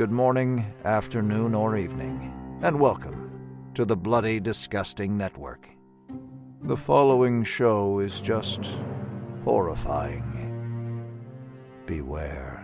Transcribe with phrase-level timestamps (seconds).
[0.00, 5.68] good morning, afternoon, or evening, and welcome to the Bloody Disgusting Network.
[6.62, 8.70] The following show is just
[9.44, 11.04] horrifying.
[11.84, 12.59] Beware.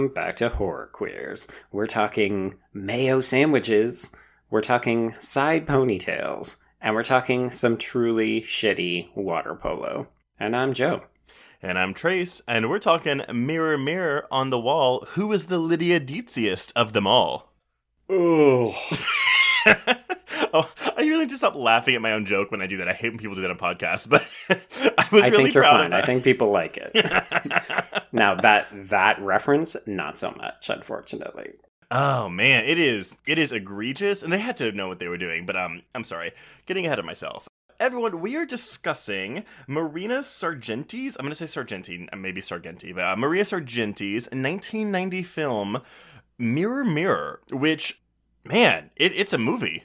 [0.00, 1.46] Welcome back to Horror Queers.
[1.70, 4.10] We're talking mayo sandwiches,
[4.48, 10.08] we're talking side ponytails, and we're talking some truly shitty water polo.
[10.38, 11.02] And I'm Joe.
[11.60, 16.00] And I'm Trace, and we're talking Mirror Mirror on the Wall, who is the Lydia
[16.00, 17.52] Deetziest of them all?
[18.08, 18.74] Oh,
[20.54, 22.88] oh, I really just stop laughing at my own joke when I do that.
[22.88, 25.62] I hate when people do that on podcasts, but I was I really think you're
[25.62, 25.92] proud fine.
[25.92, 26.92] I think people like it.
[28.12, 31.52] now that that reference, not so much, unfortunately.
[31.90, 35.18] Oh man, it is it is egregious, and they had to know what they were
[35.18, 35.46] doing.
[35.46, 36.32] But um, I'm sorry,
[36.66, 37.48] getting ahead of myself.
[37.78, 41.16] Everyone, we are discussing Marina Sargenti's.
[41.16, 45.80] I'm going to say Sargenti, uh, maybe Sargenti, but uh, Maria Sargenti's 1990 film
[46.38, 48.02] Mirror Mirror, which,
[48.44, 49.84] man, it, it's a movie.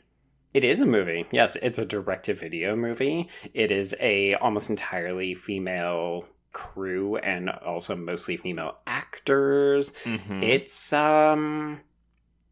[0.56, 1.26] It is a movie.
[1.34, 3.28] Yes, it's a direct-to-video movie.
[3.54, 9.92] It is a almost entirely female crew and also mostly female actors.
[10.06, 10.42] Mhm.
[10.42, 11.82] It's um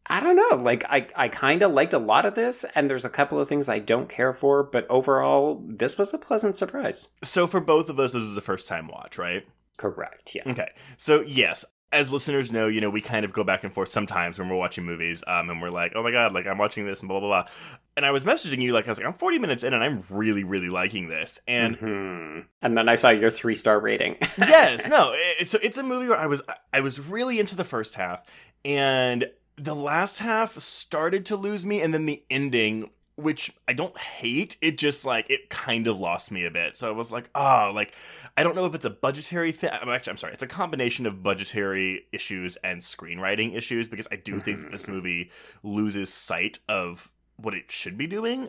[0.06, 0.62] I don't know.
[0.62, 3.48] Like I I kind of liked a lot of this and there's a couple of
[3.48, 7.08] things I don't care for, but overall this was a pleasant surprise.
[7.22, 9.46] so for both of us, this is a first time watch, right?
[9.78, 10.34] Correct.
[10.34, 10.42] Yeah.
[10.46, 10.72] Okay.
[10.98, 11.64] So yes,
[11.94, 14.56] as listeners know, you know, we kind of go back and forth sometimes when we're
[14.56, 17.20] watching movies, um, and we're like, oh my god, like I'm watching this and blah
[17.20, 17.50] blah blah.
[17.96, 20.04] And I was messaging you like I was like, I'm 40 minutes in and I'm
[20.10, 21.38] really, really liking this.
[21.48, 22.44] And Mhm.
[22.60, 24.16] and then I saw your 3-star rating.
[24.38, 27.64] yes, no, it, so it's a movie where I was I was really into the
[27.64, 28.26] first half,
[28.64, 32.90] and the last half started to lose me, and then the ending.
[33.16, 36.76] Which I don't hate, it just like it kind of lost me a bit.
[36.76, 37.94] So I was like, oh, like
[38.36, 39.70] I don't know if it's a budgetary thing.
[39.72, 44.16] I'm actually, I'm sorry, it's a combination of budgetary issues and screenwriting issues because I
[44.16, 44.92] do think that this mm-hmm.
[44.92, 45.30] movie
[45.62, 48.48] loses sight of what it should be doing.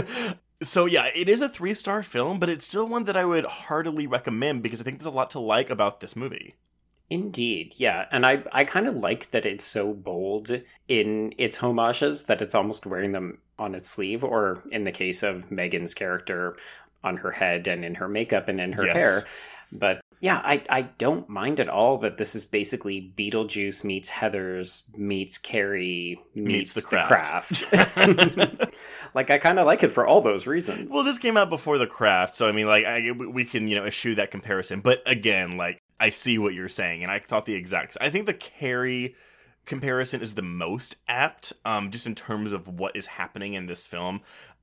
[0.62, 3.44] so yeah, it is a three star film, but it's still one that I would
[3.44, 6.54] heartily recommend because I think there's a lot to like about this movie.
[7.08, 8.06] Indeed, yeah.
[8.10, 10.50] And I, I kind of like that it's so bold
[10.88, 15.22] in its homages that it's almost wearing them on its sleeve, or in the case
[15.22, 16.56] of Megan's character,
[17.04, 18.96] on her head and in her makeup and in her Yes.
[18.96, 19.22] hair.
[19.72, 24.82] But yeah, I, I don't mind at all that this is basically Beetlejuice meets Heathers
[24.96, 27.64] meets Carrie meets, Meets The the Craft.
[27.70, 28.74] craft.
[29.14, 30.90] like, I kind of like it for all those reasons.
[30.92, 33.76] Well, this came out before the craft, so I mean, like, I, we can you
[33.76, 34.80] know eschew that comparison.
[34.80, 37.96] But again, like, I see what you're saying, and I thought the exact.
[38.00, 39.14] I think the Carrie
[39.64, 43.86] comparison is the most apt, um, just in terms of what is happening in this
[43.86, 44.20] film.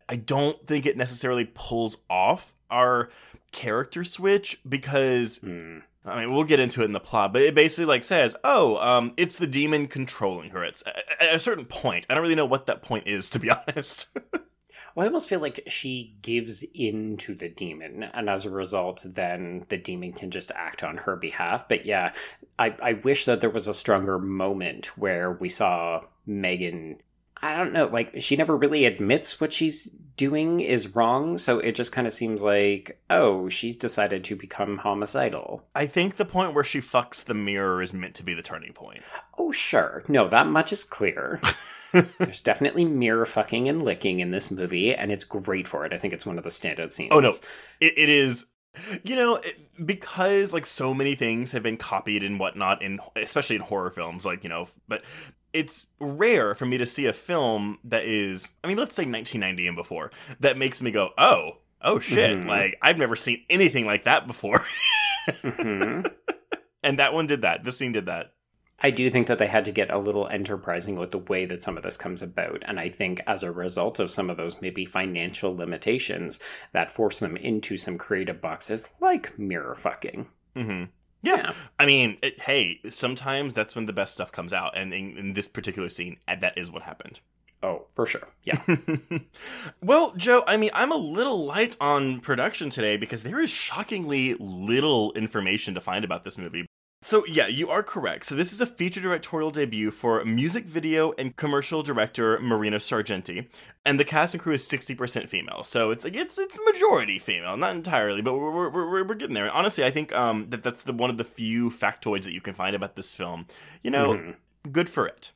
[0.07, 3.09] I don't think it necessarily pulls off our
[3.51, 5.79] character switch because Hmm.
[6.05, 8.75] I mean, we'll get into it in the plot, but it basically like says, "Oh,
[8.77, 10.83] um, it's the demon controlling her." It's
[11.19, 12.05] at a certain point.
[12.09, 14.07] I don't really know what that point is, to be honest.
[14.95, 19.03] Well, I almost feel like she gives in to the demon, and as a result,
[19.05, 21.67] then the demon can just act on her behalf.
[21.67, 22.13] But yeah,
[22.59, 27.01] I, I wish that there was a stronger moment where we saw Megan.
[27.43, 31.73] I don't know, like, she never really admits what she's doing is wrong, so it
[31.73, 35.61] just kind of seems like, oh, she's decided to become homicidal.
[35.75, 38.71] I think the point where she fucks the mirror is meant to be the turning
[38.71, 39.03] point.
[39.37, 40.03] Oh, sure.
[40.07, 41.41] No, that much is clear.
[42.17, 45.93] There's definitely mirror fucking and licking in this movie, and it's great for it.
[45.93, 47.11] I think it's one of the standout scenes.
[47.11, 47.29] Oh no,
[47.81, 48.45] it, it is.
[49.03, 49.39] You know,
[49.85, 54.25] because like so many things have been copied and whatnot, in especially in horror films,
[54.25, 55.03] like you know, but
[55.53, 59.67] it's rare for me to see a film that is, I mean, let's say 1990
[59.67, 62.47] and before, that makes me go, oh, oh shit, Mhm.
[62.47, 64.65] like I've never seen anything like that before,
[65.27, 66.11] Mhm.
[66.83, 67.63] and that one did that.
[67.63, 68.33] This scene did that.
[68.85, 71.61] I do think that they had to get a little enterprising with the way that
[71.61, 72.63] some of this comes about.
[72.65, 76.39] And I think as a result of some of those maybe financial limitations,
[76.73, 80.27] that force them into some creative boxes like mirror fucking.
[80.55, 80.83] hmm
[81.23, 81.53] Yeah.
[81.79, 85.33] I mean, it, hey, sometimes that's when the best stuff comes out, and in, in
[85.33, 87.19] this particular scene, that is what happened.
[87.63, 88.27] Oh, for sure.
[88.43, 88.61] Yeah.
[89.81, 94.35] well, Joe, I mean, I'm a little light on production today because there is shockingly
[94.37, 96.67] little information to find about this movie.
[97.03, 98.25] So, yeah, you are correct.
[98.25, 103.47] So, this is a feature directorial debut for music video and commercial director Marina Sargenti,
[103.85, 105.63] and the cast and crew is 60% female.
[105.63, 109.33] So, it's like it's it's majority female, not entirely, but we're we're, we're, we're getting
[109.35, 109.51] there.
[109.51, 112.53] Honestly, I think um that that's the one of the few factoids that you can
[112.53, 113.47] find about this film.
[113.83, 114.35] You know, Mhm.
[114.71, 115.33] good for it.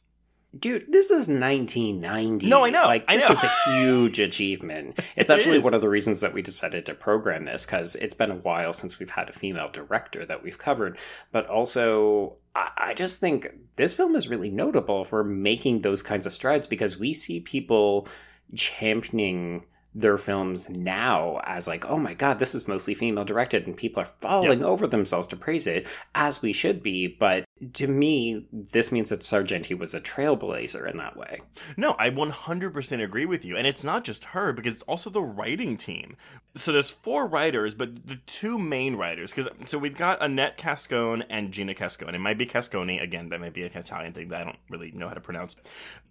[0.58, 2.48] Dude, this is 1990.
[2.48, 3.34] No, I know, Like, I this know.
[3.34, 5.00] is a huge achievement.
[5.16, 5.64] It's actually is.
[5.64, 8.72] one of the reasons that we decided to program this because it's been a while
[8.72, 10.98] since we've had a female director that we've covered.
[11.32, 16.26] But also, I, I just think this film is really notable for making those kinds
[16.26, 18.08] of strides because we see people
[18.56, 19.66] championing
[19.98, 24.02] their films now as like, oh my god, this is mostly female directed, and people
[24.02, 27.08] are falling over themselves to praise it, as we should be.
[27.08, 31.42] But to me, this means that Sargenti was a trailblazer in that way.
[31.76, 33.58] No, I 100% agree with you.
[33.58, 36.16] And it's not just her, because it's also the writing team.
[36.56, 41.24] So there's four writers, but the two main writers, because so we've got Annette Cascone
[41.30, 42.14] and Gina Cascone.
[42.14, 44.92] It might be Cascone, again, that might be an Italian thing that I don't really
[44.92, 45.56] know how to pronounce.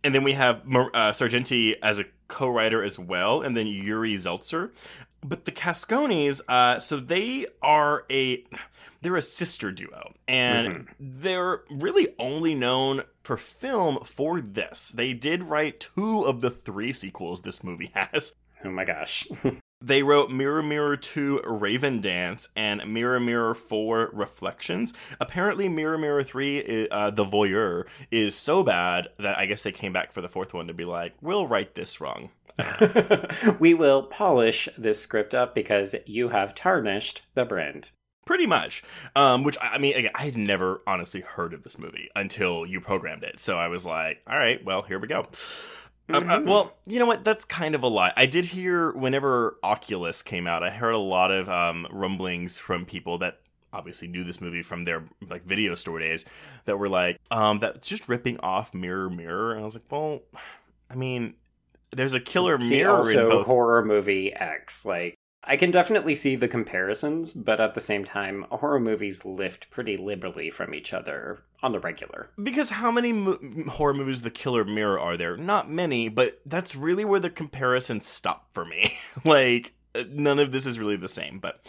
[0.02, 4.14] And then we have uh, Sargenti as a co writer as well, and then Yuri
[4.14, 4.70] Zeltzer.
[5.25, 8.44] But the Cascones, uh, so they are a
[9.02, 14.90] they're a sister duo, and they're really only known for film for this.
[14.90, 18.34] They did write two of the three sequels this movie has.
[18.64, 19.28] Oh my gosh.
[19.81, 24.94] They wrote Mirror Mirror 2 Raven Dance and Mirror Mirror 4 Reflections.
[25.20, 29.93] Apparently, Mirror Mirror 3, uh, The Voyeur, is so bad that I guess they came
[29.93, 32.31] back for the fourth one to be like, we'll write this wrong.
[33.58, 37.90] we will polish this script up because you have tarnished the brand.
[38.25, 38.82] Pretty much.
[39.14, 42.81] Um, which, I mean, again, I had never honestly heard of this movie until you
[42.81, 43.40] programmed it.
[43.40, 45.28] So I was like, all right, well, here we go.
[46.08, 46.46] Um, uh, Mhm.
[46.46, 47.24] well, you know what?
[47.24, 48.12] That's kind of a lie.
[48.16, 52.84] I did hear whenever Oculus came out, I heard a lot of um, rumblings from
[52.86, 53.40] people that
[53.72, 56.24] obviously knew this movie from their like video store days
[56.64, 59.52] that were like, um, that's just ripping off Mirror Mirror.
[59.52, 60.20] And I was like, well,
[60.90, 61.34] I mean,
[61.90, 63.46] there's a killer See, mirror in also both.
[63.46, 64.86] horror movie X.
[64.86, 65.14] Like,
[65.46, 69.96] I can definitely see the comparisons, but at the same time, horror movies lift pretty
[69.96, 72.31] liberally from each other on the regular.
[72.43, 73.38] Because how many mo-
[73.69, 75.37] horror movies The Killer Mirror are there?
[75.37, 78.90] Not many, but that's really where the comparisons stop for me.
[79.25, 81.64] like, uh, none of this is really the same, but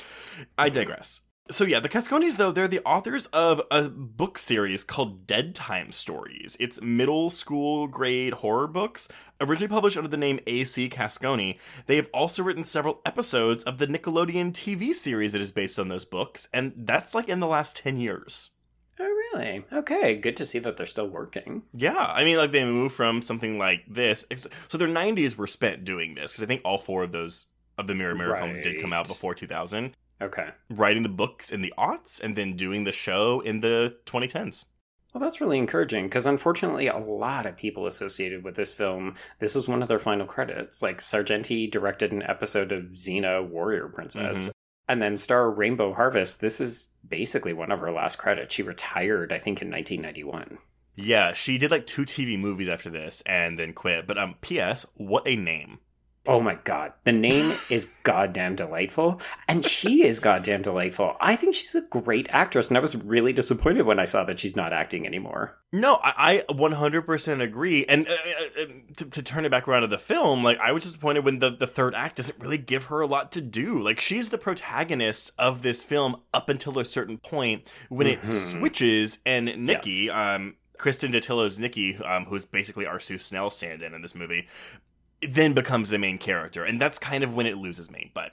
[0.57, 1.21] I digress.
[1.49, 5.91] So yeah, the Casconis though, they're the authors of a book series called Dead Time
[5.93, 6.57] Stories.
[6.59, 9.07] It's middle school grade horror books,
[9.39, 11.57] originally published under the name AC Cascone.
[11.85, 15.87] They have also written several episodes of the Nickelodeon TV series that is based on
[15.87, 18.51] those books, and that's like in the last 10 years.
[18.99, 19.63] Oh, really?
[19.71, 21.63] Okay, good to see that they're still working.
[21.73, 24.25] Yeah, I mean, like they moved from something like this.
[24.67, 27.45] So their '90s were spent doing this because I think all four of those
[27.77, 29.95] of the Mirror Mirror films did come out before 2000.
[30.21, 30.49] Okay.
[30.69, 34.65] Writing the books in the aughts and then doing the show in the 2010s.
[35.13, 39.55] Well, that's really encouraging because unfortunately, a lot of people associated with this film, this
[39.55, 40.81] is one of their final credits.
[40.81, 44.49] Like, Sargenti directed an episode of Xena Warrior Princess.
[44.49, 44.51] Mhm.
[44.89, 46.39] And then star Rainbow Harvest.
[46.39, 48.53] This is basically one of her last credits.
[48.53, 50.59] She retired, I think, in 1991.
[50.95, 54.07] Yeah, she did like two TV movies after this and then quit.
[54.07, 54.85] But um, P.S.
[54.95, 55.79] What a name!
[56.29, 56.91] Oh my god.
[57.05, 59.21] The name is goddamn delightful.
[59.47, 61.15] And she is goddamn delightful.
[61.21, 62.69] I think she's a great actress.
[62.69, 65.57] And I was really disappointed when I saw that she's not acting anymore.
[65.71, 67.85] No, I, I 100% agree.
[67.85, 68.65] And uh, uh, uh,
[68.97, 71.49] to, to turn it back around to the film, like I was disappointed when the,
[71.51, 73.81] the third act doesn't really give her a lot to do.
[73.81, 78.59] Like she's the protagonist of this film up until a certain point when it Mhm.
[78.59, 80.11] switches and Nikki, Yes.
[80.11, 84.47] um, Kristin Dattilo's Nikki, um, who's basically our Sue Snell stand-in in this movie,
[85.21, 88.11] then becomes the main character, and that's kind of when it loses me.
[88.13, 88.31] But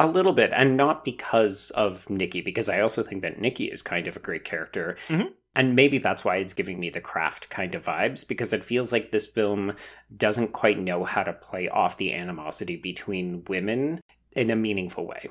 [0.00, 3.82] A little bit, and not because of Nikki, because I also think that Nikki is
[3.82, 4.96] kind of a great character.
[5.08, 5.32] Mhm.
[5.56, 8.92] And maybe that's why it's giving me the craft kind of vibes, because it feels
[8.92, 9.74] like this film
[10.16, 14.00] doesn't quite know how to play off the animosity between women
[14.36, 15.30] in a meaningful way.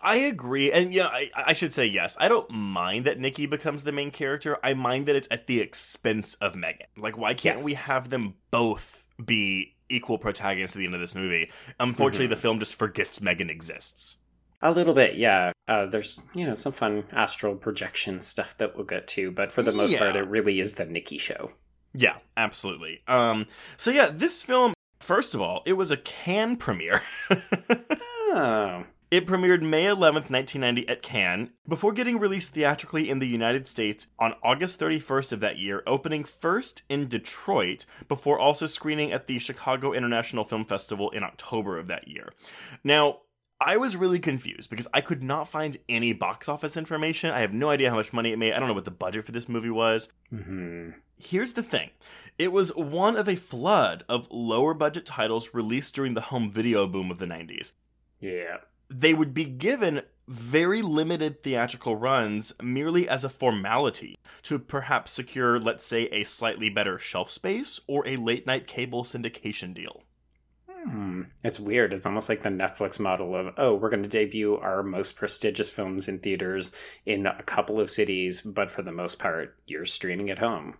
[0.00, 2.16] I agree, and yeah, I, I should say yes.
[2.18, 4.56] I don't mind that Nikki becomes the main character.
[4.62, 6.86] I mind that it's at the expense of Megan.
[6.96, 11.14] Like, why can't we have them both be equal protagonists at the end of this
[11.14, 11.50] movie?
[11.80, 12.30] Unfortunately, Mhm.
[12.30, 14.18] the film just forgets Megan exists.
[14.62, 15.52] A little bit, yeah.
[15.68, 19.62] Uh, there's, you know, some fun astral projection stuff that we'll get to, but for
[19.62, 19.98] the most Yeah.
[19.98, 21.52] part, it really is the Nikki show.
[21.92, 23.02] Yeah, absolutely.
[23.06, 24.72] Um, so yeah, this film.
[24.98, 27.02] First of all, it was a Cannes premiere.
[28.38, 28.84] Oh,
[29.16, 34.08] It premiered May 11th, 1990 at Cannes, before getting released theatrically in the United States
[34.18, 39.38] on August 31st of that year, opening first in Detroit, before also screening at the
[39.38, 42.34] Chicago International Film Festival in October of that year.
[42.84, 43.20] Now,
[43.58, 47.30] I was really confused because I could not find any box office information.
[47.30, 48.52] I have no idea how much money it made.
[48.52, 50.12] I don't know what the budget for this movie was.
[50.28, 51.88] hmm Here's the thing
[52.36, 56.86] it was one of a flood of lower budget titles released during the home video
[56.86, 57.72] boom of the 90s.
[58.20, 58.58] Yeah.
[58.88, 65.58] They would be given very limited theatrical runs merely as a formality to perhaps secure,
[65.60, 70.02] let's say, a slightly better shelf space or a late night cable syndication deal.
[70.68, 71.22] Hmm.
[71.42, 71.92] It's weird.
[71.92, 75.72] It's almost like the Netflix model of, oh, we're going to debut our most prestigious
[75.72, 76.70] films in theaters
[77.04, 80.76] in a couple of cities, but for the most part, you're streaming at home.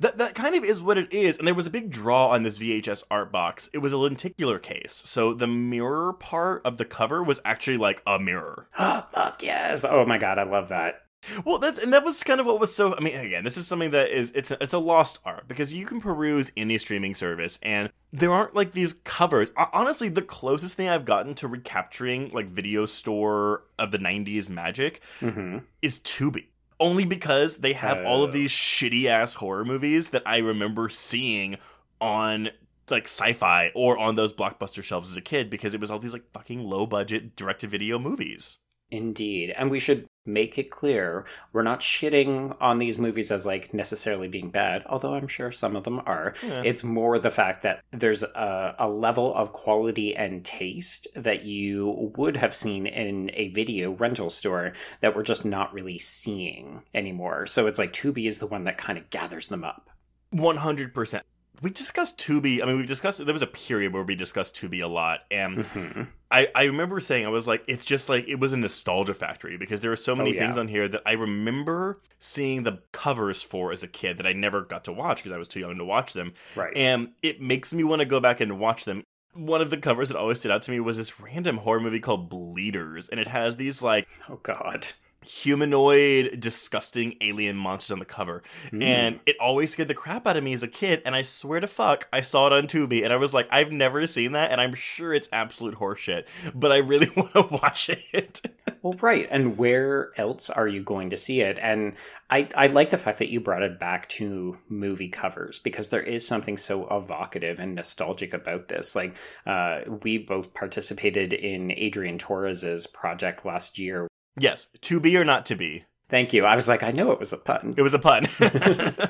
[0.00, 2.42] That that kind of is what it is, and there was a big draw on
[2.42, 3.68] this VHS art box.
[3.72, 8.02] It was a lenticular case, so the mirror part of the cover was actually like
[8.06, 8.68] a mirror.
[8.78, 9.84] Oh, Fuck yes!
[9.84, 11.02] Oh my god, I love that.
[11.44, 12.96] Well, that's and that was kind of what was so.
[12.96, 15.72] I mean, again, this is something that is it's a, it's a lost art because
[15.72, 19.50] you can peruse any streaming service, and there aren't like these covers.
[19.72, 25.00] Honestly, the closest thing I've gotten to recapturing like video store of the '90s magic
[25.20, 26.46] hmm is Tubi.
[26.82, 28.32] Only because they have all of Oh.
[28.32, 31.56] these shitty ass horror movies that I remember seeing
[32.00, 32.50] on
[32.90, 36.12] like sci-fi or on those blockbuster shelves as a kid because it was all these
[36.12, 38.58] like fucking low budget direct to video movies.
[38.90, 39.54] Indeed.
[39.56, 44.28] And we should make it clear we're not shitting on these movies as like necessarily
[44.28, 46.34] being bad, although I'm sure some of them are.
[46.42, 46.62] Yeah.
[46.64, 52.12] It's more the fact that there's a, a level of quality and taste that you
[52.16, 57.46] would have seen in a video rental store that we're just not really seeing anymore.
[57.46, 59.90] So it's like Tubi is the one that kind of gathers them up.
[60.30, 61.24] One hundred percent.
[61.62, 62.60] We discussed Tubi.
[62.62, 63.24] I mean, we discussed.
[63.24, 66.08] There was a period where we discussed Tubi a lot, and Mhm.
[66.30, 69.56] I, I remember saying I was like, it's just like it was a nostalgia factory
[69.56, 70.40] because there are so many Oh, yeah.
[70.40, 74.32] things on here that I remember seeing the covers for as a kid that I
[74.32, 76.76] never got to watch because I was too young to watch them, Right.
[76.76, 79.04] and it makes me want to go back and watch them.
[79.34, 82.00] One of the covers that always stood out to me was this random horror movie
[82.00, 84.88] called Bleeders, and it has these like oh, God.
[85.24, 88.42] Humanoid, disgusting alien monsters on the cover.
[88.70, 88.82] Mm.
[88.82, 91.02] And it always scared the crap out of me as a kid.
[91.04, 93.72] And I swear to fuck, I saw it on Tubi and I was like, I've
[93.72, 94.50] never seen that.
[94.50, 96.24] And I'm sure it's absolute horseshit,
[96.54, 98.40] but I really want to watch it.
[98.82, 99.28] Well, right.
[99.30, 101.56] And where else are you going to see it?
[101.62, 101.94] And
[102.30, 106.02] I, I like the fact that you brought it back to movie covers because there
[106.02, 108.96] is something so evocative and nostalgic about this.
[108.96, 109.14] Like,
[109.46, 114.08] uh, we both participated in Adrian Torres's project last year.
[114.38, 115.84] Yes, to be or not to be.
[116.08, 116.44] Thank you.
[116.44, 117.74] I was like, I know it was a pun.
[117.76, 118.26] It was a pun.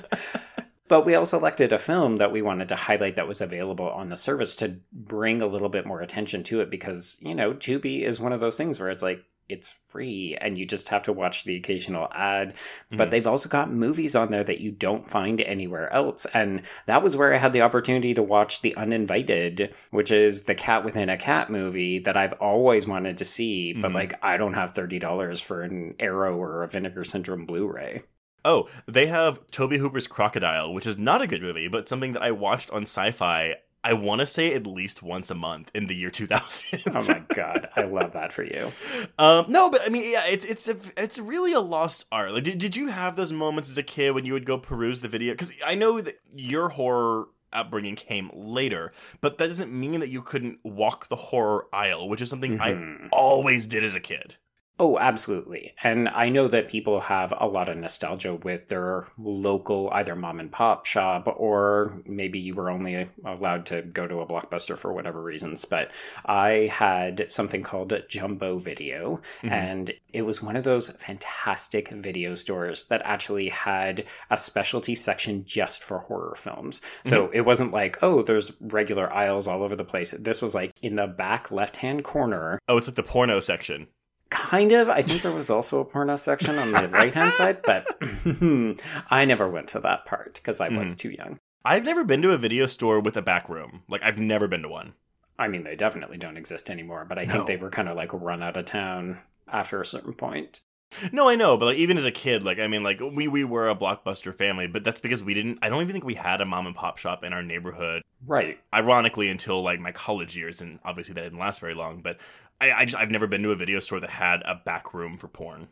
[0.93, 4.11] But we also selected a film that we wanted to highlight that was available on
[4.11, 8.03] the service to bring a little bit more attention to it because, you know, Tubi
[8.03, 11.13] is one of those things where it's like, it's free and you just have to
[11.13, 12.55] watch the occasional ad.
[12.91, 13.11] But Mhm.
[13.11, 16.27] they've also got movies on there that you don't find anywhere else.
[16.33, 20.55] And that was where I had the opportunity to watch The Uninvited, which is the
[20.55, 23.73] cat within a cat movie that I've always wanted to see.
[23.73, 23.95] But Mhm.
[23.95, 28.03] like, I don't have $30 for an Arrow or a Vinegar Syndrome Blu ray.
[28.45, 32.23] oh, they have Tobe Hooper's Crocodile, which is not a good movie, but something that
[32.23, 33.55] I watched on sci fi.
[33.85, 36.83] I want to say at least once a month in the year 2000.
[36.87, 37.69] Oh my God.
[37.75, 38.71] I love that for you.
[39.19, 42.33] Um, no, but I mean, yeah, it's it's a, it's really a lost art.
[42.33, 45.01] Like, did, did you have those moments as a kid when you would go peruse
[45.01, 45.33] the video?
[45.35, 50.23] Because I know that your horror upbringing came later, but that doesn't mean that you
[50.23, 53.09] couldn't walk the horror aisle, which is something I Mhm.
[53.13, 54.37] always did as a kid.
[54.85, 55.75] Oh, absolutely.
[55.85, 60.41] And I know that people have a lot of nostalgia with their local either mom
[60.41, 64.93] and pop shop or maybe you were only allowed to go to a blockbuster for
[64.93, 65.65] whatever reasons.
[65.65, 65.93] But
[66.27, 69.53] I had something called Jumbo Video Mhm.
[69.53, 75.45] and it was one of those fantastic video stores that actually had a specialty section
[75.45, 76.81] just for horror films.
[77.05, 80.11] So it wasn't like, oh, there's regular aisles all over the place.
[80.19, 83.87] This was like in the back left hand corner Oh, it's like the porno section.
[84.33, 84.89] Kind of.
[84.89, 87.87] I think there was also a porno section on the right hand side, but
[89.11, 90.97] I never went to that part because I was mm-hmm.
[90.97, 91.39] too young.
[91.67, 93.83] I've never been to a video store with a back room.
[93.89, 94.95] Like I've never been to one.
[95.39, 97.33] I mean, they definitely don't exist anymore, but I No.
[97.33, 100.63] think they were kind of like run out of town after a certain point.
[101.11, 103.45] No, I know, but like even as a kid, like I mean, like we we
[103.45, 105.59] were a blockbuster family, but that's because we didn't.
[105.63, 108.03] I don't even think we had a mom and pop shop in our neighborhood.
[108.27, 108.59] Right.
[108.73, 112.01] Ironically, until like my college years, and obviously that didn't last very long.
[112.03, 112.19] But
[112.63, 115.19] I, I just I've never been to a video store that had a back room
[115.19, 115.69] for porn.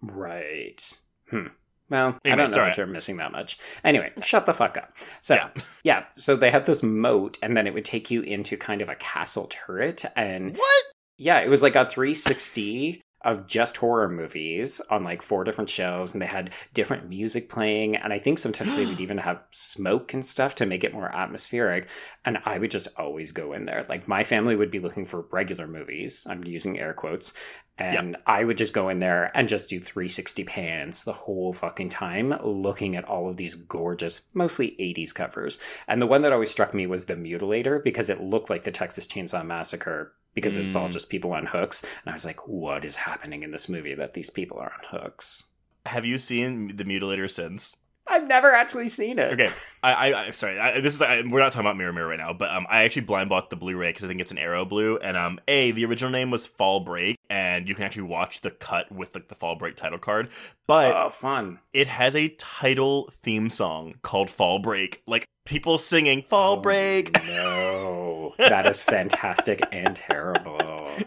[0.00, 1.00] Right.
[1.30, 1.46] Hmm.
[1.88, 2.70] Well, I don't know sorry.
[2.70, 3.58] that you're missing that much.
[3.84, 4.96] Anyway, shut the fuck up.
[5.20, 5.50] So, Yeah.
[5.84, 6.04] yeah.
[6.14, 8.94] so they had this moat, and then it would take you into kind of a
[8.96, 10.84] castle turret, and What?
[11.18, 16.12] Yeah, it was like a 360 of just horror movies on like four different shows,
[16.12, 17.96] and they had different music playing.
[17.96, 21.14] And I think sometimes they would even have smoke and stuff to make it more
[21.14, 21.88] atmospheric.
[22.24, 23.84] And I would just always go in there.
[23.88, 26.26] Like my family would be looking for regular movies.
[26.28, 27.32] I'm using air quotes.
[27.78, 31.88] And I would just go in there and just do 360 pans the whole fucking
[31.88, 35.58] time, looking at all of these gorgeous, mostly 80s covers.
[35.88, 38.70] And the one that always struck me was The Mutilator because it looked like the
[38.70, 40.92] Texas Chainsaw Massacre because it's all Mm.
[40.92, 41.82] just people on hooks.
[41.82, 45.00] And I was like, what is happening in this movie that these people are on
[45.00, 45.44] hooks?
[45.86, 47.76] Have you seen the Mutilator since?
[48.04, 49.32] I've never actually seen it.
[49.32, 49.50] Okay,
[49.84, 52.18] I, I, I sorry, I, this is I, we're not talking about Mirror Mirror right
[52.18, 54.64] now, but um, I actually blind bought the Blu-ray because I think it's an Arrow
[54.64, 58.40] Blue, and um, a the original name was Fall Break, and you can actually watch
[58.40, 60.30] the cut with like the Fall Break title card,
[60.66, 61.60] but Oh, fun.
[61.72, 67.12] it has a title theme song called Fall Break, like people singing Fall Oh, Break.
[67.26, 68.34] No.
[68.38, 70.58] that is fantastic and terrible.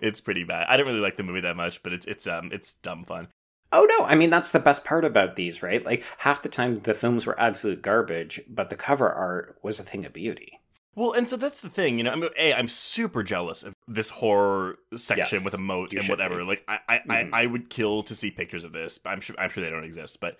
[0.01, 0.67] It's pretty bad.
[0.67, 3.27] I don't really like the movie that much, but it's it's um it's dumb fun.
[3.71, 5.83] Oh no, I mean that's the best part about these, right?
[5.85, 9.83] Like half the time the films were absolute garbage, but the cover art was a
[9.83, 10.59] thing of beauty.
[10.95, 12.11] Well, and so that's the thing, you know.
[12.11, 16.07] I mean, a, I'm super jealous of this horror section Yes, with a moat and
[16.07, 16.37] whatever.
[16.37, 16.43] be.
[16.45, 17.29] Like, I, I, Mhm.
[17.33, 18.97] I, I would kill to see pictures of this.
[19.05, 20.21] I'm sure, I'm sure they don't exist.
[20.21, 20.37] But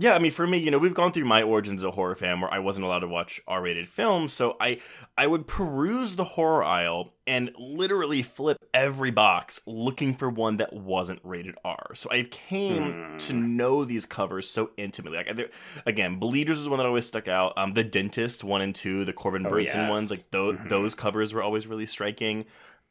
[0.00, 2.14] yeah, I mean, for me, you know, we've gone through my origins as a horror
[2.14, 4.78] fan where I wasn't allowed to watch R-rated films, so I,
[5.16, 10.72] I would peruse the horror aisle and literally flip every box looking for one that
[10.72, 11.90] wasn't rated R.
[11.94, 13.16] So I came Hmm.
[13.18, 15.18] to know these covers so intimately.
[15.18, 15.52] Like,
[15.84, 17.52] again, Bleeders is one that always stuck out.
[17.56, 19.90] Um, The Dentist one and two, the Corbin Oh, Bernsen yes.
[19.90, 20.68] ones, like those Mhm.
[20.68, 22.44] those covers were always really striking.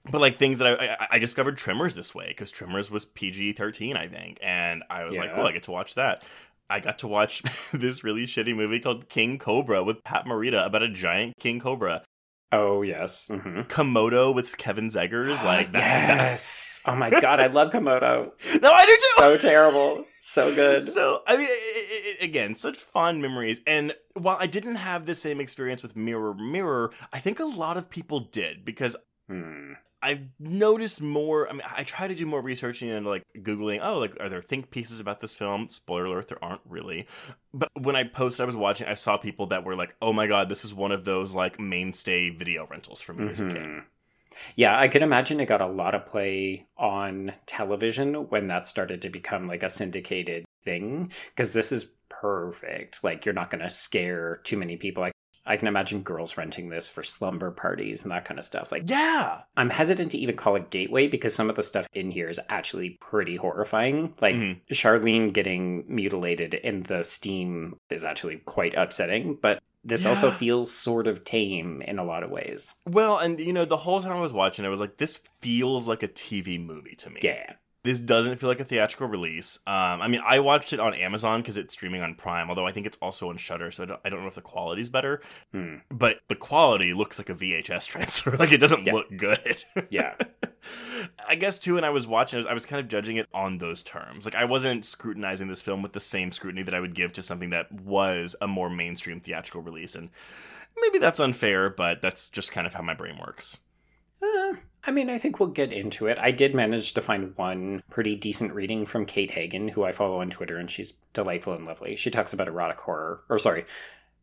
[0.10, 3.54] But like things that I I, I discovered Tremors this way because Tremors was PG
[3.54, 5.36] thirteen, I think, and I was like, Yeah.
[5.36, 6.24] cool, I get to watch that.
[6.70, 10.84] I got to watch this really shitty movie called King Cobra with Pat Morita about
[10.84, 12.04] a giant king cobra.
[12.52, 13.28] Oh yes.
[13.28, 16.08] hmm Komodo with Kevin Zegers, like that.
[16.18, 16.80] yes.
[16.86, 18.32] Oh my god, I love Komodo.
[18.62, 19.00] no, I do too.
[19.18, 20.06] So terrible.
[20.22, 20.84] So good.
[20.90, 23.60] So I mean, i i i again, such fond memories.
[23.68, 27.78] And while I didn't have the same experience with Mirror Mirror, I think a lot
[27.78, 28.96] of people did because
[29.30, 29.74] Hmm.
[30.02, 31.50] I've noticed more.
[31.50, 33.80] I mean, I try to do more researching and like googling.
[33.82, 35.70] Oh, like are there think pieces about this film?
[35.70, 37.08] Spoiler alert: there aren't really.
[37.54, 38.88] But when I posted, I was watching.
[38.88, 41.60] I saw people that were like, "Oh my god, this is one of those like
[41.60, 43.84] mainstay video rentals for me as a kid." Mhm.
[44.56, 49.02] Yeah, I can imagine it got a lot of play on television when that started
[49.02, 53.04] to become like a syndicated thing because this is perfect.
[53.04, 55.02] Like you're not going to scare too many people.
[55.02, 55.14] Like
[55.48, 58.72] I can imagine girls renting this for slumber parties and that kind of stuff.
[58.72, 62.12] Like Yeah, I'm hesitant to even call it gateway because some of the stuff in
[62.12, 64.14] here is actually pretty horrifying.
[64.22, 64.62] Like Mhm.
[64.72, 71.08] Charlene getting mutilated in the steam is actually quite upsetting, but this also feels sort
[71.08, 72.76] of tame in a lot of ways.
[72.86, 75.88] Well, and you know, the whole time I was watching, I was like, "This feels
[75.88, 77.54] like a TV movie to me." Yeah.
[77.88, 79.60] This doesn't feel like a theatrical release.
[79.66, 82.74] Um, I mean, I watched it on Amazon because it's streaming on Prime, although I
[82.74, 85.22] think it's also on Shudder, so I don't, I don't know if the quality's better.
[85.54, 85.76] Hmm.
[85.90, 88.36] But the quality looks like a VHS transfer.
[88.36, 88.94] like it doesn't Yeah.
[88.94, 89.64] look good.
[89.90, 90.16] Yeah.
[91.30, 93.58] I guess too, when I was watching it, I was kind of judging it on
[93.58, 94.26] those terms.
[94.26, 97.24] Like I wasn't scrutinizing this film with the same scrutiny that I would give to
[97.24, 100.10] something that was a more mainstream theatrical release, and
[100.82, 103.60] maybe that's unfair, but that's just kind of how my brain works.
[104.88, 106.18] I mean, I think we'll get into it.
[106.18, 110.22] I did manage to find one pretty decent reading from Kate Hagen, who I follow
[110.22, 111.98] on Twitter, and she's delightful and lovely.
[111.98, 113.66] She talks about erotic horror, or sorry,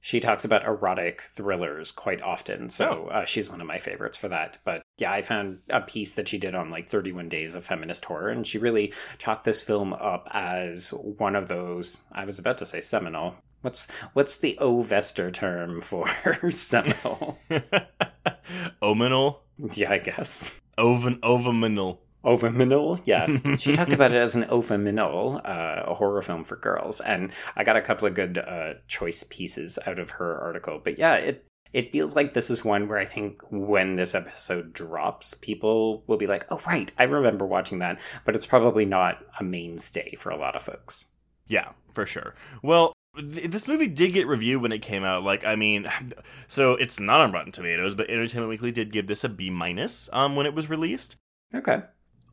[0.00, 2.70] she talks about erotic thrillers quite often.
[2.70, 4.56] So uh, she's one of my favorites for that.
[4.64, 8.06] But yeah, I found a piece that she did on like 31 Days of Feminist
[8.06, 12.00] Horror, and she really chalked this film up as one of those.
[12.10, 13.34] I was about to say seminal.
[13.60, 16.06] What's what's the Ovester term for
[16.50, 17.38] seminal?
[18.82, 19.43] Ominal,
[19.74, 20.50] yeah, I guess.
[20.78, 21.98] oven, oviminal.
[22.24, 23.26] Oviminal, yeah.
[23.58, 27.64] she talked about it as an oviminal, uh, a horror film for girls, and I
[27.64, 30.80] got a couple of good uh, choice pieces out of her article.
[30.82, 34.72] But yeah, it it feels like this is one where I think when this episode
[34.72, 39.18] drops, people will be like, "Oh, right, I remember watching that," but it's probably not
[39.38, 41.06] a mainstay for a lot of folks.
[41.46, 42.34] Yeah, for sure.
[42.62, 45.22] Well, this movie did get reviewed when it came out.
[45.22, 45.86] Like, I mean,
[46.48, 50.08] so it's not on Rotten Tomatoes, but Entertainment Weekly did give this a B minus
[50.12, 51.16] um, when it was released.
[51.54, 51.82] Okay.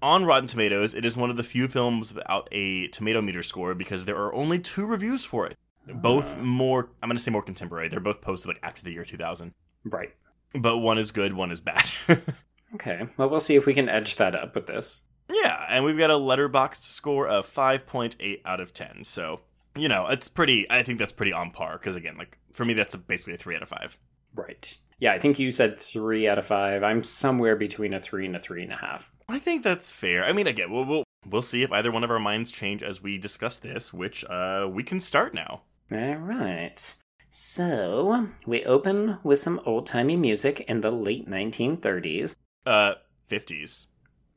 [0.02, 3.76] On Rotten Tomatoes, it is one of the few films without a tomato meter score
[3.76, 5.56] because there are only two reviews for it.
[5.88, 6.41] Both Ah.
[6.41, 7.88] more, I'm going to say more contemporary.
[7.88, 9.52] They're both posted like after the year 2000.
[9.86, 10.10] Right.
[10.56, 11.86] But one is good, one is bad.
[12.74, 13.06] Okay.
[13.17, 15.04] Well, we'll see if we can edge that up with this.
[15.30, 19.04] yeah, and we've got a Letterboxd score of 5.8 out of 10.
[19.04, 19.41] So,
[19.76, 22.74] you know, it's pretty, I think that's pretty on par because, again, like for me,
[22.74, 23.98] that's basically a 3 out of 5.
[24.36, 24.78] Right.
[25.02, 26.84] Yeah, I think you said three out of five.
[26.84, 29.12] I'm somewhere between a three and a three and a half.
[29.28, 30.24] I think that's fair.
[30.24, 33.02] I mean, again, we'll, we'll we'll see if either one of our minds change as
[33.02, 35.64] we discuss this, which uh, we can start now.
[35.92, 36.96] All right.
[37.30, 42.36] So, we open with some old timey music in the late 1930s.
[42.68, 42.94] Uh,
[43.30, 43.88] 50s.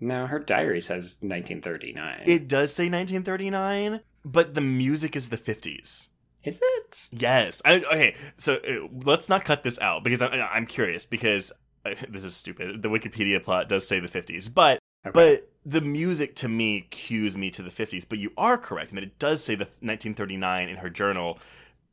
[0.00, 2.22] No, her diary says 1939.
[2.24, 6.08] It does say 1939, but the music is the 50s.
[6.44, 7.08] Is it?
[7.10, 7.62] Yes.
[7.64, 11.52] I, okay, so uh, let's not cut this out because I, I'm curious because
[11.86, 12.82] uh, this is stupid.
[12.82, 15.12] The Wikipedia plot does say the 50s, but Okay.
[15.12, 18.08] but the music to me cues me to the 50s.
[18.08, 21.38] But you are correct in that it does say the 1939 in her journal.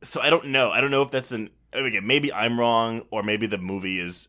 [0.02, 0.70] So I don't know.
[0.70, 2.06] I don't know if that's an again.
[2.06, 4.28] Maybe I'm wrong, or maybe the movie is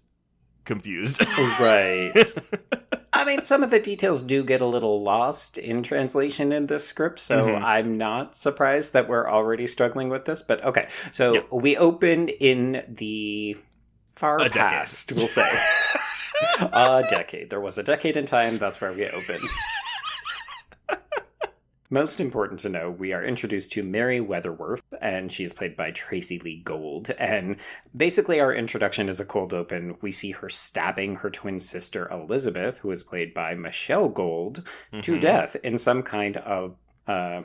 [0.66, 1.22] confused.
[1.60, 2.14] Right.
[3.24, 6.86] I mean, some of the details do get a little lost in translation in this
[6.86, 7.64] script, so Mhm.
[7.64, 10.42] I'm not surprised that we're already struggling with this.
[10.42, 11.42] But okay, so Yeah.
[11.50, 13.56] we opened in the
[14.18, 14.54] far A decade.
[14.60, 15.50] past, we'll say.
[16.60, 17.50] a decade.
[17.50, 19.48] There was a decade in time, that's where we opened.
[21.94, 25.92] Most important to know, we are introduced to Mary Weatherworth, and she is played by
[25.92, 27.12] Tracy Lee Gold.
[27.20, 27.58] And
[27.96, 29.96] basically, our introduction is a cold open.
[30.02, 34.68] We see her stabbing her twin sister Elizabeth, who is played by Michelle Gold,
[35.04, 35.22] to Mhm.
[35.22, 36.78] death in some kind of.
[37.08, 37.44] Uh,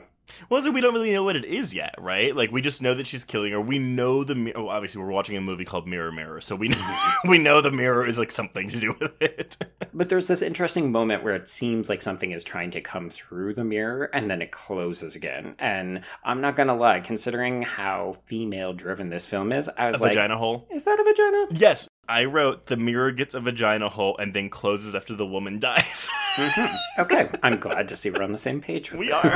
[0.49, 2.35] Well, so we don't really know what it is yet, right?
[2.35, 3.61] Like we just know that she's killing her.
[3.61, 6.73] We know the oh, obviously we're watching a movie called Mirror Mirror, so we
[7.27, 9.57] we know the mirror is like something to do with it.
[9.93, 13.53] but there's this interesting moment where it seems like something is trying to come through
[13.53, 15.55] the mirror and then it closes again.
[15.59, 20.11] And I'm not gonna lie, considering how female driven this film is, I was like,
[20.11, 20.67] vagina hole.
[20.71, 21.47] is that a vagina?
[21.51, 25.59] Yes, I wrote the mirror gets a vagina hole and then closes after the woman
[25.59, 26.09] dies.
[26.35, 26.77] Mhm.
[26.99, 29.31] Okay, I'm glad to see we're on the same page with we are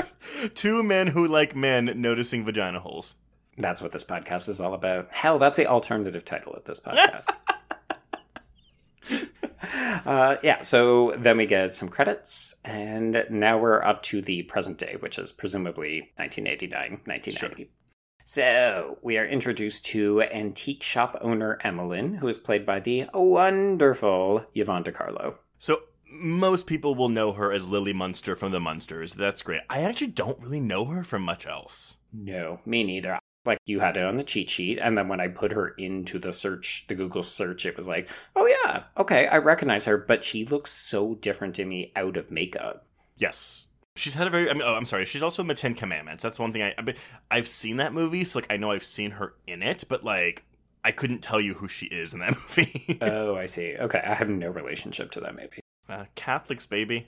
[0.54, 3.16] two men who like men noticing vagina holes.
[3.58, 5.10] That's what this podcast is all about.
[5.12, 7.30] Hell, that's the alternative title of this podcast.
[10.06, 14.78] uh, yeah, so then we get some credits, and now we're up to the present
[14.78, 17.70] day, which is presumably 1989, 1990.
[18.26, 24.46] So we are introduced to antique shop owner Emmeline, who is played by the wonderful
[24.56, 25.40] Yvonne De Carlo.
[25.60, 29.14] So most people will know her as Lily Munster from the Munsters.
[29.14, 29.62] That's great.
[29.70, 31.98] I actually don't really know her from much else.
[32.14, 33.20] No, me neither.
[33.46, 36.18] Like you had it on the cheat sheet, and then when I put her into
[36.18, 40.24] the search, the Google search, it was like, oh yeah, okay, I recognize her, but
[40.24, 42.86] she looks so different to me out of makeup.
[43.18, 43.68] Yes.
[43.96, 44.50] She's had a very.
[44.50, 45.06] I mean, oh, I'm sorry.
[45.06, 46.24] She's also in the Ten Commandments.
[46.24, 46.74] That's one thing I.
[46.78, 46.96] I mean,
[47.30, 50.44] I've seen that movie, so like I know I've seen her in it, but like
[50.84, 52.98] I couldn't tell you who she is in that movie.
[53.02, 53.76] oh, I see.
[53.80, 55.36] Okay, I have no relationship to that.
[55.36, 55.60] Maybe.
[55.90, 57.08] uh, Catholics, baby.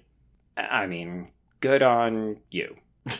[0.58, 2.76] I mean, good on you.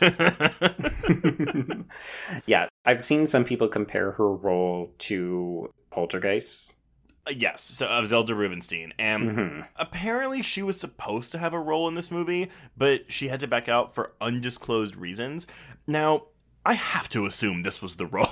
[2.46, 6.74] yeah, I've seen some people compare her role to Poltergeist.
[7.34, 7.62] Yes.
[7.62, 11.94] So of Zelda Rubinstein, and hmm apparently she was supposed to have a role in
[11.94, 15.46] this movie, but she had to back out for undisclosed reasons.
[15.86, 16.24] Now,
[16.64, 18.28] I have to assume this was the role.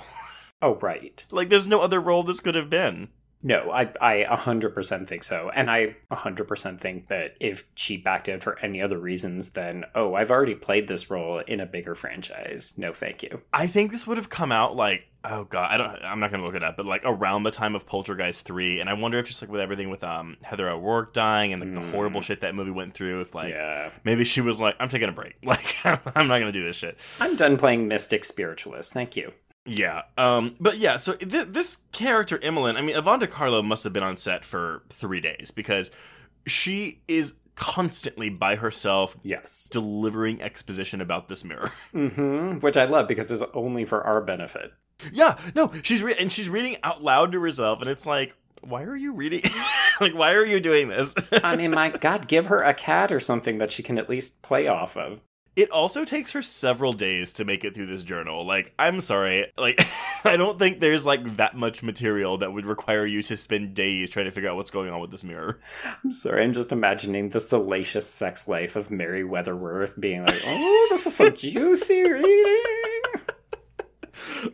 [0.63, 1.25] Oh, right.
[1.31, 3.09] like, there's no other role this could have been.
[3.47, 5.51] No, I I 100% think so.
[5.55, 10.15] And I 100% think that if she backed out for any other reasons then oh,
[10.15, 12.73] I've already played this role in a bigger franchise.
[12.77, 13.43] No, thank you.
[13.53, 16.45] I think this would have come out like oh god, I don't I'm not gonna
[16.45, 19.27] look it up, but like around the time of Poltergeist three, and I wonder if
[19.27, 21.91] just like with everything with um Heather O'Rourke dying and like the Mm.
[21.93, 23.91] horrible shit that movie went through, if like yeah.
[24.05, 26.99] maybe she was like, I'm taking a break, like I'm not gonna do this shit.
[27.21, 28.93] I'm done playing Mystic Spiritualist.
[28.95, 29.33] Thank you.
[29.67, 33.93] Yeah, um, but yeah, so th- this character Emmeline, I mean, Yvonne Carlo must have
[33.95, 35.91] been on set for three days because
[36.47, 39.69] she is constantly by herself Yes.
[39.73, 41.73] delivering exposition about this mirror.
[41.95, 42.61] Mhm.
[42.61, 44.73] Which I love because it's only for our benefit.
[45.13, 48.83] Yeah, no, she's re- and she's reading out loud to herself, and it's like, why
[48.83, 49.43] are you reading?
[50.01, 51.15] like, why are you doing this?
[51.43, 54.43] I mean, my god, give her a cat or something that she can at least
[54.43, 55.21] play off of.
[55.57, 58.45] It also takes her several days to make it through this journal.
[58.45, 59.81] Like, I'm sorry, like,
[60.25, 64.11] I don't think there's like that much material that would require you to spend days
[64.11, 65.61] trying to figure out what's going on with this mirror.
[66.03, 70.87] I'm sorry, I'm just imagining the salacious sex life of Mary Weatherworth being like, oh,
[70.91, 73.03] this is some juicy reading.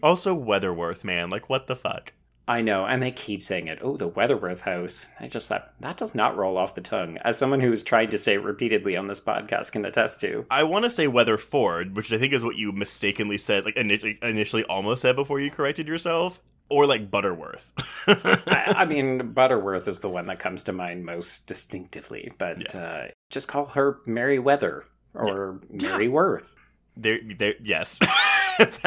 [0.03, 2.13] Also, Weatherworth, man, like, what the fuck?
[2.51, 3.79] I know, and they keep saying it.
[3.81, 5.07] Oh, the Weatherworth house.
[5.21, 7.17] I just thought that does not roll off the tongue.
[7.19, 10.47] As someone who's tried to say it repeatedly on this podcast can attest to.
[10.51, 14.19] I want to say Weatherford, which I think is what you mistakenly said, like initially,
[14.21, 17.71] initially almost said before you corrected yourself, or like Butterworth.
[18.09, 23.05] I, I mean, Butterworth is the one that comes to mind most distinctively, but uh,
[23.29, 26.57] just call her Mary Weather or Mary Worth.
[26.97, 28.01] there, there, yes,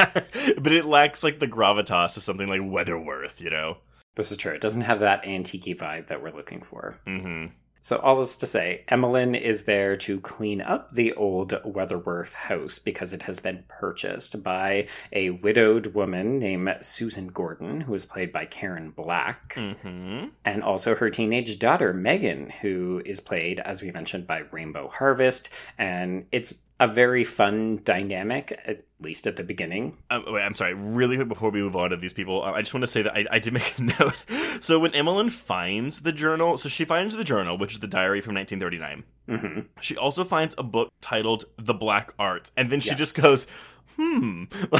[0.58, 3.78] but it lacks like the gravitas of something like Weatherworth, you know.
[4.16, 4.52] This is true.
[4.54, 6.98] It doesn't have that antique vibe that we're looking for.
[7.04, 7.46] hmm
[7.82, 12.78] So, all this to say, Emmeline is there to clean up the old Weatherworth house
[12.78, 18.32] because it has been purchased by a widowed woman named Susan Gordon, who is played
[18.32, 20.28] by Karen Black, Mm-hmm.
[20.44, 25.48] and also her teenage daughter, Megan, who is played, as we mentioned, by Rainbow Harvest.
[25.76, 29.96] And it's a very fun dynamic, least at the beginning.
[30.10, 30.74] Um, wait, I'm sorry.
[30.74, 33.02] Really quick before we move on to these people, uh, I just want to say
[33.02, 34.16] that I, I did make a note.
[34.60, 38.20] So when Emmeline finds the journal, so she finds the journal, which is the diary
[38.20, 39.04] from 1939.
[39.28, 43.46] hmm She also finds a book titled "The Black Arts," and then she just goes,
[43.96, 44.44] "Hmm."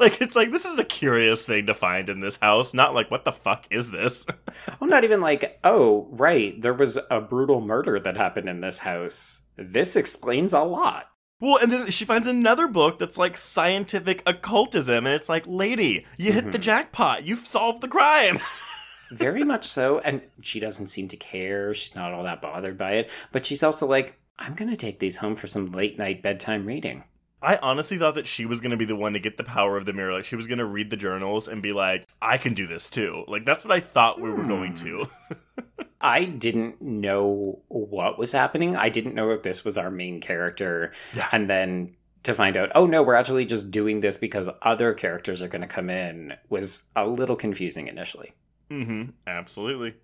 [0.00, 2.74] like it's like this is a curious thing to find in this house.
[2.74, 4.26] Not like what the fuck is this?
[4.80, 8.78] Well, not even like, oh, right, there was a brutal murder that happened in this
[8.78, 9.42] house.
[9.56, 11.10] This explains a lot.
[11.38, 16.06] Well, and then she finds another book that's like scientific occultism, and it's like, lady,
[16.16, 16.62] you hit the Mhm.
[16.62, 17.24] jackpot.
[17.26, 18.38] You've solved the crime.
[19.10, 19.98] Very much so.
[20.00, 21.74] And she doesn't seem to care.
[21.74, 23.10] She's not all that bothered by it.
[23.32, 26.66] But she's also like, I'm going to take these home for some late night bedtime
[26.66, 27.04] reading.
[27.46, 29.76] I honestly thought that she was going to be the one to get the power
[29.76, 30.12] of the mirror.
[30.12, 32.90] Like she was going to read the journals and be like, I can do this
[32.90, 33.24] too.
[33.28, 35.08] Like that's what I thought we were going to.
[36.00, 38.74] I didn't know what was happening.
[38.74, 40.92] I didn't know if this was our main character.
[41.14, 41.28] Yeah.
[41.30, 45.40] And then to find out, oh no, we're actually just doing this because other characters
[45.40, 48.32] are going to come in was a little confusing initially.
[48.72, 49.10] mm-hmm.
[49.28, 49.94] Absolutely.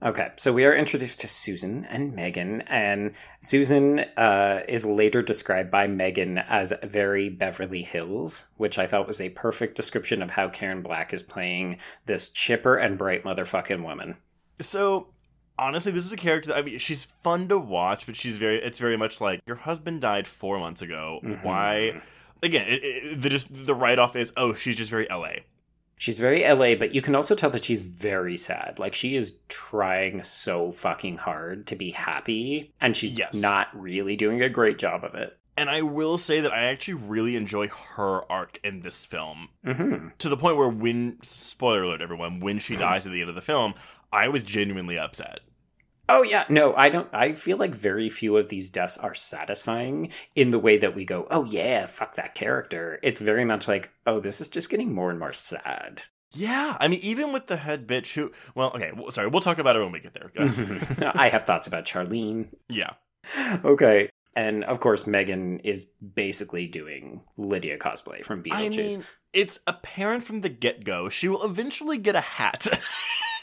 [0.00, 5.72] Okay, so we are introduced to Susan and Megan, and Susan uh, is later described
[5.72, 10.50] by Megan as very Beverly Hills, which I thought was a perfect description of how
[10.50, 14.16] Karen Black is playing this chipper and bright motherfucking woman.
[14.60, 15.08] So
[15.58, 16.50] honestly, this is a character.
[16.50, 18.62] That, I mean, she's fun to watch, but she's very.
[18.62, 21.18] It's very much like your husband died four months ago.
[21.24, 21.42] Mhm.
[21.42, 22.00] Why?
[22.40, 25.44] Again, it, it, the just the write off is oh she's just very L.A.
[25.98, 28.78] She's very LA, but you can also tell that she's very sad.
[28.78, 33.34] Like she is trying so fucking hard to be happy, and she's Yes.
[33.34, 35.36] not really doing a great job of it.
[35.56, 40.08] And I will say that I actually really enjoy her arc in this film hmm
[40.18, 43.34] to the point where when spoiler alert everyone when she dies at the end of
[43.34, 43.74] the film,
[44.12, 45.40] I was genuinely upset.
[46.10, 47.08] Oh yeah, no, I don't.
[47.12, 51.04] I feel like very few of these deaths are satisfying in the way that we
[51.04, 54.92] go, "Oh yeah, fuck that character." It's very much like, "Oh, this is just getting
[54.94, 58.92] more and more sad." Yeah, I mean, even with the head bitch who, well, okay,
[58.94, 60.30] well, sorry, we'll talk about it when we get there.
[61.14, 62.48] I have thoughts about Charlene.
[62.68, 62.90] yeah,
[63.64, 68.98] Okay, and of course, Megan is basically doing Lydia cosplay from I Beetlejuice.
[68.98, 72.66] mean, it's apparent from the get go she will eventually get a hat.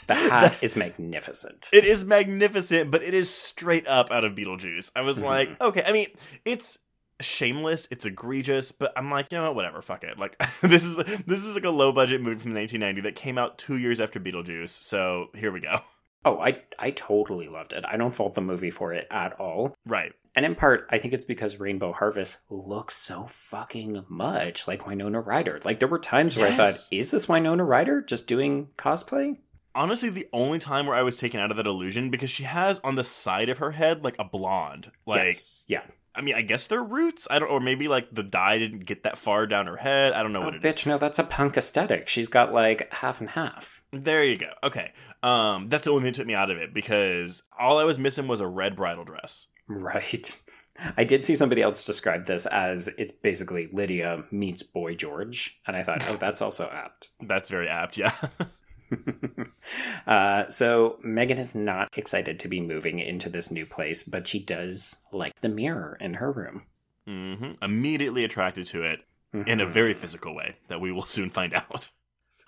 [0.06, 1.68] the hat is magnificent.
[1.72, 4.92] It is magnificent, but it is straight up out of Beetlejuice.
[4.96, 5.62] I was like, mm-hmm.
[5.64, 6.08] okay, I mean,
[6.44, 6.78] it's
[7.20, 10.18] shameless, it's egregious, but I'm like, you know what, whatever, fuck it.
[10.18, 13.58] Like this is this is like a low budget movie from 1990 that came out
[13.58, 14.70] 2 years after Beetlejuice.
[14.70, 15.80] So, here we go.
[16.24, 17.84] Oh, I I totally loved it.
[17.86, 19.76] I don't fault the movie for it at all.
[19.86, 20.12] Right.
[20.34, 25.20] And in part, I think it's because Rainbow Harvest looks so fucking much like Winona
[25.20, 25.60] Ryder.
[25.64, 29.38] Like there were times where I thought, is this Winona Ryder just doing cosplay?
[29.76, 32.80] Honestly, the only time where I was taken out of that illusion because she has
[32.80, 34.90] on the side of her head like a blonde.
[35.06, 35.64] Like yes.
[35.68, 35.82] Yeah.
[36.14, 37.28] I mean, I guess they're roots.
[37.30, 40.14] I don't or maybe like the dye didn't get that far down her head.
[40.14, 40.74] I don't know Oh, what it is.
[40.74, 42.08] bitch, no, that's a punk aesthetic.
[42.08, 43.82] She's got like half and half.
[43.92, 44.48] There you go.
[44.64, 44.92] Okay.
[45.22, 47.98] Um that's the only thing that took me out of it because all I was
[47.98, 49.46] missing was a red bridal dress.
[49.68, 50.40] Right.
[50.96, 55.58] I did see somebody else describe this as it's basically Lydia meets Boy George.
[55.66, 57.10] And I thought, oh, that's also apt.
[57.22, 58.12] That's very apt, yeah.
[60.06, 64.38] uh, so Megan is not excited to be moving into this new place, but she
[64.40, 66.62] does like the mirror in her room.
[67.06, 69.00] hmm Immediately attracted to it
[69.46, 69.70] in a Mhm.
[69.70, 71.90] very physical way that we will soon find out.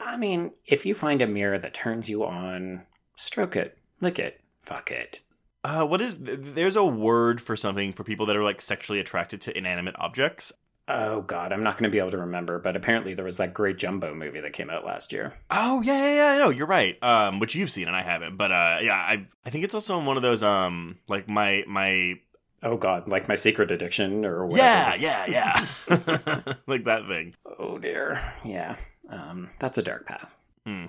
[0.01, 4.41] I mean, if you find a mirror that turns you on, stroke it, lick it,
[4.61, 5.21] fuck it.
[5.65, 9.01] Uh, what is th- there's a word for something for people that are like sexually
[9.01, 10.53] attracted to inanimate objects?
[10.91, 13.53] Oh god, I'm not going to be able to remember, but apparently there was that
[13.53, 15.35] great Jumbo movie that came out last year.
[15.51, 16.39] Oh yeah, yeah, yeah.
[16.39, 16.97] No, you're right.
[17.03, 19.99] Um, which you've seen and I haven't, but uh, yeah, I I think it's also
[19.99, 22.15] in one of those um, like my my
[22.63, 24.97] Oh god, like my secret addiction or whatever.
[24.97, 27.35] yeah, yeah, yeah, like that thing.
[27.59, 28.21] Oh dear.
[28.45, 28.77] Yeah.
[29.11, 30.37] Um, that's a dark path.
[30.67, 30.87] hmm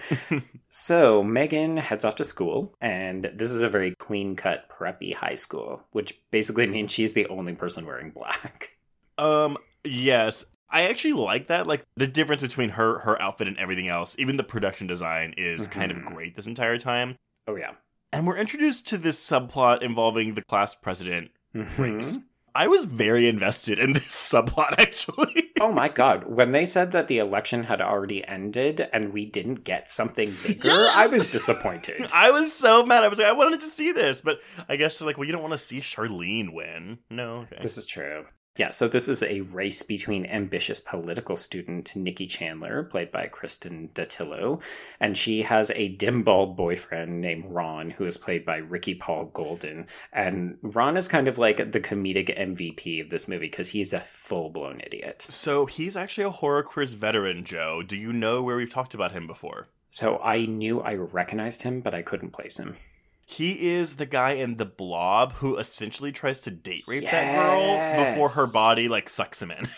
[0.70, 5.34] so Megan heads off to school, and this is a very clean cut, preppy high
[5.36, 8.75] school, which basically means she's the only person wearing black.
[9.18, 10.44] Um, yes.
[10.70, 11.66] I actually like that.
[11.66, 14.16] Like the difference between her her outfit and everything else.
[14.18, 16.04] Even the production design is kind of Mhm.
[16.06, 17.16] great this entire time.
[17.46, 17.72] Oh yeah.
[18.12, 21.78] And we're introduced to this subplot involving the class president Mhm.
[21.78, 22.18] race.
[22.54, 25.50] I was very invested in this subplot, actually.
[25.60, 29.62] Oh my god, when they said that the election had already ended and we didn't
[29.62, 30.92] get something bigger, Yes!
[30.96, 32.10] I was disappointed.
[32.14, 33.04] I was so mad.
[33.04, 35.32] I was like, I wanted to see this, but I guess they're like, well, you
[35.32, 36.98] don't want to see Charlene win.
[37.10, 37.58] No, okay.
[37.60, 38.24] This is true.
[38.56, 43.90] Yeah, so this is a race between ambitious political student Nikki Chandler, played by Kristin
[43.90, 44.62] Dattilo,
[44.98, 49.86] and she has a dimball boyfriend named Ron, who is played by Ricky Paull Goldin.
[50.10, 54.00] And Ron is kind of like the comedic MVP of this movie because he's a
[54.00, 55.26] full blown idiot.
[55.28, 57.82] So he's actually a Horror Queers veteran, Joe.
[57.82, 59.68] Do you know where we've talked about him before?
[59.90, 62.76] So I knew I recognized him, but I couldn't place him.
[63.28, 68.04] He is the guy in the blob who essentially tries to date rape that girl
[68.04, 69.68] before her body like sucks him in.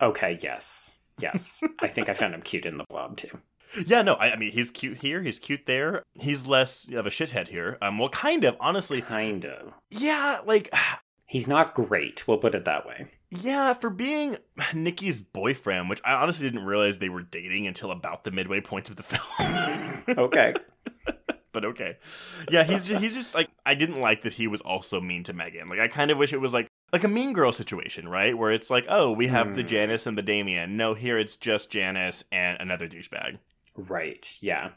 [0.00, 0.98] Okay, yes.
[1.20, 1.62] Yes.
[1.80, 3.38] I think I found him cute in the blob too.
[3.86, 6.02] yeah, no, I, I mean he's cute here, he's cute there.
[6.14, 7.78] He's less of a shithead here.
[7.80, 9.00] Um, well, kind of, honestly.
[9.00, 9.72] Kind of.
[9.90, 10.72] Yeah, like
[11.26, 13.06] He's not great, we'll put it that way.
[13.30, 14.38] Yeah, for being
[14.74, 18.90] Nikki's boyfriend, which I honestly didn't realize they were dating until about the midway point
[18.90, 20.18] of the film.
[20.18, 20.54] Okay.
[21.60, 21.96] but okay.
[22.50, 25.68] Yeah, he's he's just like I didn't like that he was also mean to Megan.
[25.68, 28.36] Like I kind of wish it was like like a mean girl situation, right?
[28.36, 29.68] Where it's like, oh, we have the Hmm.
[29.68, 30.76] Janice and the Damien.
[30.76, 33.38] No, here it's just Janice and another douchebag.
[33.76, 34.70] Right, yeah.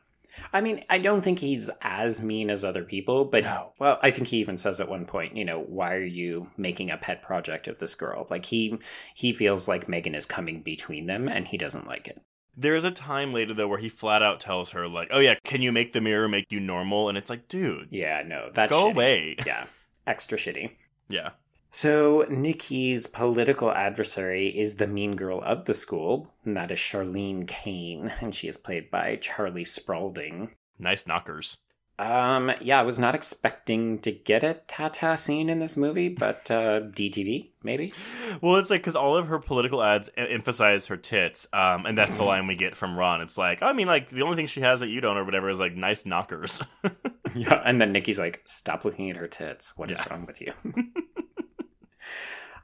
[0.53, 3.73] I mean, I don't think he's as mean as other people, but No.
[3.79, 6.89] well, I think he even says at one point, you know, why are you making
[6.89, 8.27] a pet project of this girl?
[8.29, 8.77] Like he
[9.13, 12.21] he feels like Megan is coming between them and he doesn't like it.
[12.55, 15.35] There is a time later though where he flat out tells her like, "Oh yeah,
[15.43, 18.71] can you make the mirror make you normal?" And it's like, dude, Yeah, no, that's
[18.71, 18.91] go shitty.
[18.91, 19.35] away.
[19.45, 19.67] Yeah.
[20.05, 20.71] Extra shitty.
[21.09, 21.31] yeah.
[21.73, 27.47] So, Nikki's political adversary is the mean girl of the school, and that is Charlene
[27.47, 30.49] Kane, and she is played by Charlie Spradling.
[30.77, 31.59] Nice knockers.
[32.01, 36.49] Um, yeah, I was not expecting to get a Tata scene in this movie, but
[36.49, 37.93] uh, DTV, maybe?
[38.41, 42.15] Well, it's like because all of her political ads emphasize her tits, um, and that's
[42.17, 43.21] the line we get from Ron.
[43.21, 45.47] It's like, I mean, like the only thing she has that you don't or whatever
[45.49, 46.61] is like nice knockers.
[47.33, 49.77] Yeah, and then Nikki's like, stop looking at her tits.
[49.77, 50.07] What is Yeah.
[50.11, 50.51] wrong with you?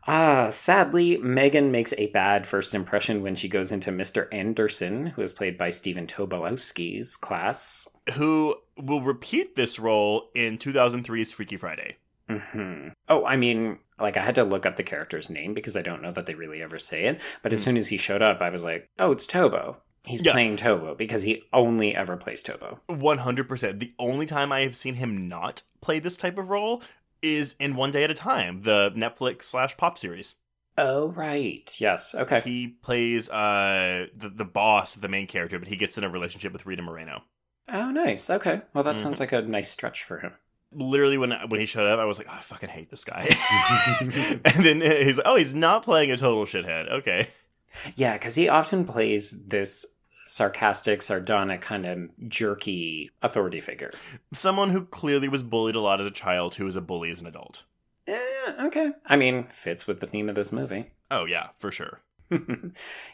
[0.08, 4.28] Ah, sadly, Megan makes a bad first impression when she goes into Mr.
[4.34, 7.88] Anderson, who is played by Stephen Tobolowsky's class.
[8.14, 11.98] Who will repeat this role in 2003's Freaky Friday?
[12.30, 15.82] hmm Oh, I mean, like I had to look up the character's name because I
[15.82, 17.22] don't know that they really ever say it.
[17.42, 17.64] But as Hmm.
[17.66, 20.32] soon as he showed up, I was like, "Oh, it's Tobo." He's Yeah.
[20.32, 22.80] playing Tobo because he only ever plays Tobo.
[22.88, 23.80] 100%.
[23.82, 26.82] The only time I have seen him not play this type of role
[27.22, 30.38] is in One Day at a Time, the Netflix slash pop series.
[30.78, 31.74] Oh, right.
[31.80, 32.14] Yes.
[32.14, 32.40] Okay.
[32.42, 36.54] He plays uh, the, the boss the main character, but he gets in a relationship
[36.54, 37.24] with Rita Moreno.
[37.68, 38.30] Oh, nice.
[38.30, 38.62] Okay.
[38.74, 39.00] Well, that Mhm.
[39.00, 40.34] sounds like a nice stretch for him.
[40.74, 43.28] literally when when he showed up, I was like, oh, I fucking hate this guy.
[44.02, 46.92] and then he's like, oh, he's not playing a total shithead.
[46.92, 47.28] Okay.
[47.96, 49.86] Yeah, because he often plays this
[50.28, 53.92] sarcastic, sardonic, kind of jerky authority figure.
[54.34, 57.20] Someone who clearly was bullied a lot as a child who is a bully as
[57.20, 57.64] an adult.
[58.08, 58.92] Eh, okay.
[59.06, 60.92] I mean, fits with the theme of this movie.
[61.12, 62.02] Oh, yeah, for sure.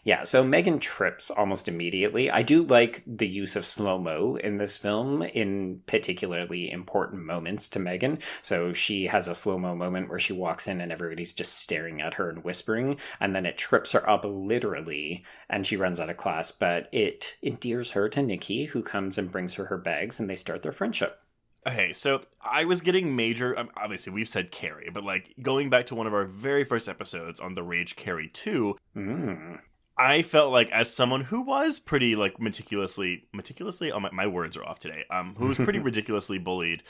[0.03, 2.31] Yeah, so Megan trips almost immediately.
[2.31, 7.69] I do like the use of slow mo in this film in particularly important moments
[7.69, 8.19] to Megan.
[8.41, 12.01] So she has a slow mo moment where she walks in and everybody's just staring
[12.01, 16.09] at her and whispering, and then it trips her up literally and she runs out
[16.09, 16.51] of class.
[16.51, 20.35] But it endears her to Nikki, who comes and brings her her bags, and they
[20.35, 21.19] start their friendship.
[21.65, 23.57] Okay, so I was getting major.
[23.57, 26.89] um, Obviously, we've said Carrie, but like going back to one of our very first
[26.89, 29.59] episodes on the Rage Carrie 2, Mm.
[29.95, 34.57] I felt like as someone who was pretty like meticulously meticulously oh my, my words
[34.57, 36.81] are off today um who was pretty ridiculously bullied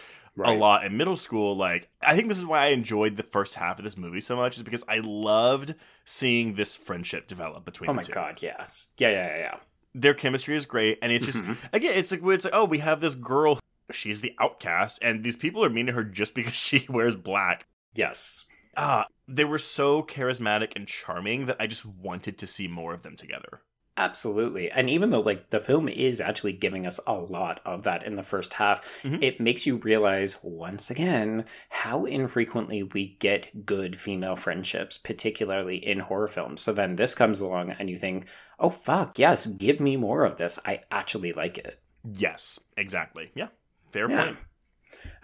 [0.42, 3.56] a lot in middle school like i think this is why i enjoyed the first
[3.56, 7.90] half of this movie so much is because i loved seeing this friendship develop between
[7.90, 8.88] Oh my two god, yes.
[8.98, 9.56] Yeah, yeah, yeah, yeah.
[9.94, 13.02] their chemistry is great and it's just again it's like it's like oh we have
[13.02, 13.60] this girl
[13.94, 17.66] she's the outcast and these people are mean to her just because she wears black
[17.96, 18.46] Yes.
[18.76, 23.04] ah they were so charismatic and charming that i just wanted to see more of
[23.04, 23.62] them together
[23.96, 24.72] Absolutely.
[24.72, 28.16] And even though like the film is actually giving us a lot of that in
[28.16, 29.22] the first half, Mhm.
[29.22, 36.00] it makes you realize once again how infrequently we get good female friendships, particularly in
[36.00, 36.62] horror films.
[36.62, 38.26] So then this comes along and you think,
[38.60, 40.58] "Oh fuck, yes, give me more of this.
[40.66, 41.80] I actually like it."
[42.16, 43.48] yes exactly yeah
[43.94, 44.26] fair Yeah.
[44.26, 44.38] point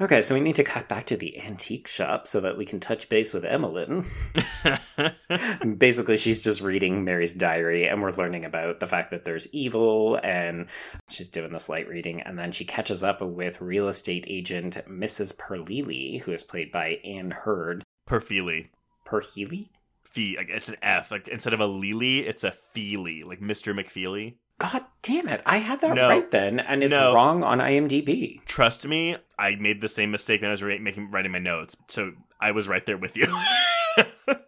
[0.02, 2.80] Okay, so we need to cut back to the antique shop so that we can
[2.80, 4.06] touch base with Emmeline.
[5.78, 10.20] Basically, she's just reading Mary's diary, and we're learning about the fact that there's evil,
[10.24, 10.68] and
[11.10, 15.36] she's doing this light reading, and then she catches up with real estate agent Mrs.
[15.36, 17.84] Perlili, who is played by Ann Hearn.
[18.08, 18.70] Perfili.
[19.06, 19.70] Perheely?
[20.04, 21.12] Fee, it's an F.
[21.12, 23.74] Like instead of a Lily, it's a Feely, like Mr.
[23.78, 24.36] McFeely.
[24.60, 25.42] God damn it.
[25.46, 26.08] I had that No.
[26.10, 27.14] right then, and it's No.
[27.14, 28.42] wrong on IMDb.
[28.46, 31.76] Trust me, I made the same mistake when I was ra- making writing my notes,
[31.88, 33.26] so I was right there with you.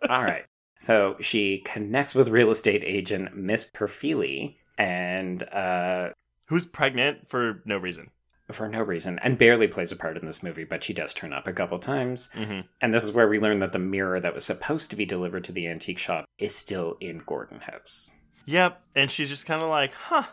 [0.09, 0.45] All right.
[0.80, 6.09] So she connects with real estate agent Miss Perfili and uh,
[6.47, 8.09] Who's pregnant for no reason?
[8.51, 11.32] for no reason and barely plays a part in this movie, but she does turn
[11.32, 12.28] up a couple times.
[12.36, 12.68] Mm-hmm.
[12.82, 15.45] And this is where we learn that the mirror that was supposed to be delivered
[15.45, 18.12] to the antique shop is still in Gordon House.
[18.46, 20.24] Yep, and she's just kind of like, huh,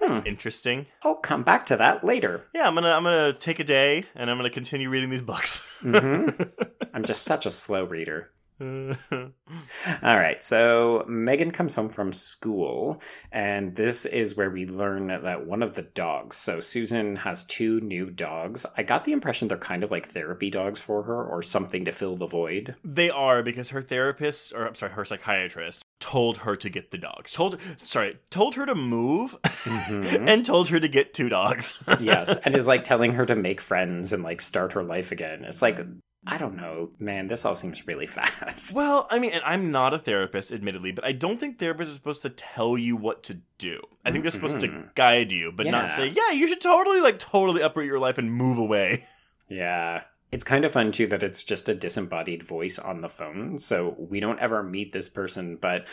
[0.00, 0.26] that's Hmm.
[0.26, 0.86] interesting.
[1.02, 2.44] I'll come back to that later.
[2.54, 5.80] Yeah, I'm gonna I'm gonna take a day and I'm gonna continue reading these books.
[5.82, 6.52] Mhm.
[6.94, 8.30] I'm just such a slow reader.
[8.60, 15.46] All right, so Megan comes home from school, and this is where we learn that
[15.46, 16.36] one of the dogs.
[16.36, 18.66] So Susan has two new dogs.
[18.76, 21.92] I got the impression they're kind of like therapy dogs for her, or something to
[21.92, 22.74] fill the void.
[22.84, 26.98] they are because her therapist, or I'm sorry, her psychiatrist, told her to get the
[26.98, 27.32] dogs.
[27.32, 30.28] Told sorry, told her to move, Mhm.
[30.28, 31.74] and told her to get two dogs.
[32.00, 35.44] yes, and is like telling her to make friends and like start her life again.
[35.44, 35.80] It's like
[36.26, 37.28] I don't know, man.
[37.28, 38.74] This all seems really fast.
[38.74, 41.94] Well, I mean, and I'm not a therapist, admittedly, but I don't think therapists are
[41.94, 43.80] supposed to tell you what to do.
[44.04, 44.94] I think they're supposed to Mhm.
[44.94, 48.30] guide you, but not say, yeah, you should totally, like, totally uproot your life and
[48.32, 49.06] move away.
[49.48, 50.02] Yeah.
[50.30, 53.58] It's kind of fun too that it's just a disembodied voice on the phone.
[53.58, 55.86] So we don't ever meet this person, but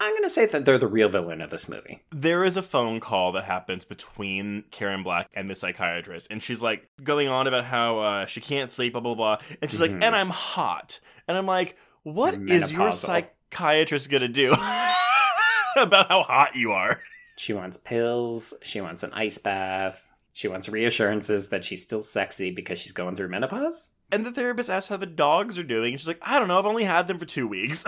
[0.00, 2.02] I'm going to say that they're the real villain of this movie.
[2.12, 6.62] There is a phone call that happens between Karen Black and the psychiatrist, and she's
[6.62, 9.38] like going on about how uh, she can't sleep, blah, blah, blah.
[9.62, 9.92] And she's Mhm.
[9.92, 11.00] like, and I'm hot.
[11.28, 14.50] And I'm like, what is your psychiatrist going to do
[15.76, 17.00] about how hot you are?
[17.36, 18.54] She wants pills.
[18.62, 20.05] She wants an ice bath.
[20.36, 23.88] She wants reassurances that she's still sexy because she's going through menopause.
[24.12, 26.58] And the therapist asks how the dogs are doing, and she's like, I don't know,
[26.58, 27.82] I've only had them for two weeks.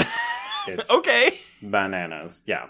[0.66, 1.38] It's okay.
[1.62, 2.44] bananas.
[2.46, 2.68] Yeah.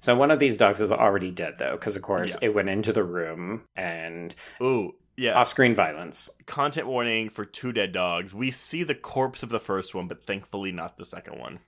[0.00, 2.48] So one of these dogs is already dead though, because of course Yeah.
[2.48, 5.38] it went into the room and Ooh, yeah.
[5.38, 6.28] off-screen violence.
[6.46, 8.34] Content warning for two dead dogs.
[8.34, 11.60] We see the corpse of the first one, but thankfully not the second one.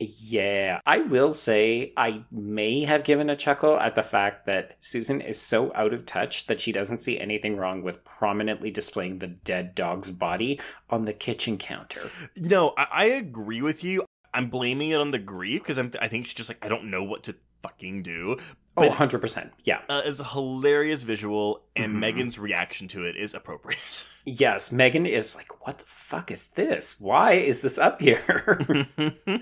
[0.00, 5.20] Yeah, I will say I may have given a chuckle at the fact that Susan
[5.20, 9.26] is so out of touch that she doesn't see anything wrong with prominently displaying the
[9.26, 12.10] dead dog's body on the kitchen counter.
[12.36, 14.04] No, I, I agree with you.
[14.32, 15.90] I'm blaming it on the grief because I'm.
[16.00, 18.36] I think she's just like I don't know what to fucking do.
[18.84, 19.50] Oh, 100%.
[19.64, 19.80] Yeah.
[19.88, 21.98] Uh, it's a hilarious visual, and Mhm.
[21.98, 23.78] Megan's reaction to it is appropriate.
[24.24, 27.00] Yes, Megan is like, what the fuck is this?
[27.00, 28.58] Why is this up here?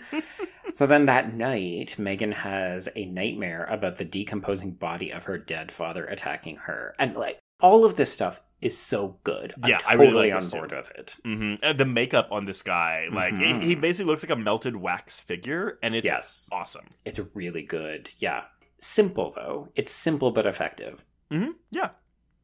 [0.73, 5.73] so then that night, Megan has a nightmare about the decomposing body of her dead
[5.73, 6.95] father attacking her.
[7.01, 9.55] And like, all of this stuff is so good.
[9.63, 10.59] I'm Yeah, I totally really like on this too.
[10.59, 11.17] board with it.
[11.25, 13.61] hmm the makeup on this guy, like Mhm.
[13.63, 16.49] he, he basically looks like a melted wax figure, and it's yes.
[16.53, 16.87] awesome.
[17.05, 18.11] It's really good.
[18.19, 18.43] Yeah.
[18.81, 19.69] Simple, though.
[19.75, 21.05] It's simple but effective.
[21.31, 21.91] hmm Yeah.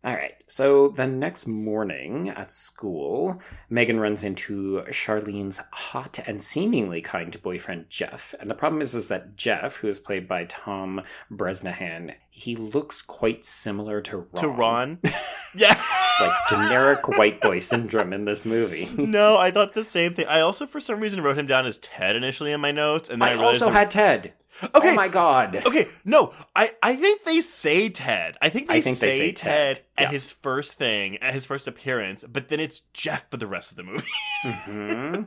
[0.04, 0.34] All right.
[0.48, 7.88] So the next morning at school, Megan runs into Charlene's hot and seemingly kind boyfriend,
[7.88, 8.34] Jeff.
[8.40, 13.00] And the problem is, is that Jeff, who is played by Tom Bresnahan, he looks
[13.00, 14.28] quite similar to Ron.
[14.34, 14.98] To Ron.
[15.54, 15.80] yeah.
[16.20, 18.88] Like generic white boy syndrome in this movie.
[18.98, 20.26] no, I thought the same thing.
[20.26, 23.22] I also, for some reason, wrote him down as Ted initially in my notes, and
[23.22, 24.32] then I, I also had Ted.
[24.62, 24.92] Okay.
[24.92, 25.62] Oh my god.
[25.66, 28.36] Okay, no, I, I think they say Ted.
[28.40, 30.10] I think they, I think say, they say Ted, Ted, at yeah.
[30.10, 33.76] his first thing, at his first appearance, but then it's Jeff for the rest of
[33.76, 34.06] the movie.
[34.44, 35.22] hmm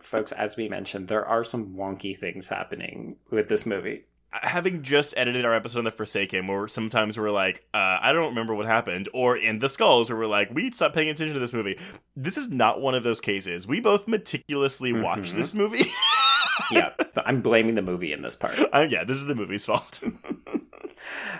[0.00, 4.04] Folks, as we mentioned, there are some wonky things happening with this movie.
[4.42, 8.30] Having just edited our episode on The Forsaken, where sometimes we're like, uh, I don't
[8.30, 11.40] remember what happened, or in The Skulls, where we're like, we stopped paying attention to
[11.40, 11.78] this movie.
[12.16, 13.66] This is not one of those cases.
[13.66, 15.36] We both meticulously watched Mhm.
[15.36, 15.84] this movie.
[16.70, 18.58] yeah, but I'm blaming the movie in this part.
[18.72, 20.02] uh, yeah, this is the movie's fault.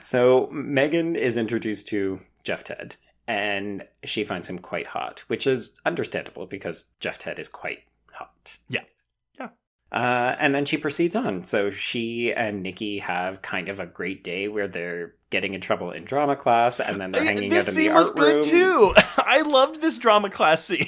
[0.03, 5.81] So Megan is introduced to Jeff Ted, and she finds him quite hot, which is
[5.87, 8.59] understandable because Jeff Ted is quite hot.
[8.69, 8.83] Yeah.
[9.95, 10.01] Yeah.
[10.31, 11.45] Uh, and then she proceeds on.
[11.45, 15.91] So she and Nikki have kind of a great day where they're getting in trouble
[15.93, 18.15] in drama class, and then they're hanging this out in the art room.
[18.15, 18.93] scene was good too.
[19.25, 20.87] I loved this drama class scene.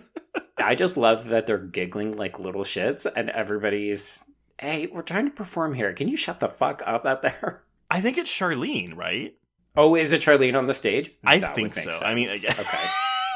[0.58, 4.24] I just love that they're giggling like little shits, and everybody's,
[4.58, 5.92] "Hey, we're trying to perform here.
[5.92, 9.36] Can you shut the fuck up out there?" I think it's Charlene, right?
[9.76, 11.12] Oh, is it Charlene on the stage?
[11.24, 11.90] I That think so.
[12.04, 12.58] I mean, sense.
[12.58, 12.88] I- okay.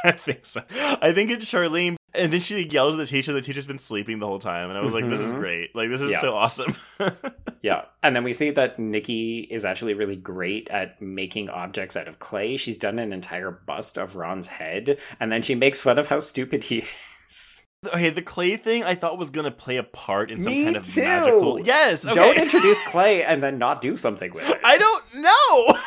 [0.03, 0.63] I think so.
[1.03, 3.33] I think it's Charlene, and then she yells at the teacher.
[3.33, 5.39] The teacher's been sleeping the whole time, and I was like, "This is Mhm.
[5.39, 5.75] great!
[5.77, 6.21] Like, this is Yeah.
[6.21, 6.77] so awesome."
[7.63, 7.83] Yeah.
[8.03, 12.19] And then we see that Nikki is actually really great at making objects out of
[12.19, 12.57] clay.
[12.57, 16.21] She's done an entire bust of Ron's head, and then she makes fun of how
[16.21, 16.79] stupid he
[17.29, 17.67] is.
[17.93, 20.77] Okay, the clay thing I thought was gonna play a part in some Me kind
[20.77, 21.03] of too.
[21.03, 21.61] magical.
[21.61, 22.15] Yes, okay.
[22.15, 24.59] Don't introduce Clay and then not do something with it.
[24.65, 25.79] I don't know.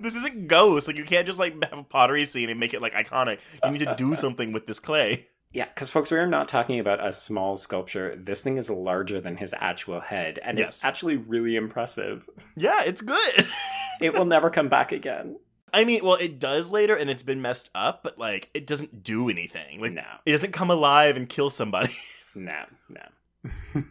[0.00, 0.86] this isn't Ghost.
[0.86, 3.38] Like you can't just like have a pottery scene and make it like iconic.
[3.64, 5.26] You need to do something with this clay.
[5.52, 8.16] Yeah, because folks, we are not talking about a small sculpture.
[8.16, 12.28] This thing is larger than his actual head, and it's actually really impressive.
[12.56, 13.46] Yeah, it's good.
[14.00, 15.36] It will never come back again.
[15.72, 19.04] I mean, well, it does later, and it's been messed up, but like it doesn't
[19.04, 19.80] do anything.
[19.80, 21.94] Like No, it doesn't come alive and kill somebody.
[22.34, 23.84] no, no.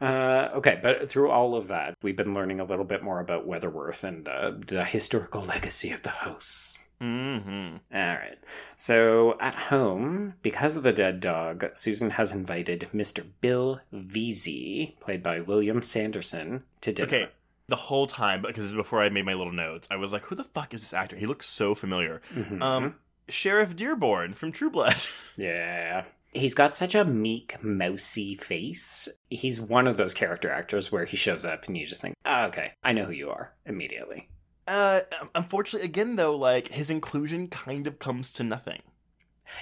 [0.00, 3.46] uh, okay, but through all of that, we've been learning a little bit more about
[3.46, 6.78] Weatherworth and uh, the historical legacy of the house.
[7.00, 7.76] Mm-hmm.
[7.94, 8.38] All right.
[8.76, 13.24] So at home, because of the dead dog, Susan has invited Mr.
[13.40, 17.06] Bill Veazey, played by William Sanderson, to dinner.
[17.08, 17.28] Okay.
[17.66, 20.24] The whole time, because this is before I made my little notes, I was like,
[20.26, 21.16] "Who the fuck is this actor?
[21.16, 22.62] He looks so familiar." Mhm.
[22.62, 22.96] Um,
[23.28, 24.96] Sheriff Dearborn from True Blood.
[25.36, 26.04] yeah.
[26.32, 29.08] He's got such a meek, mousy face.
[29.30, 32.46] He's one of those character actors where he shows up and you just think, oh,
[32.46, 34.28] okay, I know who you are immediately.
[34.66, 35.00] Uh,
[35.34, 38.80] unfortunately, again though, like his inclusion kind of comes to nothing.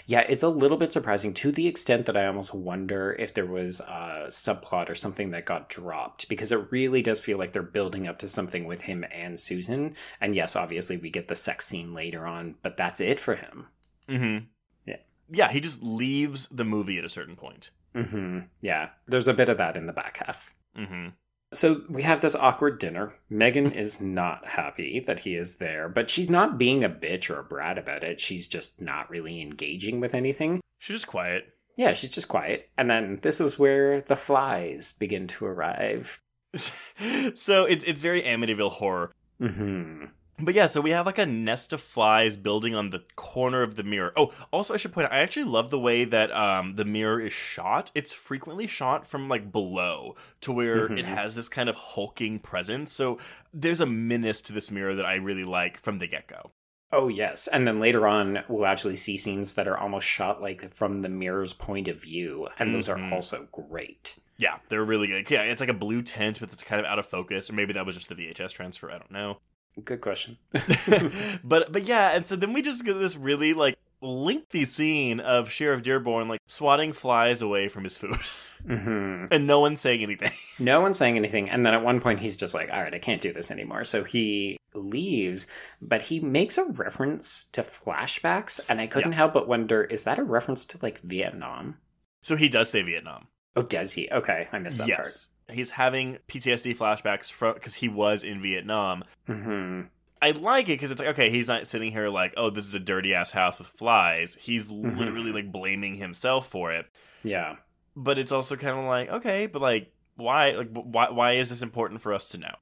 [0.06, 3.46] Yeah, it's a little bit surprising to the extent that I almost wonder if there
[3.46, 7.62] was a subplot or something that got dropped because it really does feel like they're
[7.62, 9.96] building up to something with him and Susan.
[10.20, 13.66] And yes, obviously we get the sex scene later on, but that's it for him.
[14.08, 14.44] Mm-hmm.
[14.86, 14.96] Yeah.
[15.30, 17.70] Yeah, he just leaves the movie at a certain point.
[17.94, 18.40] Mm-hmm.
[18.60, 20.54] Yeah, there's a bit of that in the back half.
[20.78, 21.08] Mm-hmm.
[21.52, 23.14] So we have this awkward dinner.
[23.28, 27.38] Megan is not happy that he is there, but she's not being a bitch or
[27.38, 28.20] a brat about it.
[28.20, 30.60] She's just not really engaging with anything.
[30.78, 31.44] She's just quiet.
[31.76, 32.68] Yeah, she's just quiet.
[32.76, 36.18] And then this is where the flies begin to arrive.
[36.54, 39.12] so it's it's very Amityville horror.
[39.38, 40.04] hmm
[40.44, 43.76] But yeah, so we have like a nest of flies building on the corner of
[43.76, 44.12] the mirror.
[44.16, 47.20] Oh, also I should point out, I actually love the way that um the mirror
[47.20, 47.92] is shot.
[47.94, 51.14] It's frequently shot from like below to where it Mhm.
[51.14, 52.92] has this kind of hulking presence.
[52.92, 53.18] So
[53.54, 56.50] there's a menace to this mirror that I really like from the get go.
[56.90, 57.46] Oh, yes.
[57.46, 61.08] And then later on, we'll actually see scenes that are almost shot like from the
[61.08, 62.48] mirror's point of view.
[62.58, 63.10] And those Mhm.
[63.10, 64.16] are also great.
[64.36, 65.30] Yeah, they're really good.
[65.30, 67.72] Yeah, it's like a blue tint, but it's kind of out of focus, or maybe
[67.74, 68.90] that was just the VHS transfer.
[68.90, 69.38] I don't know.
[69.84, 70.38] Good question.
[71.44, 75.48] but but yeah, and so then we just get this really like lengthy scene of
[75.48, 78.18] Sheriff Dearborn like swatting flies away from his food,
[78.66, 80.30] hmm and no one's saying anything.
[80.58, 81.50] No one's saying anything.
[81.50, 83.82] And then at one point, he's just like, all right, I can't do this anymore.
[83.82, 85.48] So he leaves,
[85.80, 88.60] but he makes a reference to flashbacks.
[88.68, 91.78] And I couldn't help but wonder is that a reference to like Vietnam?
[92.20, 93.26] So he does say Vietnam.
[93.56, 94.08] Oh, does he?
[94.10, 99.04] Okay, I missed that yes, he's having PTSD flashbacks from because he was in Vietnam.
[99.26, 99.38] part.
[99.38, 99.80] hmm
[100.20, 102.74] I like it because it's like okay, he's not sitting here like, oh, this is
[102.74, 104.36] a dirty ass house with flies.
[104.40, 104.96] He's Mhm.
[104.96, 106.86] literally like blaming himself for it.
[107.24, 107.56] Yeah.
[107.96, 110.52] But it's also kind of like, okay, but like, why?
[110.52, 111.10] Like, why?
[111.10, 112.54] Why is this important for us to know?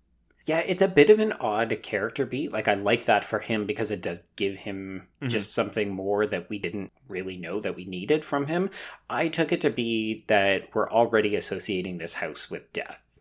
[0.46, 2.52] Yeah, it's a bit of an odd character beat.
[2.52, 5.28] Like, I like that for him because it does give him Mhm.
[5.30, 8.70] just something more that we didn't really know that we needed from him.
[9.08, 13.20] I took it to be that we're already associating this house with death.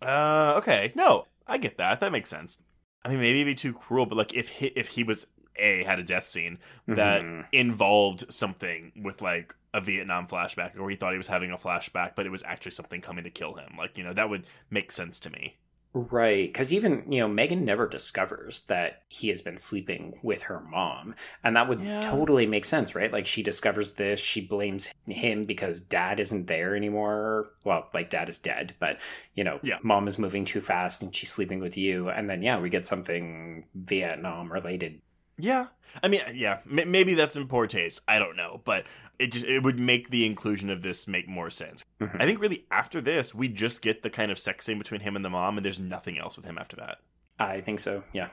[0.00, 2.00] Uh, okay, no, I get that.
[2.00, 2.62] That makes sense.
[3.04, 5.26] I mean, maybe it'd be too cruel, but like, if he, if he was
[5.56, 7.46] a had a death scene that Mhm.
[7.52, 12.14] involved something with like a Vietnam flashback, or he thought he was having a flashback,
[12.14, 13.74] but it was actually something coming to kill him.
[13.78, 15.56] Like, you know, that would make sense to me.
[15.94, 20.58] Right, because even you know Megan never discovers that he has been sleeping with her
[20.60, 21.14] mom,
[21.44, 22.00] and that would Yeah.
[22.00, 23.12] totally make sense, right?
[23.12, 27.50] Like she discovers this, she blames him because dad isn't there anymore.
[27.64, 29.00] Well, like dad is dead, but
[29.34, 29.78] you know, Yeah.
[29.82, 32.86] mom is moving too fast and she's sleeping with you, and then yeah, we get
[32.86, 35.02] something Vietnam related.
[35.42, 35.66] Yeah,
[36.02, 38.00] I mean, yeah, m- maybe that's in poor taste.
[38.06, 38.84] I don't know, but
[39.18, 41.84] it just it would make the inclusion of this make more sense.
[42.00, 42.16] Mhm.
[42.20, 45.16] I think really after this, we just get the kind of sex scene between him
[45.16, 46.98] and the mom, and there's nothing else with him after that.
[47.38, 48.28] I think so, yeah.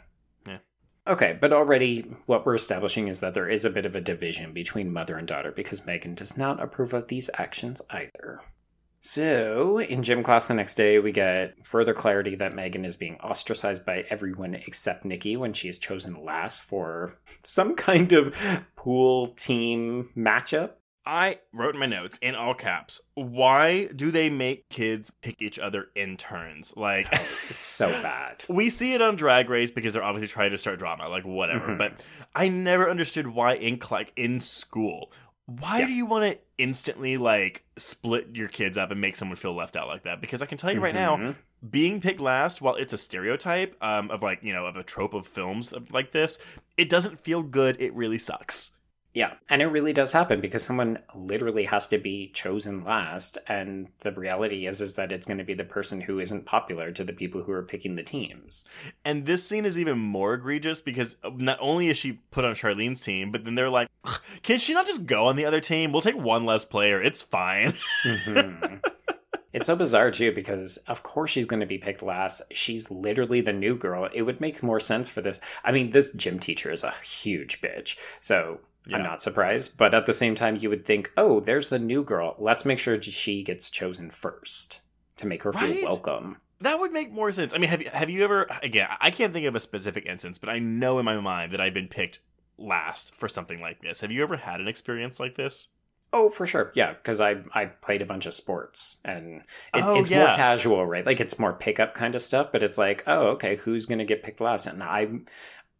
[0.45, 0.59] Yeah.
[1.07, 4.53] Okay, but already what we're establishing is that there is a bit of a division
[4.53, 8.41] between mother and daughter because Megan does not approve of these actions either.
[9.01, 13.15] So, in gym class the next day, we get further clarity that Megan is being
[13.21, 18.35] ostracized by everyone except Nikki when she is chosen last for some kind of
[18.75, 20.71] pool team matchup.
[21.05, 25.57] I wrote in my notes in all caps, why do they make kids pick each
[25.57, 26.75] other in turns?
[26.75, 28.43] Like It's so bad.
[28.49, 31.69] we see it on Drag Race because they're obviously trying to start drama, like whatever.
[31.69, 31.77] Mhm.
[31.79, 32.03] But
[32.35, 35.11] I never understood why in like in school,
[35.59, 35.87] why Yeah.
[35.87, 39.75] do you want to instantly like split your kids up and make someone feel left
[39.75, 40.21] out like that?
[40.21, 41.35] Because I can tell you right now, Mhm.
[41.69, 45.13] being picked last, while it's a stereotype um, of like you know of a trope
[45.13, 46.39] of films like this,
[46.77, 47.75] it doesn't feel good.
[47.81, 48.71] It really sucks.
[49.15, 53.87] Yeah, and it really does happen because someone literally has to be chosen last, and
[54.01, 57.03] the reality is is that it's going to be the person who isn't popular to
[57.03, 58.65] the people who are picking the teams.
[59.03, 63.01] And this scene is even more egregious because not only is she put on Charlene's
[63.01, 63.89] team, but then they're like,
[64.43, 65.91] "Can she not just go on the other team?
[65.91, 67.01] We'll take one less player.
[67.01, 67.73] It's fine."
[68.05, 68.75] Mm-hmm.
[69.53, 72.43] it's so bizarre too because of course she's going to be picked last.
[72.51, 74.07] She's literally the new girl.
[74.13, 75.39] It would make more sense for this.
[75.63, 78.97] I mean, this gym teacher is a huge bitch, so yeah.
[78.97, 79.77] I'm not surprised.
[79.77, 82.35] But at the same time, you would think, oh, there's the new girl.
[82.39, 84.81] Let's make sure she gets chosen first
[85.17, 85.75] to make her right?
[85.75, 86.37] feel welcome.
[86.61, 87.53] That would make more sense.
[87.53, 90.37] I mean, have you, have you ever, again, I can't think of a specific instance,
[90.37, 92.19] but I know in my mind that I've been picked
[92.57, 94.01] last for something like this.
[94.01, 95.69] Have you ever had an experience like this?
[96.11, 96.71] Oh, for sure.
[96.73, 99.43] Yeah, because I I played a bunch of sports and
[99.75, 100.25] it, oh, it's yeah.
[100.25, 101.05] more casual, right?
[101.05, 104.23] Like it's more pickup kind of stuff, but it's like, oh, okay, who's gonna get
[104.23, 104.65] picked last?
[104.65, 105.07] And I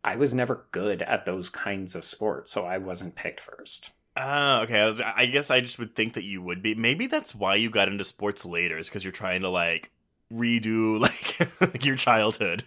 [0.03, 3.91] I was never good at those kinds of sports, so I wasn't picked first.
[4.15, 4.79] Oh, okay.
[4.79, 6.75] I, was, I guess I just would think that you would be.
[6.75, 9.91] Maybe that's why you got into sports later, is because you're trying to like
[10.33, 10.99] redo
[11.61, 12.63] like your childhood.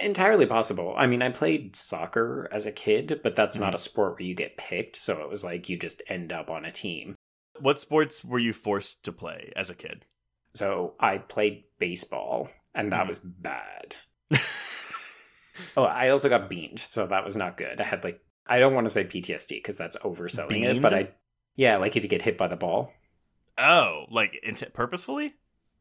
[0.00, 0.94] Entirely possible.
[0.96, 3.64] I mean, I played soccer as a kid, but that's mm-hmm.
[3.64, 4.96] not a sport where you get picked.
[4.96, 7.14] So it was like you just end up on a team.
[7.60, 10.04] What sports were you forced to play as a kid?
[10.54, 13.08] So I played baseball, and that mm-hmm.
[13.08, 13.96] was bad.
[15.76, 17.80] Oh, I also got beamed, so that was not good.
[17.80, 20.76] I had like I don't want to say PTSD because that's overselling beamed?
[20.76, 21.08] it, but I
[21.56, 22.92] yeah, like if you get hit by the ball.
[23.58, 25.34] Oh, like int- purposefully?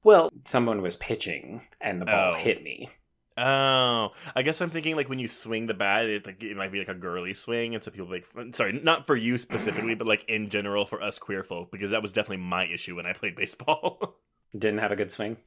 [0.04, 2.38] Well, someone was pitching and the ball oh.
[2.38, 2.90] hit me.
[3.38, 6.72] Oh, I guess I'm thinking like when you swing the bat, it like it might
[6.72, 10.06] be like a girly swing, and so people like sorry, not for you specifically, but
[10.06, 13.14] like in general for us queer folk, because that was definitely my issue when I
[13.14, 14.18] played baseball.
[14.52, 15.38] Didn't have a good swing.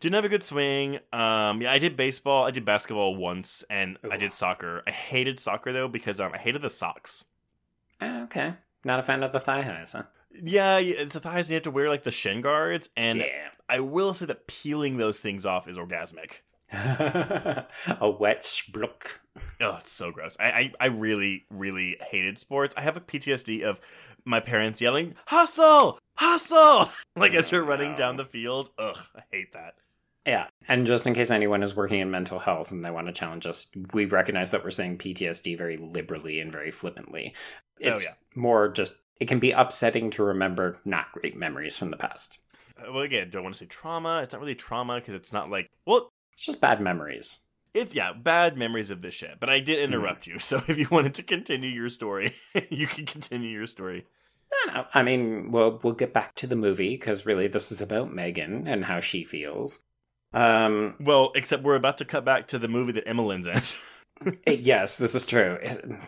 [0.00, 0.98] Didn't have a good swing.
[1.12, 2.46] Um, yeah, I did baseball.
[2.46, 4.10] I did basketball once, and Oof.
[4.10, 4.82] I did soccer.
[4.86, 7.26] I hated soccer though because um, I hated the socks.
[8.00, 10.04] Uh, okay, not a fan of the thigh highs, huh?
[10.42, 11.50] Yeah, it's the thighs.
[11.50, 13.48] You have to wear like the shin guards, and yeah.
[13.68, 16.40] I will say that peeling those things off is orgasmic.
[16.72, 17.66] a
[18.08, 19.18] wet spluck.
[19.60, 20.36] Oh, it's so gross.
[20.38, 22.74] I, I, I really, really hated sports.
[22.76, 23.80] I have a PTSD of
[24.24, 28.70] my parents yelling, "Hustle, hustle!" like as you're running down the field.
[28.78, 29.74] Ugh, I hate that.
[30.26, 30.48] Yeah.
[30.68, 33.46] And just in case anyone is working in mental health and they want to challenge
[33.46, 37.34] us, we recognize that we're saying PTSD very liberally and very flippantly.
[37.34, 37.38] Oh,
[37.78, 38.14] it's oh, yeah.
[38.34, 42.38] more just, it can be upsetting to remember not great memories from the past.
[42.78, 44.20] Uh, well, again, don't want to say trauma.
[44.22, 47.38] It's not really trauma because it's not like, well, it's just bad memories.
[47.72, 49.38] It's, yeah, bad memories of this shit.
[49.40, 49.92] But I did hmm.
[49.92, 50.32] interrupt mm.
[50.32, 50.38] you.
[50.38, 52.34] So if you wanted to continue your story,
[52.68, 54.06] you can continue your story.
[54.66, 54.86] No, no.
[54.92, 58.66] I mean, well, we'll get back to the movie because really this is about Megan
[58.66, 59.80] and how she feels.
[60.32, 63.62] Um, well, except we're about to cut back to the movie that Emmeline's in.
[64.46, 65.58] Yes, this is true.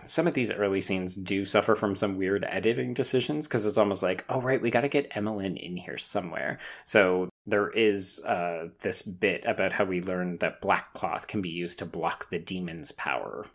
[0.05, 4.03] Some of these early scenes do suffer from some weird editing decisions because it's almost
[4.03, 6.59] like, oh, right, we got to get Emmeline in here somewhere.
[6.85, 11.49] So there is uh, this bit about how we learned that black cloth can be
[11.49, 13.47] used to block the demon's power.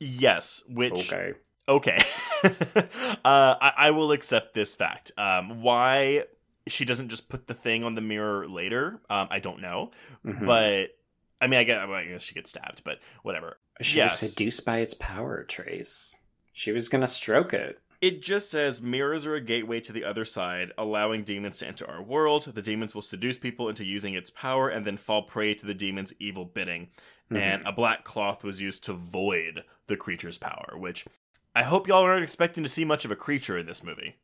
[0.00, 1.12] Yes, which.
[1.12, 1.34] Okay.
[1.68, 1.98] Okay.
[2.44, 2.84] uh,
[3.24, 5.10] I, I, will accept this fact.
[5.18, 6.24] Um, why
[6.68, 9.00] she doesn't just put the thing on the mirror later.
[9.08, 9.90] Um, I don't know,
[10.24, 10.46] mm-hmm.
[10.46, 10.96] but
[11.40, 13.58] I mean, I guess, I guess she gets stabbed, but whatever.
[13.80, 14.22] She yes.
[14.22, 16.16] was seduced by its power, Trace.
[16.52, 17.80] She was gonna stroke it.
[18.00, 21.88] It just says mirrors are a gateway to the other side, allowing demons to enter
[21.88, 22.44] our world.
[22.54, 25.74] The demons will seduce people into using its power and then fall prey to the
[25.74, 26.88] demon's evil bidding.
[27.30, 27.36] Mm-hmm.
[27.36, 31.06] And a black cloth was used to void the creature's power, which
[31.54, 34.16] I hope y'all aren't expecting to see much of a creature in this movie.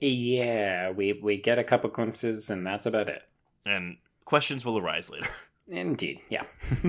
[0.00, 3.22] Yeah, we we get a couple glimpses, and that's about it.
[3.66, 5.28] And questions will arise later.
[5.68, 6.44] Indeed, yeah.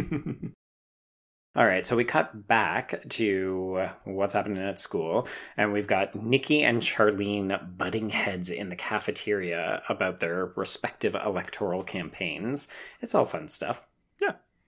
[1.56, 6.64] All right, so we cut back to what's happening at school, and we've got Nikki
[6.64, 12.68] and Charlene butting heads in the cafeteria about their respective electoral campaigns.
[13.02, 13.89] It's all fun stuff.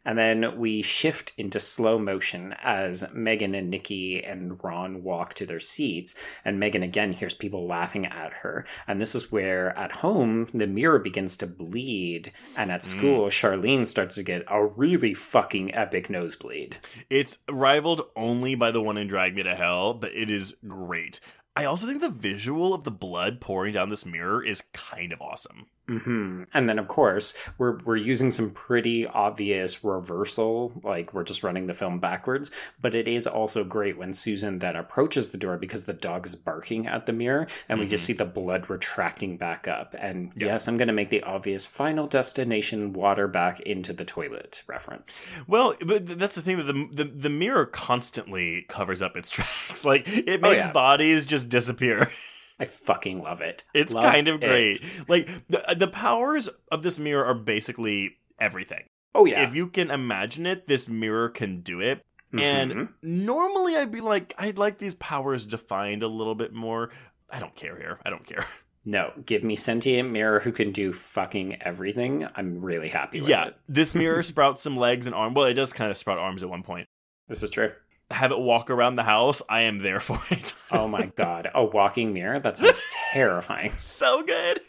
[0.04, 5.46] And then we shift into slow motion as Megan and Nikki and Ron walk to
[5.46, 6.16] their seats.
[6.44, 8.66] And Megan again hears people laughing at her.
[8.88, 12.32] And this is where at home the mirror begins to bleed.
[12.58, 12.86] And at mm.
[12.86, 13.30] school, mm.
[13.30, 16.78] Charlene starts to get a really fucking epic nosebleed.
[17.10, 21.20] It's rivaled only by the one in Drag Me to Hell, but it is great.
[21.56, 25.22] I also think the visual of the blood pouring down this mirror is kind of
[25.22, 25.68] awesome.
[25.88, 31.44] Hmm And then, of course, we're we're using some pretty obvious reversal, like we're just
[31.44, 32.52] running the film backwards.
[32.82, 36.36] But it is also great when Susan then approaches the door because the dog is
[36.36, 39.96] barking at the mirror, and we just see the blood retracting back up.
[40.00, 40.48] And Yeah.
[40.48, 45.26] yes, I'm going to make the obvious final destination water back into the toilet reference.
[45.48, 49.84] Well, but that's the thing that the, the the mirror constantly covers up its tracks.
[49.84, 50.72] Like it Oh, makes yeah.
[50.72, 52.10] bodies just disappear.
[52.62, 53.64] I fucking love it.
[53.74, 54.48] It's Love kind of it.
[54.48, 54.82] great.
[55.10, 58.84] Like the the powers of this mirror are basically everything.
[59.16, 59.44] Oh yeah.
[59.44, 62.06] If you can imagine it, this mirror can do it.
[62.38, 62.90] And Mhm.
[63.02, 66.92] normally I'd be like, I'd like these powers defined a little bit more.
[67.30, 68.00] I don't care here.
[68.06, 68.46] I don't care.
[68.86, 72.28] no, give me sentient mirror who can do fucking everything.
[72.36, 73.56] I'm really happy with yeah, it.
[73.68, 75.34] this mirror sprouts some legs and arm.
[75.34, 76.88] Well, it does kind of sprout arms at one point.
[77.28, 77.72] This is true.
[78.12, 79.42] Have it walk around the house.
[79.50, 80.54] I am there for it.
[80.72, 82.40] Oh my god, a walking mirror?
[82.40, 82.82] That sounds
[83.14, 83.74] terrifying.
[83.78, 84.62] so good.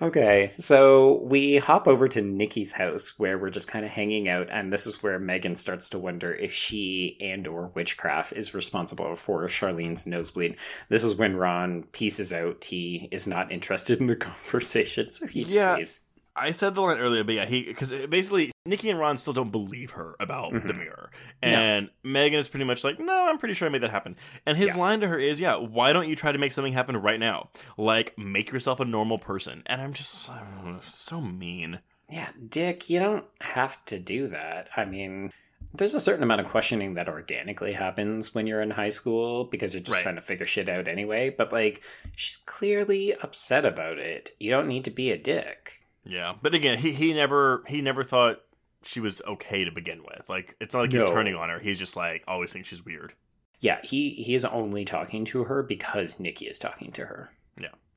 [0.00, 4.46] Okay, so we hop over to Nikki's house where we're just kind of hanging out,
[4.48, 9.16] and this is where Megan starts to wonder if she and or witchcraft is responsible
[9.16, 10.56] for Charlene's nosebleed.
[10.88, 15.42] This is when Ron pieces out he is not interested in the conversation, so he
[15.42, 15.74] just Yeah.
[15.76, 16.02] leaves.
[16.36, 19.50] I said the line earlier, but yeah, he because basically Nikki and Ron still don't
[19.50, 20.78] believe her about the Mhm.
[20.78, 21.10] mirror,
[21.42, 24.16] and Megan is pretty much like, "No, I'm pretty sure I made that happen."
[24.46, 24.76] And his Yeah.
[24.76, 27.50] line to her is, "Yeah, why don't you try to make something happen right now?
[27.76, 31.80] Like make yourself a normal person." And I'm just I'm so mean.
[32.08, 34.68] Yeah, Dick, you don't have to do that.
[34.76, 35.32] I mean,
[35.72, 39.74] there's a certain amount of questioning that organically happens when you're in high school because
[39.74, 40.02] you're just Right.
[40.02, 41.30] trying to figure shit out anyway.
[41.30, 41.82] But, like,
[42.16, 44.34] she's clearly upset about it.
[44.40, 45.79] You don't need to be a dick.
[46.04, 48.40] Yeah, but again, he he never he never thought
[48.82, 50.28] she was okay to begin with.
[50.28, 51.58] Like it's not like he's turning on her.
[51.58, 53.12] He's just like always thinks she's weird.
[53.60, 57.30] Yeah, he, he is only talking to her because Nikki is talking to her.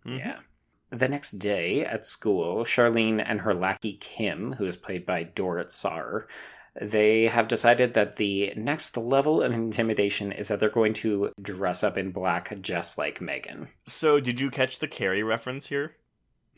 [0.06, 0.20] Mhm.
[0.20, 0.40] Yeah.
[0.90, 5.72] The next day at school, Charlene and her lackey Kim, who is played by Dorit
[5.72, 6.28] Sauer,
[6.80, 11.84] they have decided that the next level of intimidation is that they're going to dress
[11.84, 13.70] up in black just like Megan.
[13.88, 15.96] So did you catch the Carrie reference here?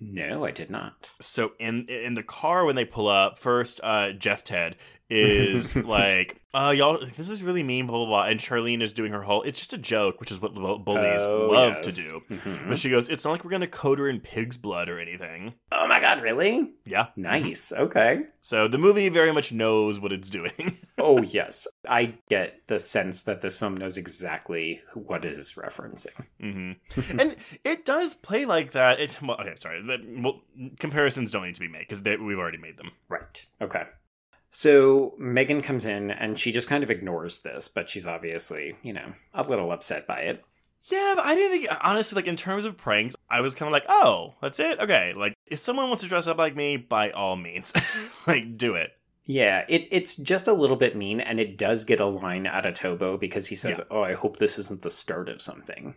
[0.01, 1.11] No, I did not.
[1.21, 4.75] so in in the car when they pull up first uh jeff ted
[5.09, 9.11] is like uh y'all this is really mean blah blah blah and charlene is doing
[9.11, 11.95] her whole it's just a joke which is what bu- bullies Oh, love yes.
[11.95, 12.69] to do Mhm.
[12.69, 15.53] but she goes it's not like we're gonna coat her in pig's blood or anything
[15.71, 16.71] Oh my god, really?
[16.85, 17.71] yeah Nice.
[17.71, 18.21] Okay.
[18.41, 21.67] so the movie very much knows what it's doing Oh, yes.
[21.87, 26.15] I get the sense that this film knows exactly what it is referencing.
[26.39, 26.71] hmm
[27.19, 30.41] and it does play like that it well, okay sorry that, well,
[30.79, 33.45] comparisons don't need to be made because we've already made them Right.
[33.61, 33.83] Okay.
[34.49, 38.93] So Megan comes in and she just kind of ignores this, but she's obviously, you
[38.93, 40.43] know, a little upset by it.
[40.89, 43.73] Yeah, but I didn't think honestly, like in terms of pranks, I was kind of
[43.73, 44.79] like, oh, that's it.
[44.79, 47.73] Okay, like if someone wants to dress up like me, by all means,
[48.27, 48.91] like do it.
[49.27, 52.67] Yeah, it, it's just a little bit mean, and it does get a line out
[52.67, 53.85] of Tobo because he says, Yeah.
[53.89, 55.95] Oh, I hope this isn't the start of something.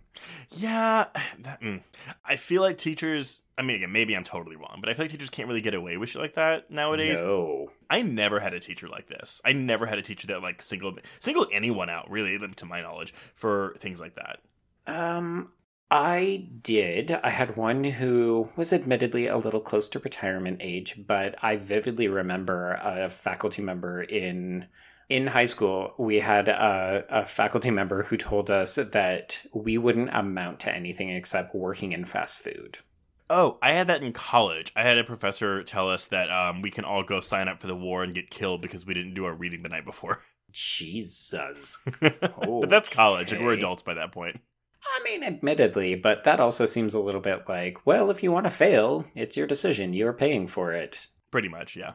[0.50, 1.06] Yeah,
[1.40, 1.82] that, mm.
[2.24, 3.42] I feel like teachers.
[3.58, 5.74] I mean, again, maybe I'm totally wrong, but I feel like teachers can't really get
[5.74, 7.20] away with shit like that nowadays.
[7.20, 7.70] No.
[7.90, 9.42] I never had a teacher like this.
[9.44, 13.12] I never had a teacher that like singled singled anyone out, really, to my knowledge,
[13.34, 14.38] for things like that.
[14.86, 15.50] Um,
[15.90, 17.12] I did.
[17.12, 22.08] I had one who was admittedly a little close to retirement age, but I vividly
[22.08, 24.66] remember a faculty member in
[25.08, 25.94] in high school.
[25.98, 31.08] We had a, a faculty member who told us that we wouldn't amount to anything
[31.08, 32.78] except working in fast food.
[33.30, 34.72] Oh, I had that in college.
[34.76, 37.66] I had a professor tell us that um, we can all go sign up for
[37.66, 40.22] the war and get killed because we didn't do our reading the night before.
[40.50, 41.78] Jesus.
[42.00, 43.32] but that's college.
[43.32, 44.40] Like, we're adults by that point.
[44.94, 48.44] I mean, admittedly, but that also seems a little bit like, well, if you want
[48.44, 49.92] to fail, it's your decision.
[49.92, 51.06] You're paying for it.
[51.30, 51.92] Pretty much, yeah.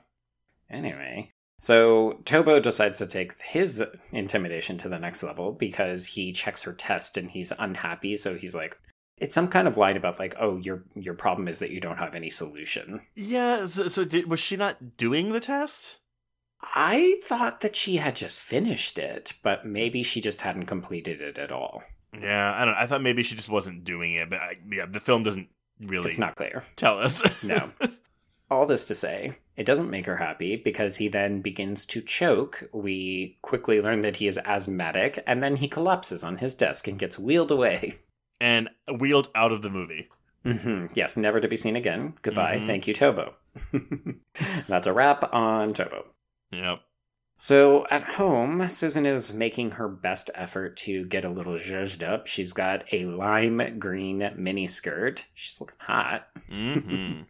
[0.70, 6.64] Anyway, so Tobo decides to take his intimidation to the next level because he checks
[6.64, 8.16] her test and he's unhappy.
[8.16, 8.78] So he's like,
[9.18, 12.00] it's some kind of line about like, oh, your your problem is that you don't
[12.00, 13.02] have any solution.
[13.16, 13.66] Yeah.
[13.68, 16.00] So, so did, was she not doing the test?
[16.76, 21.38] I thought that she had just finished it, but maybe she just hadn't completed it
[21.38, 21.84] at all.
[22.22, 22.76] Yeah, I don't.
[22.76, 25.48] I thought maybe she just wasn't doing it, but I, yeah, the film doesn't
[25.82, 26.64] really It's not clear.
[26.76, 27.22] tell us.
[27.44, 27.72] No.
[28.52, 32.70] All this to say, it doesn't make her happy because he then begins to choke.
[32.72, 37.00] We quickly learn that he is asthmatic, and then he collapses on his desk and
[37.00, 38.00] gets wheeled away.
[38.40, 40.08] and wheeled out of the movie.
[40.44, 42.14] hmm Yes, never to be seen again.
[42.22, 42.58] Goodbye.
[42.60, 42.68] Mhm.
[42.68, 43.34] Thank you, Tobo.
[44.68, 46.04] That's a wrap on Tobo.
[46.52, 46.80] Yep.
[47.44, 52.26] So at home, Susan is making her best effort to get a little zhuzhed up.
[52.26, 55.24] She's got a lime green miniskirt.
[55.34, 56.28] She's looking hot.
[56.50, 57.24] Mm-hmm.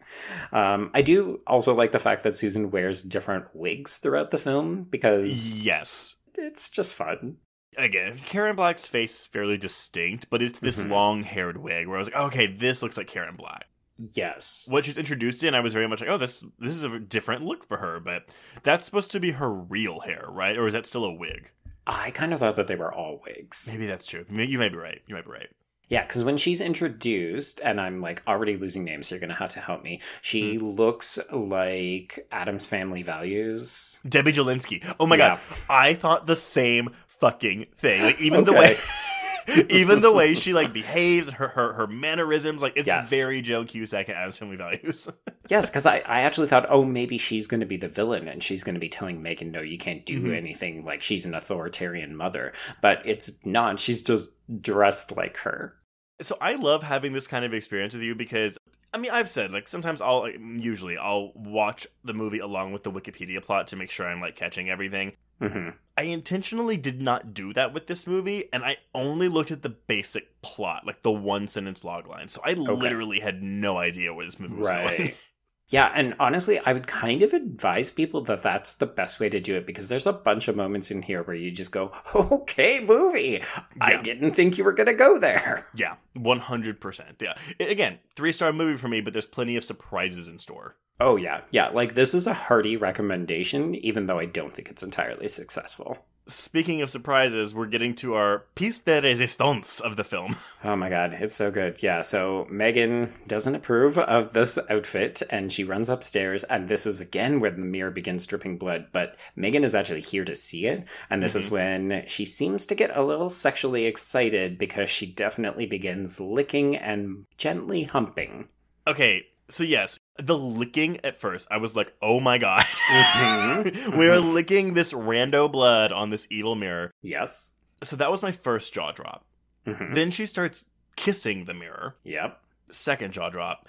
[0.56, 4.84] Um, I do also like the fact that Susan wears different wigs throughout the film
[4.84, 6.14] because yes.
[6.38, 7.38] it's just fun.
[7.76, 10.90] Again, Karen Black's face is fairly distinct, but it's this Mhm.
[10.90, 13.64] long-haired wig where I was like, okay, this looks like Karen Black.
[13.96, 14.66] Yes.
[14.70, 17.44] What she's introduced in, I was very much like, oh, this this is a different
[17.44, 18.24] look for her, but
[18.62, 20.56] that's supposed to be her real hair, right?
[20.56, 21.50] Or is that still a wig?
[21.86, 23.68] I kind of thought that they were all wigs.
[23.70, 24.24] Maybe that's true.
[24.30, 25.02] You may be right.
[25.06, 25.48] You might be right.
[25.88, 29.50] Yeah, because when she's introduced, and I'm like already losing names, so you're gonna have
[29.50, 30.00] to help me.
[30.22, 30.64] She Hmm.
[30.64, 34.00] looks like Addams Family Values.
[34.08, 34.82] Debbie Jellinsky.
[34.98, 35.28] Oh my Yeah.
[35.36, 38.02] god, I thought the same fucking thing.
[38.02, 38.76] Like even the way,
[39.70, 43.10] even the way she like behaves, her her her mannerisms, like it's Yes.
[43.10, 45.08] very Joan Cusack and Addams Family Values.
[45.50, 48.42] Yes, because I, I actually thought, oh, maybe she's going to be the villain and
[48.42, 50.34] she's going to be telling Megan, no, you can't do Mhm.
[50.34, 50.86] anything.
[50.86, 52.54] Like she's an authoritarian mother.
[52.80, 53.78] But it's not.
[53.78, 54.30] She's just
[54.62, 55.74] dressed like her.
[56.22, 58.56] so I love having this kind of experience with you because
[58.94, 62.82] I mean I've said like sometimes I'll like, usually I'll watch the movie along with
[62.82, 65.12] the Wikipedia plot to make sure I'm like catching everything.
[65.40, 69.62] Hmm I intentionally did not do that with this movie, and I only looked at
[69.62, 72.26] the basic plot, like the one sentence log line.
[72.28, 75.12] So I literally had no idea where this movie was going.
[75.68, 79.40] Yeah, and honestly, I would kind of advise people that that's the best way to
[79.40, 82.80] do it because there's a bunch of moments in here where you just go, okay,
[82.80, 83.42] movie.
[83.80, 85.66] I didn't think you were going to go there.
[85.74, 87.20] Yeah, one hundred percent.
[87.20, 90.76] Yeah, again, three star movie for me, but there's plenty of surprises in store.
[91.00, 91.40] Oh, yeah.
[91.50, 95.98] Yeah, like this is a hearty recommendation, even though I don't think it's entirely successful.
[96.26, 100.36] Speaking of surprises, we're getting to our piece de resistance of the film.
[100.66, 101.82] Oh my god, it's so good.
[101.82, 107.02] Yeah, so Megan doesn't approve of this outfit and she runs upstairs, and this is
[107.02, 108.86] again where the mirror begins dripping blood.
[108.90, 111.54] But Megan is actually here to see it, and this is mm-hmm.
[111.54, 117.26] when she seems to get a little sexually excited because she definitely begins licking and
[117.36, 118.48] gently humping.
[118.86, 122.64] Okay, so yes, the licking at first, I was like, oh my god.
[122.90, 123.96] Mhm.
[123.96, 126.90] We're licking this rando blood on this evil mirror.
[127.02, 127.52] Yes.
[127.82, 129.24] So that was my first jaw drop.
[129.66, 129.94] Mhm.
[129.94, 130.66] Then she starts
[130.96, 131.96] kissing the mirror.
[132.04, 132.40] Yep.
[132.70, 133.68] Second jaw drop.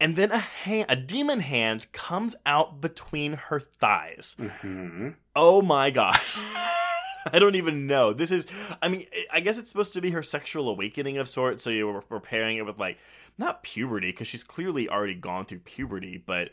[0.00, 4.36] And then a hand, a demon hand comes out between her thighs.
[4.60, 6.18] hmm Oh my god.
[7.32, 8.12] I don't even know.
[8.12, 8.46] This is,
[8.82, 11.64] I mean, I guess it's supposed to be her sexual awakening of sorts.
[11.64, 12.98] So you were preparing it with like,
[13.38, 16.50] not puberty, because she's clearly already gone through puberty, but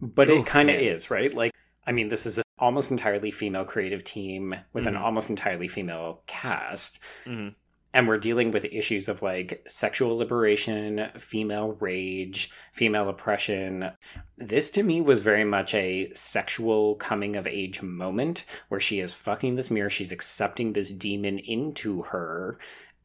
[0.00, 1.32] But Oh, it kind of is, right?
[1.34, 1.52] Like,
[1.86, 5.00] I mean, this is an almost entirely female creative team with an Mhm.
[5.00, 7.00] almost entirely female cast.
[7.26, 7.54] Mhm.
[7.92, 13.90] And we're dealing with issues of like sexual liberation, female rage, female oppression.
[14.38, 19.12] This to me was very much a sexual coming of age moment where she is
[19.12, 19.90] fucking this mirror.
[19.90, 22.58] She's accepting this demon into her.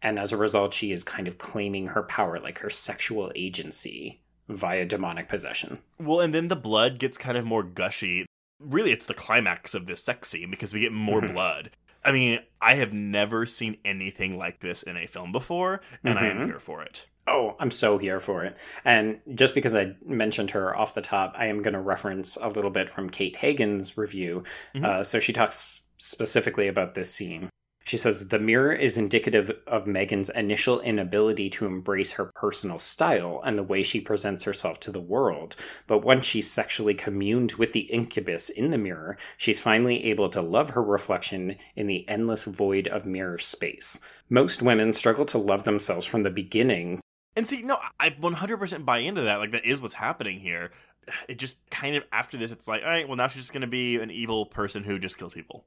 [0.03, 4.21] And as a result, she is kind of claiming her power, like her sexual agency
[4.49, 5.79] via demonic possession.
[5.99, 8.27] Well, and then the blood gets kind of more gushy.
[8.59, 11.33] Really, it's the climax of this sex scene because we get more Mhm.
[11.33, 11.71] blood.
[12.05, 16.27] I mean, I have never seen anything like this in a film before, and I
[16.27, 16.45] am Mhm.
[16.45, 17.07] here for it.
[17.27, 18.55] Oh, I'm so here for it.
[18.85, 22.47] And just because I mentioned her off the top, I am going to reference a
[22.47, 24.43] little bit from Kate Hagen's review.
[24.75, 24.85] Mhm.
[24.85, 27.49] Uh, so she talks specifically about this scene.
[27.85, 33.41] She says the mirror is indicative of Megan's initial inability to embrace her personal style
[33.45, 35.55] and the way she presents herself to the world.
[35.85, 40.41] But once she's sexually communed with the incubus in the mirror, she's finally able to
[40.41, 43.99] love her reflection in the endless void of mirror space.
[44.29, 46.99] Most women struggle to love themselves from the beginning
[47.35, 49.35] And see, no, I 100% buy into that.
[49.37, 50.71] Like, that is what's happening here.
[51.27, 53.61] It just kind of, after this, it's like, all right, well, now she's just going
[53.61, 55.63] to be an evil person who just kills people.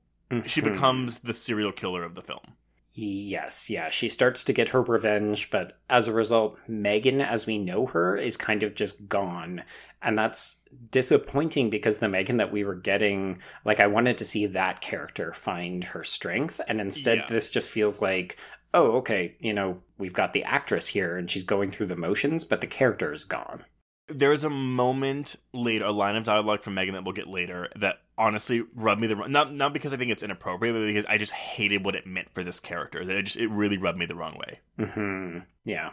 [0.47, 0.73] She Mhm.
[0.73, 2.55] becomes the serial killer of the film.
[3.01, 3.91] Yes, yeah.
[3.91, 8.17] She starts to get her revenge, but as a result, Megan, as we know her,
[8.17, 9.63] is kind of just gone.
[10.03, 10.57] And that's
[10.91, 15.33] disappointing because the Megan that we were getting, like, I wanted to see that character
[15.33, 16.61] find her strength.
[16.67, 17.27] And instead, Yeah.
[17.29, 18.37] this just feels like,
[18.75, 22.43] oh, okay, you know, we've got the actress here and she's going through the motions,
[22.45, 23.65] but the character is gone.
[24.09, 27.97] There's a moment later, a line of dialogue from Megan that we'll get later that
[28.17, 29.31] honestly rubbed me the wrong.
[29.31, 32.29] Not not because I think it's inappropriate, but because I just hated what it meant
[32.33, 33.05] for this character.
[33.05, 34.61] That it just it really rubbed me the wrong way.
[34.87, 35.91] hmm Yeah.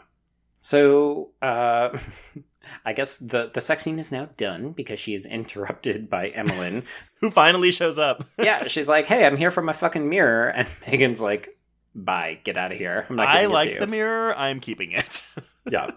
[0.61, 1.95] So, uh,
[2.85, 6.81] I guess the, the sex scene is now done because she is interrupted by Emmeline.
[7.21, 8.23] Who finally shows up?
[8.39, 11.55] yeah, she's like, "Hey, I'm here for my fucking mirror," and Megan's like,
[11.93, 14.35] "Bye, get out of here." I giving it to like the mirror.
[14.35, 15.21] I'm keeping it.
[15.69, 15.91] yeah.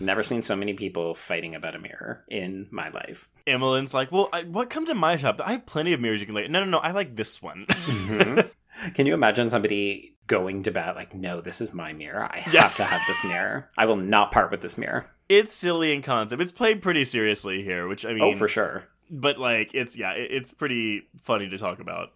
[0.00, 3.28] Never seen so many people fighting about a mirror in my life.
[3.46, 5.40] Emmeline's like, well, I, what come to my shop?
[5.44, 6.48] I have plenty of mirrors you can like.
[6.50, 6.78] No, no, no.
[6.78, 7.66] I like this one.
[7.88, 8.50] Mhm.
[8.94, 12.28] Can you imagine somebody going to bat like, no, this is my mirror.
[12.32, 12.68] I have Yeah.
[12.68, 13.68] to have this mirror.
[13.76, 15.10] I will not part with this mirror.
[15.28, 16.40] it's silly in concept.
[16.40, 18.84] It's played pretty seriously here, which I mean, oh, for sure.
[19.10, 22.10] but like, it's yeah, it, it's pretty funny to talk about.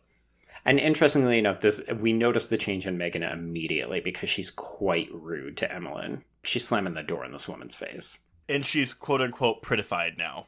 [0.64, 5.56] And interestingly enough, this we notice the change in Megan immediately because she's quite rude
[5.56, 6.22] to Emmeline.
[6.42, 8.18] She's slamming the door in this woman's face.
[8.48, 10.46] And she's quote unquote prettified now.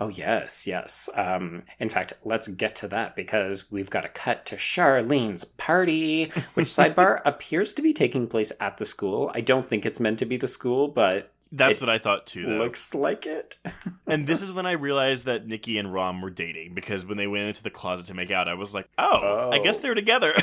[0.00, 1.10] Oh yes, yes.
[1.14, 6.30] Um, in fact, let's get to that because we've got a cut to Charlene's party,
[6.54, 9.30] which sidebar appears to be taking place at the school.
[9.34, 12.46] I don't think it's meant to be the school, but That's what I thought too.
[12.46, 12.56] Though.
[12.58, 13.58] looks like it.
[14.06, 17.26] and this is when I realized that Nikki and Ron were dating because when they
[17.26, 19.82] went into the closet to make out, I was like, oh, I guess Oh.
[19.82, 20.32] they're together.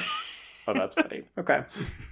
[0.67, 1.23] Oh, that's funny.
[1.37, 1.63] Okay.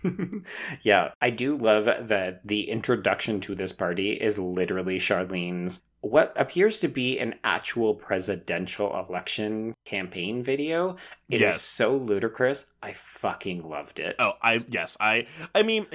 [0.83, 6.79] yeah, I do love that the introduction to this party is literally Charlene's what appears
[6.79, 10.95] to be an actual presidential election campaign video.
[11.29, 11.61] It is Yes.
[11.61, 12.67] so ludicrous.
[12.81, 14.15] I fucking loved it.
[14.19, 15.87] oh, I yes, I I mean,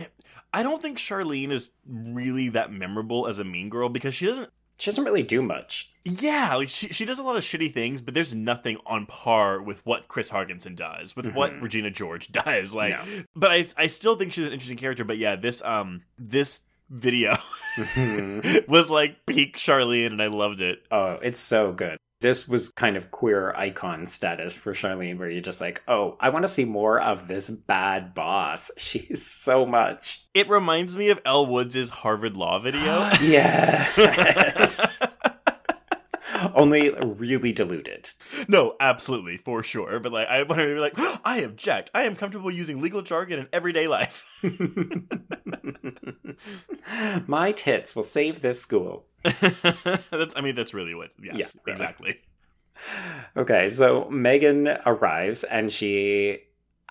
[0.53, 4.51] I don't think Charlene is really that memorable as a mean girl because she doesn't
[4.79, 5.91] She doesn't really do much.
[6.05, 9.62] Yeah, like she she does a lot of shitty things, but there's nothing on par
[9.62, 11.62] with what Chris Hargensen does, with what Mhm.
[11.62, 12.75] Regina George does.
[12.75, 13.22] Like, No.
[13.35, 15.05] but I I still think she's an interesting character.
[15.05, 16.61] But yeah, this um this
[16.91, 17.37] video
[18.68, 20.81] was like peak Charlene, and I loved it.
[20.91, 21.97] oh, it's so good.
[22.25, 26.31] This was kind of queer icon status for Charlene, where you're just like, oh, I
[26.31, 28.70] want to see more of this bad boss.
[28.79, 30.25] She's so much.
[30.33, 33.11] It reminds me of Elle Woods' Harvard Law video.
[33.20, 35.03] yes.
[36.55, 38.11] Only really diluted.
[38.49, 40.01] no, absolutely, for sure.
[40.01, 41.90] But like, I want to be like, I object.
[41.95, 44.24] I am comfortable using legal jargon in everyday life.
[47.26, 49.07] My tits will save this school.
[49.22, 51.11] that's, I mean, that's really what.
[51.22, 52.20] Yes, Yeah, exactly.
[53.36, 56.40] Okay, so Megan arrives and she.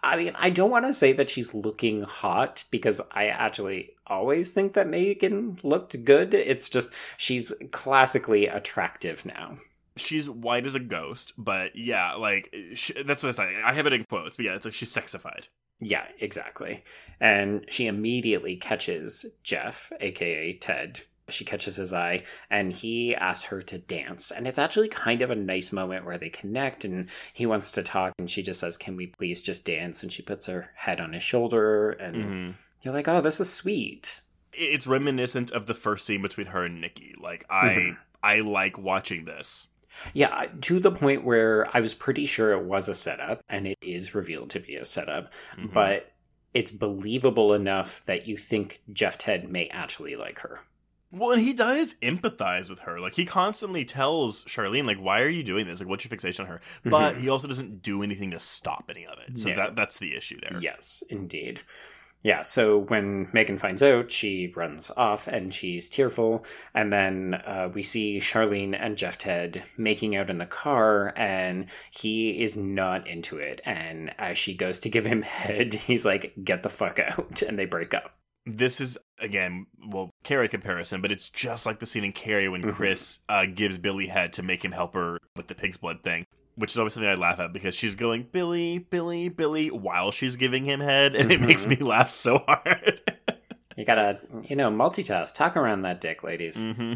[0.03, 4.51] I mean, I don't want to say that she's looking hot because I actually always
[4.51, 6.33] think that Megan looked good.
[6.33, 9.57] It's just she's classically attractive now.
[9.95, 13.55] she's white as a ghost, but yeah, like she, that's what it's like.
[13.63, 15.47] I have it in quotes, but yeah, it's like she's sexified.
[15.79, 16.83] Yeah, exactly.
[17.19, 21.01] And she immediately catches Jeff, aka Ted.
[21.29, 24.29] She catches his eye and he asks her to dance.
[24.31, 27.83] And it's actually kind of a nice moment where they connect and he wants to
[27.83, 30.03] talk and she just says, Can we please just dance?
[30.03, 32.51] And she puts her head on his shoulder and Mm-hmm.
[32.81, 34.21] you're like, Oh, this is sweet.
[34.51, 37.15] It's reminiscent of the first scene between her and Nikki.
[37.19, 37.97] Like I, Mhm.
[38.21, 39.69] I like watching this.
[40.13, 43.77] Yeah, to the point where I was pretty sure it was a setup and it
[43.81, 45.71] is revealed to be a setup, Mhm.
[45.73, 46.11] but
[46.53, 50.59] it's believable enough that you think Jeff Ted may actually like her.
[51.13, 52.99] Well, and he does empathize with her.
[52.99, 55.79] Like he constantly tells Charlene, like, "Why are you doing this?
[55.79, 57.21] Like, what's your fixation on her?" But Mhm.
[57.21, 59.37] he also doesn't do anything to stop any of it.
[59.39, 59.55] So No.
[59.55, 60.57] that that's the issue there.
[60.59, 61.61] Yes, indeed.
[62.25, 66.45] Yeah, so when Megan finds out, she runs off and she's tearful.
[66.73, 71.65] And then uh, we see Charlene and Jeff Ted making out in the car, and
[71.91, 73.59] he is not into it.
[73.65, 77.43] And as she goes to give him head, he's like, get the fuck out.
[77.47, 78.15] And they break up.
[78.45, 82.61] This is again well carrie comparison but it's just like the scene in carrie when
[82.61, 82.73] Mhm.
[82.75, 86.25] chris uh, gives billy head to make him help her with the pig's blood thing
[86.55, 90.35] which is always something i laugh at because she's going billy billy billy while she's
[90.35, 92.99] giving him head and it makes me laugh so hard
[93.75, 95.33] You gotta, you know, multitask.
[95.33, 96.57] Talk around that dick, ladies.
[96.57, 96.93] mm-hmm.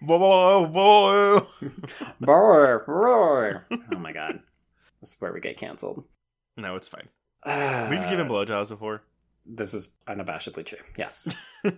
[0.06, 1.46] Whoa, whoa.
[2.20, 3.66] Roar, roar.
[3.92, 4.40] Oh my god.
[5.02, 6.04] This is where we get canceled.
[6.56, 7.08] no it's fine
[7.90, 9.02] we've given blowjobs before
[9.48, 10.78] This is unabashedly true.
[10.96, 11.28] Yes.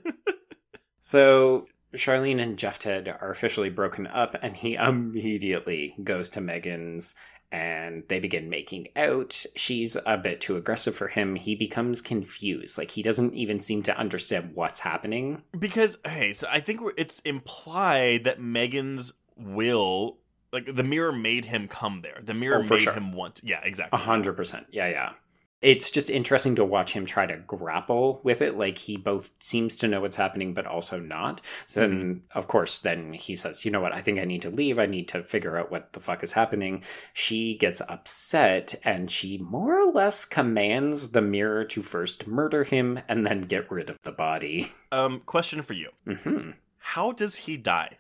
[1.01, 7.15] so Charlene and Jeff Ted are officially broken up, and he immediately goes to Megan's
[7.51, 9.43] and they begin making out.
[9.57, 11.35] She's a bit too aggressive for him.
[11.35, 12.77] He becomes confused.
[12.77, 15.43] Like he doesn't even seem to understand what's happening.
[15.59, 20.19] because hey so i think it's implied that megan's will
[20.53, 22.93] like the mirror made him come there the mirror Oh, made sure.
[22.93, 23.99] him want yeah exactly.
[23.99, 24.67] A hundred percent.
[24.71, 25.13] Yeah, yeah.
[25.61, 28.57] It's just interesting to watch him try to grapple with it.
[28.57, 31.41] Like he both seems to know what's happening, but also not.
[31.67, 33.93] So then, of course, then he says, "You know what?
[33.93, 34.79] I think I need to leave.
[34.79, 39.39] I need to figure out what the fuck is happening." She gets upset, and she
[39.39, 43.97] more or less commands the mirror to first murder him and then get rid of
[44.03, 44.73] the body.
[44.93, 46.51] um question for you mm-hmm.
[46.79, 47.99] how does he die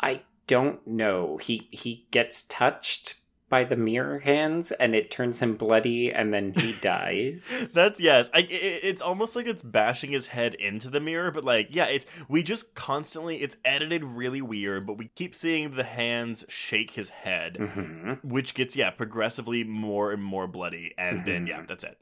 [0.00, 1.38] I don't know.
[1.38, 3.16] He he gets touched
[3.48, 7.72] by the mirror hands and it turns him bloody and then he dies.
[7.74, 8.28] That's yes.
[8.34, 8.50] I, it,
[8.82, 12.42] it's almost like it's bashing his head into the mirror, but like yeah, it's we
[12.42, 17.54] just constantly it's edited really weird, but we keep seeing the hands shake his head,
[17.60, 18.24] Mhm.
[18.24, 21.68] which gets yeah progressively more and more bloody, and then yeah, Mhm.
[21.68, 21.98] that's it.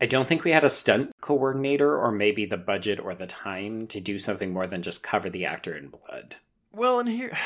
[0.00, 3.86] I don't think we had a stunt coordinator or maybe the budget or the time
[3.88, 6.36] to do something more than just cover the actor in blood.
[6.72, 7.36] Well, and here.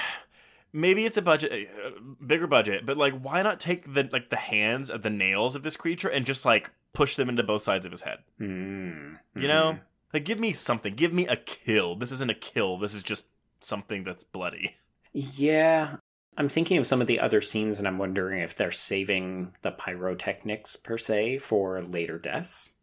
[0.73, 1.91] Maybe it's a budget, uh,
[2.25, 5.63] bigger budget, but like, why not take the like the hands of the nails of
[5.63, 8.19] this creature and just like push them into both sides of his head?
[8.41, 9.19] Mm.
[9.35, 9.79] You know,
[10.13, 10.95] like give me something.
[10.95, 11.97] Give me a kill.
[11.97, 12.79] This isn't a kill.
[12.79, 13.29] This is just
[13.61, 14.77] something that's bloody.
[15.13, 15.97] Yeah.
[16.37, 19.73] I'm thinking of some of the other scenes and I'm wondering if they're saving the
[19.73, 22.77] pyrotechnics per se for later deaths.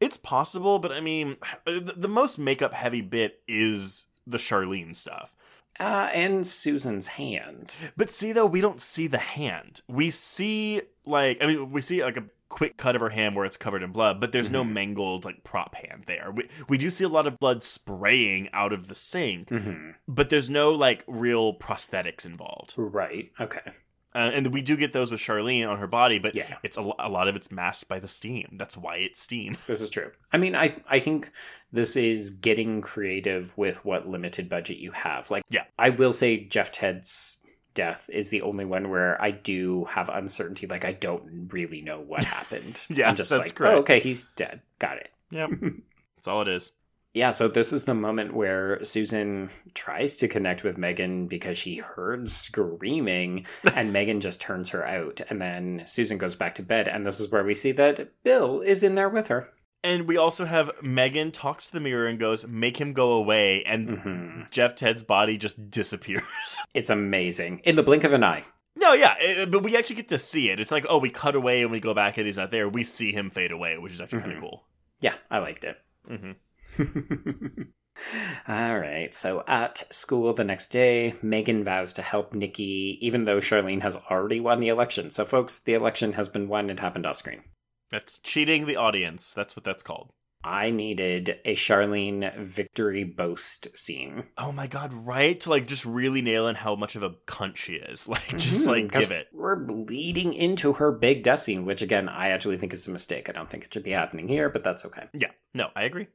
[0.00, 1.36] It's possible, but I mean,
[1.66, 5.36] the, the most makeup heavy bit is the Charlene stuff.
[5.80, 7.74] Uh, and Susan's hand.
[7.96, 9.80] But see, though, we don't see the hand.
[9.88, 13.44] We see like, I mean, we see like a quick cut of her hand where
[13.44, 14.72] it's covered in blood, but there's no Mhm.
[14.72, 16.30] mangled like prop hand there.
[16.32, 20.28] We we do see a lot of blood spraying out of the sink, hmm but
[20.30, 22.74] there's no like real prosthetics involved.
[22.76, 23.32] Right.
[23.40, 23.72] Okay.
[24.14, 26.56] Uh, and we do get those with Charlene on her body, but Yeah.
[26.62, 28.56] it's a, a lot of it's masked by the steam.
[28.58, 29.56] That's why it's steam.
[29.66, 30.12] This is true.
[30.32, 31.30] I mean, I I think
[31.72, 35.30] this is getting creative with what limited budget you have.
[35.30, 35.64] Like, Yeah.
[35.78, 37.38] I will say Jeff Ted's
[37.74, 40.68] death is the only one where I do have uncertainty.
[40.68, 42.80] Like, I don't really know what happened.
[42.88, 44.60] Yeah, I'm just that's like, oh, okay, he's dead.
[44.78, 45.08] Got it.
[45.30, 45.50] Yep,
[46.16, 46.70] that's all it is.
[47.14, 51.76] Yeah, so this is the moment where Susan tries to connect with Megan because she
[51.76, 55.20] heard screaming, and Megan just turns her out.
[55.30, 58.60] And then Susan goes back to bed, and this is where we see that Bill
[58.60, 59.48] is in there with her.
[59.84, 63.62] And we also have Megan talk to the mirror and goes, "Make him go away,"
[63.64, 66.22] and hmm Jeff Ted's body just disappears.
[66.74, 67.60] It's amazing.
[67.64, 68.44] In the blink of an eye.
[68.76, 70.58] no, yeah, it- but we actually get to see it.
[70.58, 72.68] It's like, oh, we cut away and we go back and he's not there.
[72.68, 74.36] We see him fade away, which is actually kind Mhm.
[74.36, 74.64] of cool.
[75.00, 75.76] Yeah, I liked it.
[76.08, 76.32] hmm
[78.48, 83.38] All right, so at school the next day, Megan vows to help Nikki, even though
[83.38, 85.10] Charlene has already won the election.
[85.10, 86.70] So, folks, the election has been won.
[86.70, 87.42] It happened off screen.
[87.90, 89.32] That's cheating the audience.
[89.32, 90.10] That's what that's called.
[90.42, 94.24] I needed a Charlene victory boast scene.
[94.36, 95.40] Oh my god, right?
[95.40, 98.06] To like just really nail in how much of a cunt she is.
[98.14, 99.28] Like, just Mhm, like give it.
[99.32, 103.30] We're bleeding into her big death scene, which again, I actually think is a mistake.
[103.30, 105.04] I don't think it should be happening here, but that's okay.
[105.14, 106.08] Yeah, no, I agree.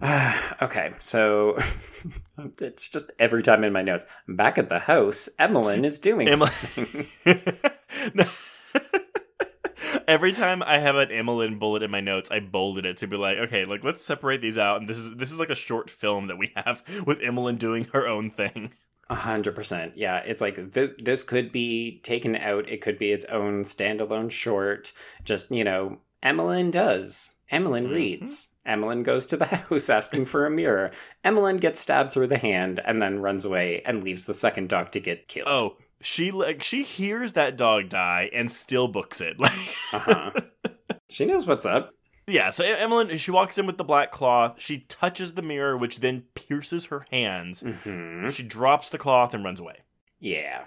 [0.62, 1.58] okay, so
[2.60, 4.06] it's just every time in my notes.
[4.28, 7.06] Back at the house, Emmeline is doing Emma- something.
[10.08, 13.16] Every time I have an Emmeline bullet in my notes, I bolded it to be
[13.16, 14.80] like, okay, like let's separate these out.
[14.80, 17.84] And this is this is like a short film that we have with Emmeline doing
[17.92, 18.72] her own thing.
[19.08, 19.96] A hundred percent.
[19.96, 20.90] Yeah, it's like this.
[20.98, 22.68] This could be taken out.
[22.68, 24.92] It could be its own standalone short.
[25.24, 27.33] Just you know, Emmeline does.
[27.50, 27.94] Emmeline Mhm.
[27.94, 28.54] reads.
[28.66, 30.90] Emmeline goes to the house asking for a mirror.
[31.22, 34.90] Emmeline gets stabbed through the hand and then runs away and leaves the second dog
[34.92, 35.48] to get killed.
[35.48, 39.36] Oh, she like she hears that dog die and still books it.
[39.38, 39.52] Like,
[39.92, 40.30] uh-huh.
[41.10, 41.92] she knows what's up.
[42.26, 42.50] yeah.
[42.50, 44.54] So Emmeline, she walks in with the black cloth.
[44.58, 47.60] She touches the mirror, which then pierces her hands.
[47.84, 49.76] hmm She drops the cloth and runs away.
[50.18, 50.64] Yeah,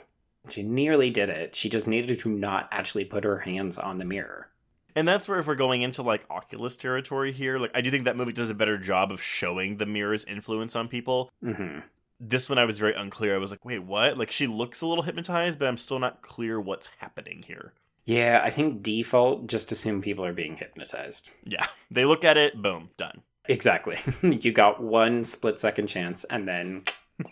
[0.50, 1.56] she nearly did it.
[1.56, 4.50] She just needed to not actually put her hands on the mirror.
[4.98, 8.06] And that's where if we're going into like Oculus territory here, like I do think
[8.06, 11.30] that movie does a better job of showing the mirror's influence on people.
[11.44, 11.82] hmm
[12.20, 13.36] This one I was very unclear.
[13.36, 14.18] I was like, wait, what?
[14.18, 17.74] Like she looks a little hypnotized, but I'm still not clear what's happening here.
[18.06, 21.30] Yeah, I think default just assume people are being hypnotized.
[21.44, 21.68] Yeah.
[21.92, 23.22] They look at it, boom, done.
[23.48, 23.98] Exactly.
[24.24, 26.86] you got one split second chance, and then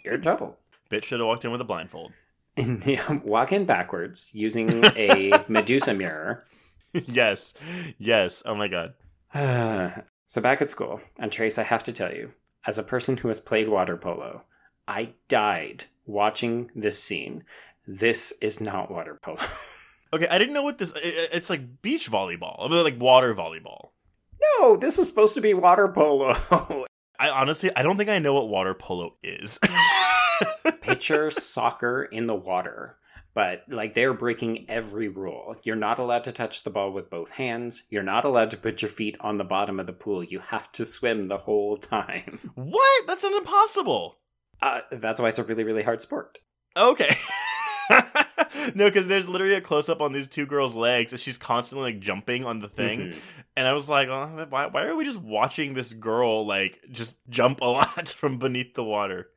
[0.03, 0.59] you're in trouble.
[0.91, 2.11] Bitch should have walked in with a blindfold.
[2.57, 6.43] And yeah, walk in backwards using a Medusa mirror.
[7.07, 7.53] yes.
[7.97, 8.43] Yes.
[8.45, 8.93] Oh my god.
[10.27, 12.31] so back at school, and Trace, I have to tell you,
[12.65, 14.43] as a person who has played water polo,
[14.87, 17.43] I died watching this scene.
[17.87, 19.37] This is not water polo.
[20.13, 22.69] Okay, I didn't know what this it's like beach volleyball.
[22.69, 23.89] Like water volleyball.
[24.59, 26.37] no, this is supposed to be water polo.
[27.19, 29.59] I honestly I don't think I know what water polo is.
[30.81, 32.97] Picture soccer in the water.
[33.35, 35.55] But like they're breaking every rule.
[35.63, 37.83] You're not allowed to touch the ball with both hands.
[37.89, 40.23] You're not allowed to put your feet on the bottom of the pool.
[40.23, 42.39] You have to swim the whole time.
[42.55, 43.07] what?
[43.07, 44.17] That sounds impossible.
[44.61, 46.39] Uh, that's why it's a really, really hard sport.
[46.77, 47.13] Okay.
[48.73, 51.91] no, because there's literally a close up on these two girls' legs and she's constantly
[51.91, 52.99] like jumping on the thing.
[52.99, 53.17] Mhm.
[53.57, 57.17] And I was like, oh, why, why are we just watching this girl like just
[57.29, 59.29] jump a lot from beneath the water?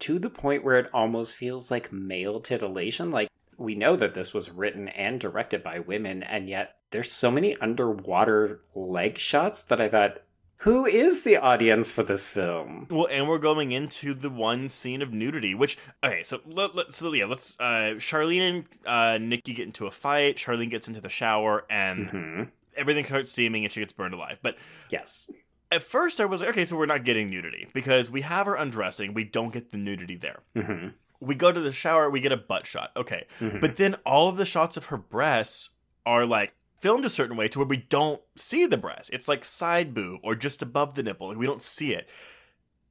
[0.00, 3.10] To the point where it almost feels like male titillation.
[3.10, 3.28] Like
[3.60, 7.56] we know that this was written and directed by women, and yet there's so many
[7.58, 10.22] underwater leg shots that I thought,
[10.56, 12.86] who is the audience for this film?
[12.90, 16.96] Well, and we're going into the one scene of nudity, which okay, so let, us
[16.96, 20.36] so yeah, let's uh Charlene and uh Nikki get into a fight.
[20.36, 22.42] Charlene gets into the shower and hmm
[22.76, 24.38] everything starts steaming and she gets burned alive.
[24.42, 24.56] But
[24.90, 25.30] Yes.
[25.72, 28.54] at first I was like, okay, so we're not getting nudity because we have her
[28.54, 30.40] undressing, we don't get the nudity there.
[30.54, 30.88] hmm
[31.20, 32.90] We go to the shower, we get a butt shot.
[32.96, 33.26] Okay.
[33.40, 33.60] Mhm.
[33.60, 35.70] But then all of the shots of her breasts
[36.06, 39.10] are like filmed a certain way to where we don't see the breast.
[39.12, 41.28] It's like side boob or just above the nipple.
[41.28, 42.08] Like we don't see it.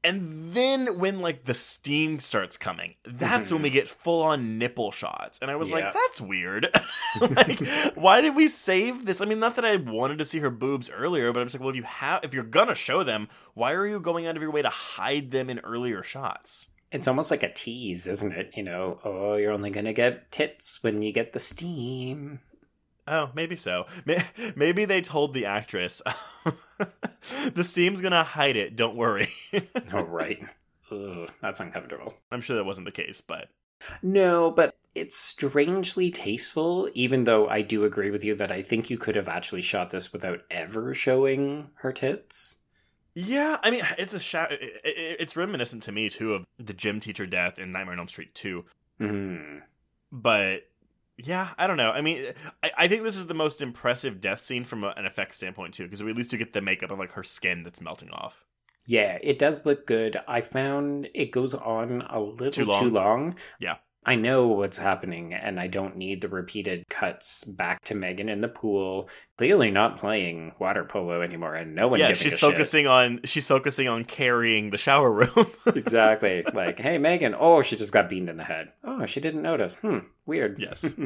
[0.02, 4.92] And then when like the steam starts coming, that's when we get full on nipple
[4.92, 5.40] shots.
[5.42, 5.78] And I was Yeah.
[5.78, 6.70] like, that's weird.
[7.20, 7.60] like,
[7.96, 9.20] why did we save this?
[9.20, 11.62] I mean, not that I wanted to see her boobs earlier, but I'm just like,
[11.62, 14.42] well, if you have if you're gonna show them, why are you going out of
[14.42, 16.68] your way to hide them in earlier shots?
[16.92, 18.52] It's almost like a tease, isn't it?
[18.56, 22.40] You know, oh, you're only going to get tits when you get the steam.
[23.08, 23.86] Oh, maybe so.
[24.56, 26.02] Maybe they told the actress,
[27.54, 29.30] the steam's gonna hide it, don't worry.
[29.92, 30.40] Oh, right.
[30.92, 32.14] Ugh, that's uncomfortable.
[32.32, 33.50] I'm sure that wasn't the case, but
[34.04, 38.90] No, but it's strangely tasteful, even though I do agree with you that I think
[38.92, 42.58] you could have actually shot this without ever showing her tits.
[43.26, 46.74] Yeah, I mean, it's a sha- it- it- it's reminiscent to me too of the
[46.74, 48.66] gym teacher death in Nightmare on Elm Street 2.
[49.00, 49.58] Hmm.
[50.12, 50.68] But
[51.18, 51.92] yeah, I don't know.
[51.92, 52.34] I mean,
[52.64, 55.84] I, I think this is the most impressive death scene from an effects standpoint too,
[55.84, 58.46] because we at least do get the makeup of like her skin that's melting off.
[58.86, 60.18] Yeah, it does look good.
[60.28, 62.94] I found it goes on a little Too too long?
[62.94, 63.36] long.
[63.60, 63.76] Yeah.
[64.10, 68.42] I know what's happening, and I don't need the repeated cuts back to Megan in
[68.42, 69.08] the pool,
[69.38, 72.40] clearly not playing water polo anymore, and no one yeah, she's a shit.
[72.40, 75.46] focusing on she's focusing on carrying the shower room.
[75.68, 76.44] exactly.
[76.54, 77.36] Like, hey, Megan.
[77.38, 78.70] Oh, she just got beamed in the head.
[78.84, 79.76] Oh, she didn't notice.
[79.76, 80.00] Hmm.
[80.26, 80.58] Weird.
[80.60, 80.92] yes.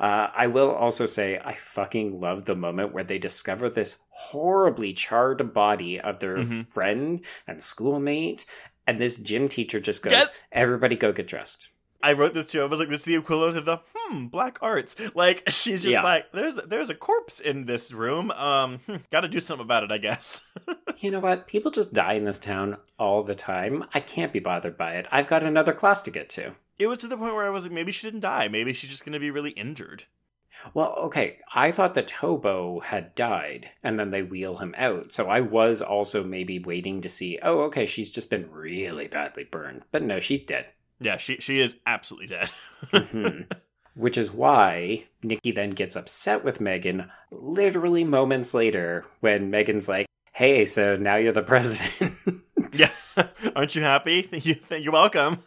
[0.00, 4.94] Uh, I will also say I fucking love the moment where they discover this horribly
[4.94, 6.66] charred body of their Mhm.
[6.66, 8.44] friend and schoolmate,
[8.84, 10.46] and this gym teacher just goes, Yes!
[10.50, 11.70] "Everybody go get dressed."
[12.02, 12.62] I wrote this too.
[12.62, 14.96] I was like, this is the equivalent of the hmm black arts.
[15.14, 16.02] Like she's just Yeah.
[16.02, 18.30] like, there's there's a corpse in this room.
[18.32, 20.42] Um, hmm, got to do something about it, I guess.
[20.98, 21.48] You know what?
[21.48, 23.84] People just die in this town all the time.
[23.92, 25.08] I can't be bothered by it.
[25.10, 26.52] I've got another class to get to.
[26.78, 28.46] it was to the point where I was like, maybe she didn't die.
[28.46, 30.04] Maybe she's just gonna be really injured.
[30.74, 35.10] Well, okay, I thought that Tobo had died and then they wheel him out.
[35.10, 39.42] So I was also maybe waiting to see, oh, okay, she's just been really badly
[39.42, 39.82] burned.
[39.90, 40.66] But no, she's dead.
[41.02, 42.50] Yeah, she she is absolutely dead.
[42.92, 43.50] Mhm.
[43.94, 50.06] Which is why Nikki then gets upset with Megan literally moments later when Megan's like,
[50.32, 52.14] hey, so now you're the president.
[52.72, 52.90] yeah,
[53.54, 54.28] aren't you happy?
[54.32, 55.40] You you're welcome.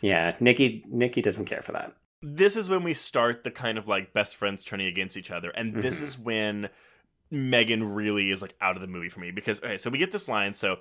[0.00, 1.92] yeah, Nikki Nikki doesn't care for that.
[2.22, 5.50] this is when we start the kind of like best friends turning against each other
[5.50, 6.02] and this Mhm.
[6.04, 6.68] is when
[7.32, 10.12] megan really is like out of the movie for me because okay so we get
[10.12, 10.76] this line so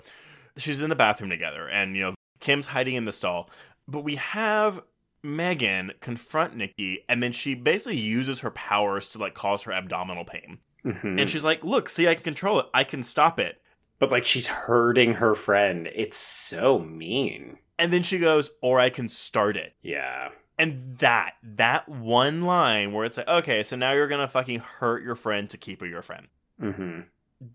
[0.58, 3.50] she's in the bathroom together and you know kim's hiding in the stall
[3.88, 4.82] but we have
[5.24, 10.26] megan confront nikki and then she basically uses her powers to like cause her abdominal
[10.26, 11.20] pain Mhm.
[11.22, 13.62] and she's like look see i can control it i can stop it
[14.00, 15.88] But like she's hurting her friend.
[15.94, 17.60] It's so mean.
[17.78, 20.30] and then she goes or i can start it Yeah.
[20.58, 25.02] And that, that one line where it's like, okay, so now you're gonna fucking hurt
[25.02, 26.28] your friend to keep her your friend.
[26.60, 27.00] hmm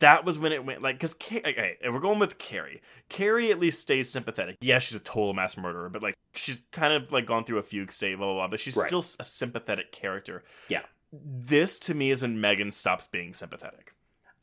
[0.01, 2.83] That was when it went like, because okay, and we're going with Carrie.
[3.09, 4.57] Carrie at least stays sympathetic.
[4.61, 7.63] Yeah, she's a total mass murderer, but like she's kind of like gone through a
[7.63, 8.49] fugue state, blah blah blah.
[8.49, 8.89] But she's Right.
[8.89, 10.43] still a sympathetic character.
[10.69, 10.83] Yeah.
[11.13, 13.95] This to me is when Megan stops being sympathetic.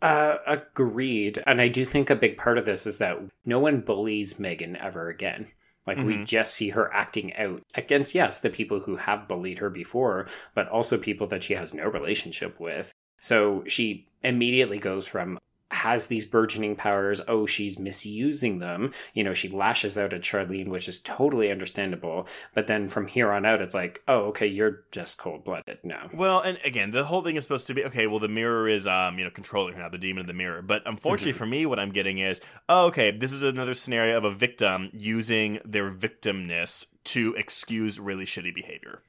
[0.01, 1.41] Uh, agreed.
[1.45, 4.75] And I do think a big part of this is that no one bullies Megan
[4.77, 5.47] ever again.
[5.85, 6.25] Like, we Mhm.
[6.25, 10.69] just see her acting out against, yes, the people who have bullied her before, but
[10.69, 12.93] also people that she has no relationship with.
[13.23, 15.39] So she immediately goes from
[15.71, 17.21] has these burgeoning powers.
[17.27, 18.91] Oh, she's misusing them.
[19.13, 22.27] You know, she lashes out at Charlene, which is totally understandable.
[22.53, 26.09] But then from here on out, it's like, oh, okay, you're just cold blooded now.
[26.13, 28.07] Well, and again, the whole thing is supposed to be okay.
[28.07, 30.61] Well, the mirror is, um, you know, controlling her now, the demon of the mirror.
[30.61, 31.37] But unfortunately Mhm.
[31.37, 34.89] for me, what I'm getting is, oh, okay, this is another scenario of a victim
[34.93, 39.01] using their victimness to excuse really shitty behavior.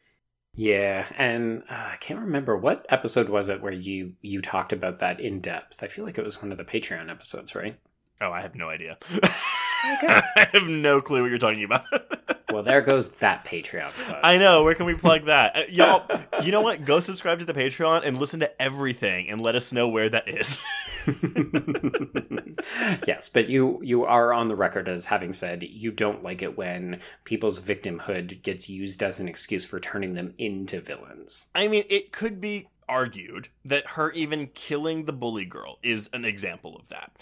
[0.57, 5.01] Yeah, and uh, I can't remember what episode was it where you you talked about
[5.01, 5.83] that in depth.
[5.83, 7.79] I feel like it was one of the Patreon episodes, right?
[8.21, 8.97] Oh, I have no idea.
[9.25, 11.85] I have no clue what you're talking about.
[12.53, 13.93] Well, there goes that Patreon.
[13.93, 14.21] plug.
[14.23, 14.65] I know.
[14.65, 15.57] Where can we plug that?
[15.57, 16.07] Uh, y'all,
[16.43, 16.85] you know what?
[16.85, 20.29] Go subscribe to the Patreon and listen to everything and let us know where that
[20.29, 20.61] is.
[23.07, 26.57] yes, but you you are on the record as having said you don't like it
[26.57, 31.47] when people's victimhood gets used as an excuse for turning them into villains.
[31.55, 36.25] I mean, it could be argued that her even killing the bully girl is an
[36.25, 37.13] example of that.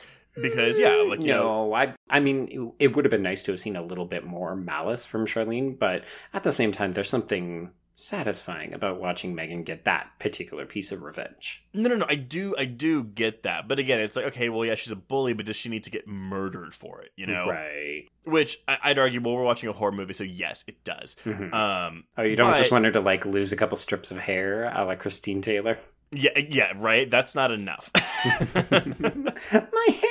[0.41, 3.53] Because yeah, like you know, no, I I mean it, would have been nice to
[3.53, 7.11] have seen a little bit more malice from Charlene, but at the same time, there's
[7.11, 11.63] something satisfying about watching Megan get that particular piece of revenge.
[11.75, 12.07] no, no, no.
[12.09, 14.97] I do, I do get that, but again, it's like okay, well, yeah, she's a
[14.97, 17.11] bully, but does she need to get murdered for it?
[17.17, 18.05] You know, right?
[18.25, 19.21] Which I, I'd argue.
[19.21, 21.17] Well, we're watching a horror movie, so yes, it does.
[21.27, 21.53] Mhm.
[21.53, 24.65] Um, oh, you don't just want her to like lose a couple strips of hair,
[24.75, 25.79] a la Christine Taylor.
[26.13, 27.11] yeah, yeah, right.
[27.11, 27.91] That's not enough.
[27.95, 30.11] My hair.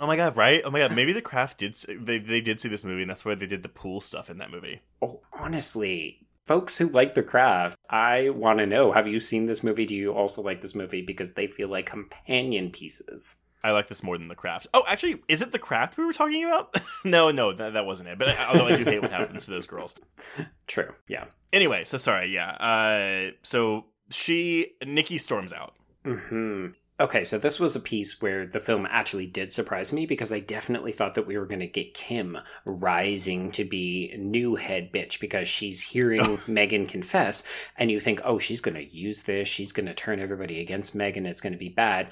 [0.00, 0.62] Oh my god, right?
[0.64, 3.10] Oh my god, maybe the craft did s- they they did see this movie and
[3.10, 4.80] that's why they did the pool stuff in that movie.
[5.02, 9.62] Oh, honestly, folks who like the craft, I want to know: Have you seen this
[9.62, 9.84] movie?
[9.86, 11.02] Do you also like this movie?
[11.02, 13.36] Because they feel like companion pieces.
[13.62, 14.68] I like this more than the craft.
[14.72, 16.74] Oh, actually, is it the craft we were talking about?
[17.04, 18.18] no, no, that, that wasn't it.
[18.18, 19.94] But I, although I do hate what happens to those girls.
[20.66, 20.94] True.
[21.08, 21.26] Yeah.
[21.52, 22.52] Anyway, so sorry, yeah.
[22.52, 25.74] Uh so she Nikki storms out.
[26.06, 26.68] Hmm.
[27.00, 30.40] Okay, so this was a piece where the film actually did surprise me because I
[30.40, 32.36] definitely thought that we were going to get Kim
[32.66, 37.42] rising to be new head bitch because she's hearing Megan confess,
[37.78, 40.94] and you think, oh, she's going to use this, she's going to turn everybody against
[40.94, 42.08] Megan, it's going to be bad.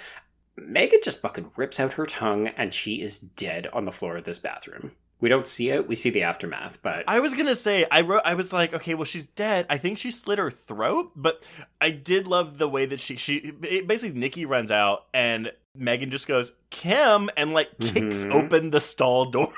[0.57, 4.25] Megan just fucking rips out her tongue, and she is dead on the floor of
[4.25, 4.93] this bathroom.
[5.21, 8.23] We don't see it; we see the aftermath, but I was gonna say I wrote
[8.25, 9.67] I was like, okay, well she's dead.
[9.69, 11.43] I think she slit her throat, but
[11.81, 16.27] I did love the way that she she basically Nikki runs out and Megan just
[16.29, 18.33] goes Kim and like kicks Mhm.
[18.33, 19.53] open the stall door.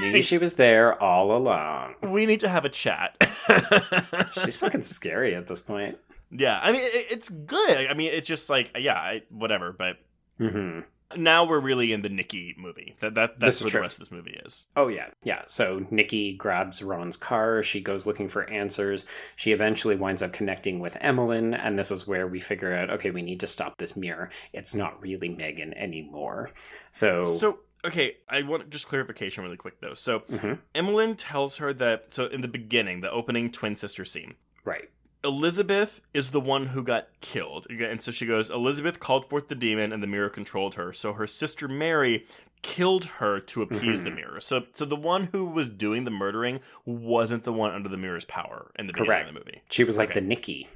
[0.00, 1.94] maybe she was there all along.
[2.02, 3.16] we need to have a chat.
[4.44, 5.98] She's fucking scary at this point.
[6.30, 7.86] yeah, I mean it, it's good.
[7.88, 9.72] I mean it's just like yeah, I, whatever.
[9.72, 9.96] But
[10.38, 10.80] hmm
[11.16, 12.94] now we're really in the Nikki movie.
[13.00, 13.78] That that that's what true.
[13.80, 14.66] the rest of this movie is.
[14.76, 15.42] Oh yeah, yeah.
[15.46, 17.62] So Nikki grabs Ron's car.
[17.62, 19.04] She goes looking for answers.
[19.36, 23.10] She eventually winds up connecting with Emmeline, and this is where we figure out, okay,
[23.10, 24.30] we need to stop this mirror.
[24.52, 26.50] It's not really Megan anymore.
[26.90, 29.94] So, So okay, I want just clarification really quick though.
[29.94, 30.58] So Mhm.
[30.74, 34.34] Emmeline tells her that so in the beginning, the opening twin sister scene.
[34.64, 34.88] right,
[35.24, 37.66] Elizabeth is the one who got killed.
[37.70, 40.92] And so she goes, Elizabeth called forth the demon and the mirror controlled her.
[40.92, 42.26] So her sister Mary
[42.62, 44.14] killed her to appease the Mhm.
[44.16, 44.40] mirror.
[44.40, 48.24] So so the one who was doing the murdering wasn't the one under the mirror's
[48.24, 49.28] power in the beginning Correct.
[49.28, 49.62] of the movie.
[49.70, 50.20] she was like Okay.
[50.20, 50.68] the Nikki.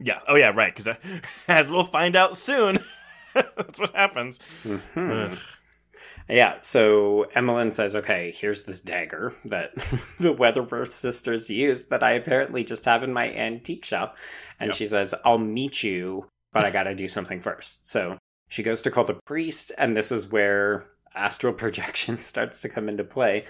[0.00, 0.20] Yeah.
[0.26, 0.86] Oh yeah, right, cuz
[1.48, 2.78] as we'll find out soon,
[3.34, 4.40] that's what happens.
[4.64, 5.38] Mhm.
[6.28, 9.74] Yeah, so Emmeline says, okay, here's this dagger that
[10.18, 14.16] the Weatherworth sisters used that I apparently just have in my antique shop.
[14.58, 14.76] And Yep.
[14.76, 17.86] she says, I'll meet you, but I gotta do something first.
[17.86, 18.16] So
[18.48, 22.88] she goes to call the priest, and this is where astral projection starts to come
[22.88, 23.44] into play.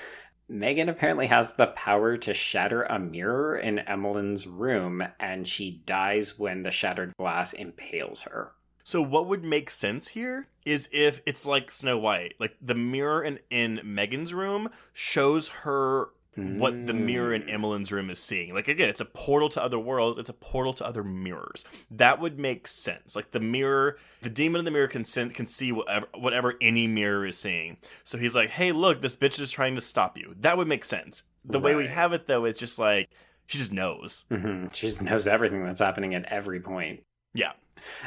[0.49, 6.39] Megan apparently has the power to shatter a mirror in Emmeline's room, and she dies
[6.39, 8.53] when the shattered glass impales her.
[8.85, 13.23] So what would make sense here is if it's like Snow White, like the mirror
[13.25, 17.53] in, in Megan's room shows her what the mirror in Mm.
[17.55, 18.53] Emmeline's room is seeing.
[18.53, 21.65] Like again, it's a portal to other worlds, it's a portal to other mirrors.
[21.93, 23.15] That would make sense.
[23.15, 26.89] Like the mirror, the demon in the mirror can sen- can see whatever whatever any
[26.89, 27.77] mirror is seeing.
[28.03, 30.85] So he's like, "Hey, look, this bitch is trying to stop you." That would make
[30.85, 31.23] sense.
[31.45, 33.09] The way we have it though, it's just like
[33.47, 34.25] she just knows.
[34.29, 37.05] hmm She just knows everything that's happening at every point.
[37.33, 37.53] Yeah.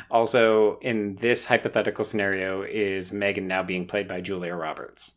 [0.09, 5.11] Also, in this hypothetical scenario, is Megan now being played by Julia Roberts?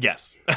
[0.00, 0.38] Yes.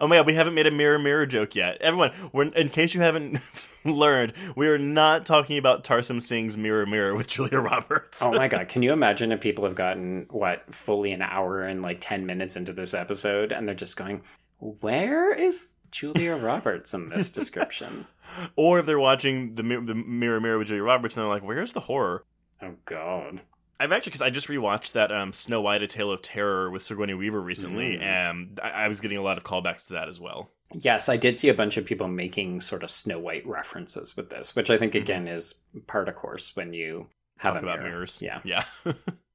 [0.00, 1.76] oh my god, we haven't made a mirror mirror joke yet.
[1.80, 3.40] Everyone, we're in case you haven't
[3.84, 8.22] learned, we are not talking about Tarsem Singh's Mirror Mirror with Julia Roberts.
[8.22, 11.82] Oh my god, can you imagine if people have gotten, what, fully an hour and
[11.82, 14.22] like 10 minutes into this episode and they're just going,
[14.58, 18.06] where is Julia Roberts in this description?
[18.56, 21.72] or if they're watching the, the Mirror Mirror with Julia Roberts and they're like, "Where's
[21.72, 22.24] the horror?"
[22.62, 23.40] Oh god.
[23.78, 26.82] I've actually because I just rewatched that um, Snow White: A Tale of Terror with
[26.82, 28.02] Sigourney Weaver recently, Mhm.
[28.02, 30.50] and I-, I was getting a lot of callbacks to that as well.
[30.74, 34.30] Yes, I did see a bunch of people making sort of Snow White references with
[34.30, 35.00] this, which I think, Mhm.
[35.02, 35.54] again, is
[35.86, 37.06] part of course when you
[37.38, 37.90] have Talk a about mirror.
[37.92, 38.20] mirrors.
[38.22, 38.40] Yeah.
[38.44, 38.64] yeah.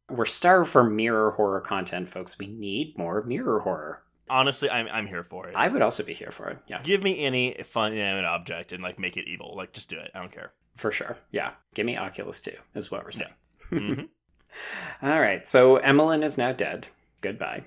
[0.10, 2.38] We're starved for mirror horror content, folks.
[2.38, 4.04] We need more mirror horror.
[4.32, 5.56] Honestly, I'm I'm here for it.
[5.56, 6.58] I would also be here for it.
[6.68, 9.54] Yeah, Give me any fun inanimate object and like make it evil.
[9.56, 10.10] Like just do it.
[10.16, 10.54] I don't care.
[10.76, 11.18] for sure.
[11.32, 11.52] Yeah.
[11.76, 13.34] Give me Oculus 2, is what we're saying.
[13.72, 14.08] Mhm.
[15.02, 15.46] All right.
[15.46, 16.88] So Emmeline is now dead.
[17.22, 17.64] Goodbye.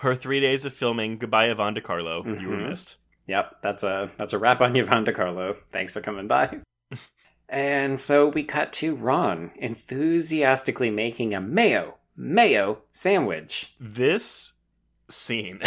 [0.00, 1.18] Her three days of filming.
[1.18, 2.24] Goodbye, Yvonne De Carlo.
[2.24, 2.70] You were Mhm.
[2.70, 2.96] missed.
[3.26, 3.56] Yep.
[3.62, 5.56] That's a that's a wrap on Yvonne De Carlo.
[5.70, 6.60] Thanks for coming by.
[7.48, 13.72] And so we cut to Ron enthusiastically making a mayo, mayo sandwich.
[13.78, 14.54] This
[15.08, 15.60] scene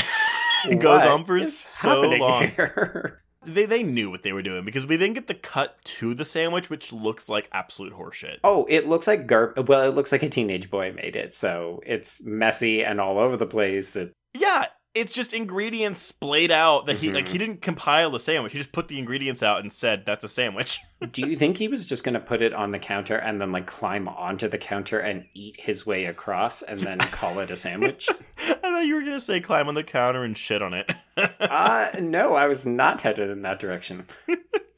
[0.79, 2.51] goes on for so long.
[3.45, 6.25] They they knew what they were doing because we then get the cut to the
[6.25, 8.39] sandwich, which looks like absolute horseshit.
[8.43, 9.53] Oh, it looks like gar.
[9.55, 13.37] Well, it looks like a teenage boy made it, so it's messy and all over
[13.37, 13.95] the place.
[13.95, 14.65] It, Yeah,
[14.95, 17.13] it's just ingredients splayed out that he Mhm.
[17.15, 18.51] like he didn't compile the sandwich.
[18.53, 20.79] He just put the ingredients out and said that's a sandwich.
[21.11, 23.51] do you think he was just going to put it on the counter and then
[23.51, 27.55] like climb onto the counter and eat his way across and then call it a
[27.55, 28.09] sandwich?
[28.47, 30.89] I thought you were gonna say climb on the counter and shit on it.
[31.39, 34.05] uh, no, I was not headed in that direction.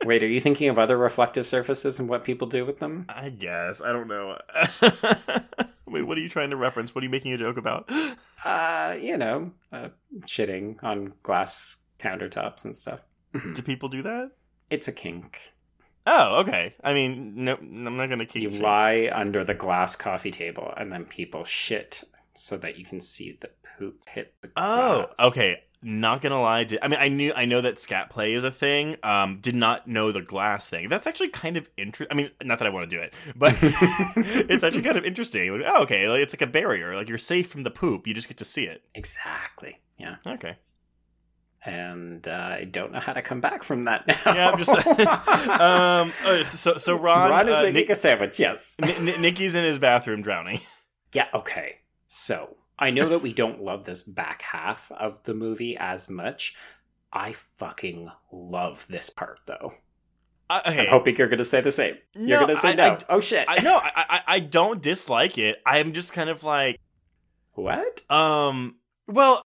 [0.06, 3.06] Wait, are you thinking of other reflective surfaces and what people do with them?
[3.10, 4.38] I guess I don't know.
[5.88, 6.96] Wait, what are you trying to reference?
[6.96, 7.90] What are you making a joke about?
[8.44, 9.90] Uh, you know, uh,
[10.22, 13.02] shitting on glass countertops and stuff.
[13.54, 14.32] Do people do that?
[14.72, 15.38] It's a kink.
[16.08, 16.74] Oh, okay.
[16.84, 18.42] I mean, no, I'm not gonna keep.
[18.42, 18.62] You shit.
[18.64, 22.04] lie under the glass coffee table and then people shit
[22.34, 24.66] so that you can see the poop hit the glass.
[24.68, 25.32] Oh, glass.
[25.32, 25.64] okay.
[25.84, 26.64] Not gonna lie.
[26.64, 28.98] Did, I mean, I knew, I know that scat play is a thing.
[29.02, 30.90] Um, did not know the glass thing.
[30.90, 32.08] That's actually kind of interesting.
[32.12, 35.52] I mean, not that I want to do it, but it's actually kind of interesting.
[35.52, 36.96] Like, oh, okay, like, it's like a barrier.
[36.96, 38.06] Like you're safe from the poop.
[38.06, 38.84] You just get to see it.
[38.94, 39.80] Exactly.
[39.98, 40.18] Yeah.
[40.26, 40.58] Okay.
[41.64, 44.20] And uh, I don't know how to come back from that now.
[44.26, 44.70] Yeah, I'm just.
[45.60, 46.14] um.
[46.26, 48.76] oh, so so Ron, Ron is uh, making Nick- a sandwich, yes.
[48.82, 50.60] N- N- Nikki's in his bathroom drowning.
[51.14, 51.80] Yeah, okay.
[52.08, 56.56] So I know that we don't love this back half of the movie as much.
[57.14, 59.74] I fucking love this part though.
[60.50, 60.80] Uh, okay.
[60.82, 61.96] I'm hoping you're gonna say the same.
[62.14, 62.84] You're gonna say I- no.
[62.94, 63.46] I- oh shit.
[63.48, 65.62] I no, I, I I don't dislike it.
[65.66, 66.80] I'm just kind of like,
[67.54, 68.02] what?
[68.12, 68.76] um,
[69.08, 69.44] well,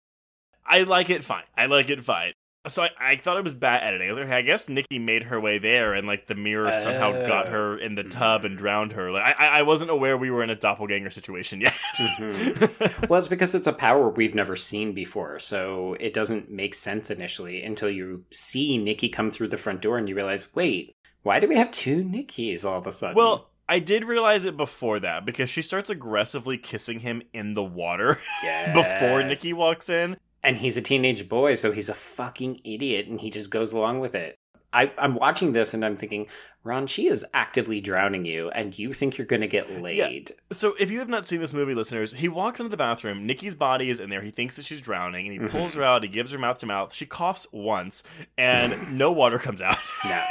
[0.65, 1.45] I like it fine.
[1.57, 2.33] I like it fine.
[2.67, 4.09] So I, I thought it was bad editing.
[4.11, 7.47] I like, I guess Nikki made her way there, and like the mirror somehow got
[7.47, 9.11] her in the tub and drowned her.
[9.11, 11.73] Like I, I I wasn't aware we were in a doppelganger situation yet.
[11.95, 13.09] Mhm.
[13.09, 17.09] Well, it's because it's a power we've never seen before, so it doesn't make sense
[17.09, 21.39] initially until you see Nikki come through the front door and you realize, wait, why
[21.39, 23.15] do we have two Nikki's all of a sudden?
[23.15, 27.63] well, I did realize it before that because she starts aggressively kissing him in the
[27.63, 28.17] water
[28.73, 30.17] before Nikki walks in.
[30.43, 33.99] And he's a teenage boy, so he's a fucking idiot, and he just goes along
[33.99, 34.37] with it.
[34.73, 36.27] I, I'm watching this and I'm thinking,
[36.63, 40.31] Ron, she is actively drowning you, and you think you're going to get laid.
[40.51, 43.25] So, if you have not seen this movie, listeners, he walks into the bathroom.
[43.25, 44.21] Nikki's body is in there.
[44.21, 45.49] He thinks that she's drowning, and he Mhm.
[45.49, 46.03] pulls her out.
[46.03, 46.93] He gives her mouth to mouth.
[46.93, 48.03] She coughs once,
[48.37, 49.77] and no water comes out.
[50.05, 50.23] No.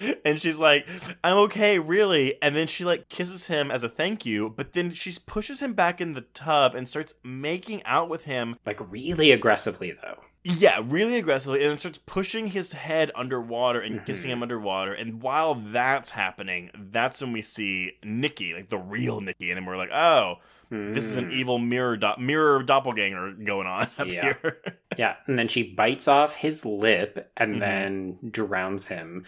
[0.24, 0.86] and she's like,
[1.22, 4.92] "I'm okay, really." And then she like kisses him as a thank you, but then
[4.92, 8.56] she pushes him back in the tub and starts making out with him.
[8.66, 10.18] Like, really aggressively, though.
[10.44, 14.34] Yeah, really aggressively, and then starts pushing his head underwater and kissing Mhm.
[14.34, 14.94] him underwater.
[14.94, 19.66] And while that's happening, that's when we see Nikki, like the real Nikki, and then
[19.66, 20.36] we're like, "Oh."
[20.70, 21.32] This is an Mm.
[21.32, 24.34] evil mirror do- mirror doppelganger going on up Yeah.
[24.42, 24.58] here.
[24.98, 27.60] Yeah, and then she bites off his lip and Mhm.
[27.60, 29.24] then drowns him.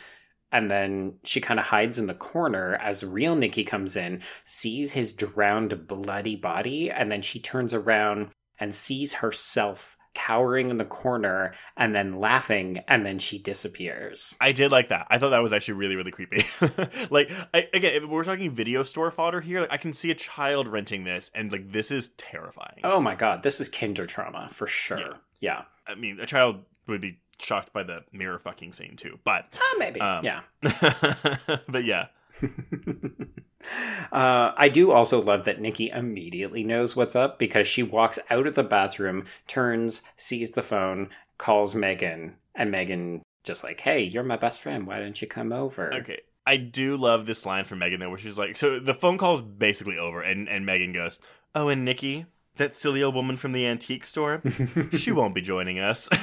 [0.52, 4.92] And then she kind of hides in the corner as real Nikki comes in, sees
[4.92, 10.84] his drowned, bloody body, and then she turns around and sees herself cowering in the
[10.84, 14.36] corner and then laughing, and then she disappears.
[14.40, 15.06] I did like that.
[15.10, 16.44] I thought that was actually really, really creepy.
[17.10, 20.14] like, I, again, if we're talking video store fodder here, like, I can see a
[20.14, 22.80] child renting this, and like, this is terrifying.
[22.84, 24.98] Oh my god, this is kinder trauma for sure.
[24.98, 25.12] Yeah.
[25.40, 25.62] Yeah.
[25.86, 29.76] I mean, a child would be shocked by the mirror fucking scene too, but, Ah,
[29.78, 30.00] maybe.
[30.00, 30.40] Um, yeah.
[31.68, 32.06] but yeah,
[34.12, 38.46] uh, I do also love that Nikki immediately knows what's up because she walks out
[38.46, 41.08] of the bathroom, turns, sees the phone,
[41.38, 44.86] calls Megan, and Megan just like, "Hey, you're my best friend.
[44.86, 46.20] Why don't you come over?" okay.
[46.46, 49.42] I do love this line from Megan though, where she's like, so the phone call's
[49.42, 51.18] basically over, and and Megan goes,
[51.54, 52.26] "Oh, and Nikki,
[52.56, 54.42] that silly old woman from the antique store,
[54.92, 56.08] she won't be joining us."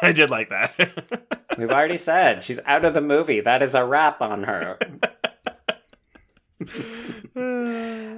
[0.00, 1.26] I did like that.
[1.58, 3.40] We've already said she's out of the movie.
[3.40, 4.78] That is a wrap on her.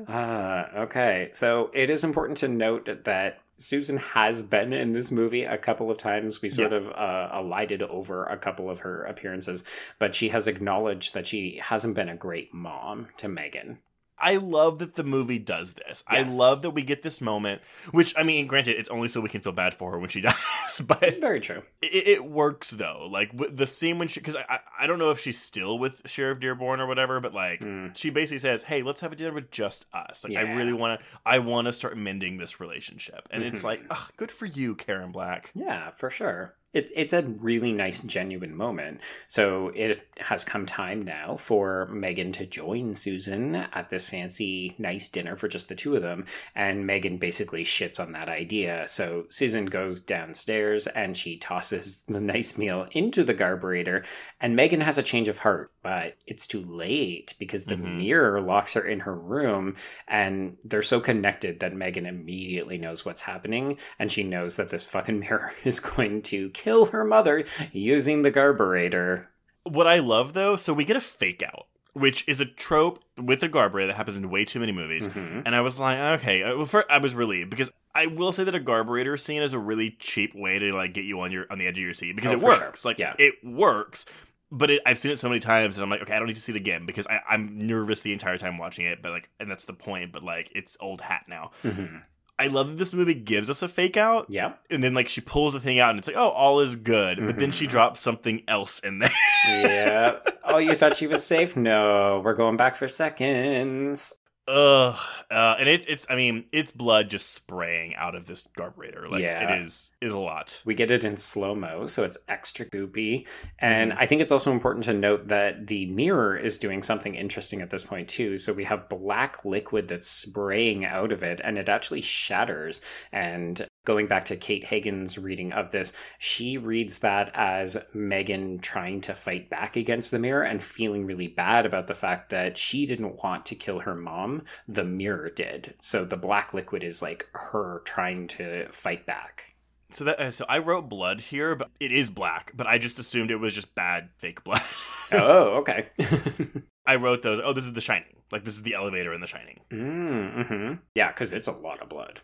[0.08, 1.30] Ah, okay.
[1.32, 5.90] So it is important to note that Susan has been in this movie a couple
[5.90, 6.40] of times.
[6.40, 6.78] We sort Yeah.
[6.78, 9.64] of uh, alighted over a couple of her appearances,
[9.98, 13.78] but she has acknowledged that she hasn't been a great mom to Megan.
[14.20, 16.04] I love that the movie does this.
[16.06, 19.28] I love that we get this moment, which I mean, granted, it's only so we
[19.28, 21.62] can feel bad for her when she dies, but Very true.
[21.82, 23.08] it works though.
[23.10, 26.40] Like the scene when she, because I, I don't know if she's still with Sheriff
[26.40, 27.96] Dearborn or whatever, but like Mm.
[27.96, 31.00] she basically says, "Hey, let's have a dinner with just us." Like I really want
[31.00, 33.64] to, I want to start mending this relationship, and it's Mhm.
[33.64, 35.50] like, good for you, Karen Black.
[35.54, 36.54] Yeah, for sure.
[36.72, 39.00] It, it's a really nice, genuine moment.
[39.26, 45.08] So it has come time now for Megan to join Susan at this fancy, nice
[45.08, 46.26] dinner for just the two of them.
[46.54, 48.86] And Megan basically shits on that idea.
[48.86, 54.04] So Susan goes downstairs and she tosses the nice meal into the garburator.
[54.40, 57.98] And Megan has a change of heart, but it's too late because the Mhm.
[57.98, 59.76] mirror locks her in her room.
[60.08, 63.78] And they're so connected that Megan immediately knows what's happening.
[63.98, 68.30] And she knows that this fucking mirror is going to kill her mother using the
[68.32, 69.26] garburator.
[69.64, 73.42] What I love though, so we get a fake out, which is a trope with
[73.42, 75.08] a garburator that happens in way too many movies.
[75.08, 75.42] Mhm.
[75.46, 78.54] And I was like, okay, uh, well, I was relieved because I will say that
[78.54, 81.58] a garburator scene is a really cheap way to like get you on your on
[81.58, 82.60] the edge of your seat because Oh, it for sure.
[82.66, 82.84] works.
[82.84, 83.14] Like, Yeah.
[83.18, 84.06] it works.
[84.52, 86.34] But it, I've seen it so many times, and I'm like, okay, I don't need
[86.34, 89.00] to see it again because I, I'm nervous the entire time watching it.
[89.02, 90.10] But like, and that's the point.
[90.12, 91.52] But like, it's old hat now.
[91.62, 92.02] Mhm.
[92.38, 94.58] I love that this movie gives us a fake out, Yep.
[94.70, 97.18] and then like she pulls the thing out, and it's like, oh, all is good.
[97.24, 97.70] But then she Mhm.
[97.70, 99.12] drops something else in there.
[99.46, 100.16] yeah.
[100.44, 101.54] Oh, you thought she was safe?
[101.54, 104.14] No, we're going back for seconds.
[104.48, 104.98] Ugh,
[105.30, 109.08] uh, and it's it's I mean it's blood just spraying out of this garburator.
[109.08, 109.58] Like Yeah.
[109.58, 110.60] it is is a lot.
[110.64, 113.28] We get it in slow mo, so it's extra goopy.
[113.60, 117.60] And I think it's also important to note that the mirror is doing something interesting
[117.60, 118.38] at this point, too.
[118.38, 122.80] So we have black liquid that's spraying out of it, and it actually shatters.
[123.12, 129.00] And going back to Kate Hagen's reading of this, she reads that as Megan trying
[129.02, 132.86] to fight back against the mirror and feeling really bad about the fact that she
[132.86, 134.42] didn't want to kill her mom.
[134.68, 135.74] The mirror did.
[135.80, 139.54] So the black liquid is like her trying to fight back.
[139.92, 142.52] So that uh, so I wrote blood here, but it is black.
[142.54, 144.62] But I just assumed it was just bad fake blood.
[145.12, 145.88] oh, okay.
[146.86, 147.40] I wrote those.
[147.42, 148.14] Oh, this is The Shining.
[148.30, 149.60] Like this is the elevator in The Shining.
[149.72, 152.20] mm, hmm Yeah, because it's a lot of blood.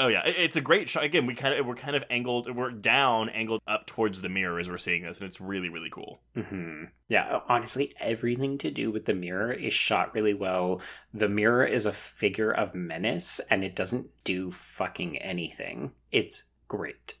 [0.00, 1.04] Oh yeah, it's a great shot.
[1.04, 2.54] Again, we kind of we're kind of angled.
[2.56, 5.90] We're down, angled up towards the mirror as we're seeing this, and it's really really
[5.90, 6.22] cool.
[6.34, 10.80] hmm Yeah, honestly, everything to do with the mirror is shot really well.
[11.12, 15.92] The mirror is a figure of menace, and it doesn't do fucking anything.
[16.10, 17.16] It's great.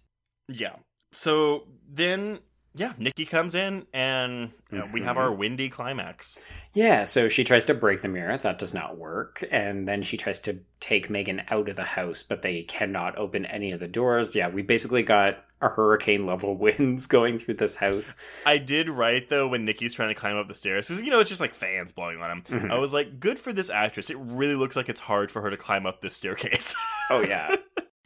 [0.48, 0.76] Yeah.
[1.12, 2.38] So then,
[2.74, 6.38] yeah, Nikki comes in, and you know, we have our windy climax.
[6.72, 8.36] Yeah, so she tries to break the mirror.
[8.36, 9.42] That does not work.
[9.50, 13.44] And then she tries to take Megan out of the house, but they cannot open
[13.46, 14.36] any of the doors.
[14.36, 18.14] Yeah, we basically got a hurricane level winds going through this house.
[18.46, 21.20] I did write though when Nikki's trying to climb up the stairs because you know
[21.20, 22.42] it's just like fans blowing on him.
[22.42, 22.70] Mhm.
[22.70, 24.10] I was like, good for this actress.
[24.10, 26.74] It really looks like it's hard for her to climb up this staircase.
[27.10, 27.56] Oh, yeah.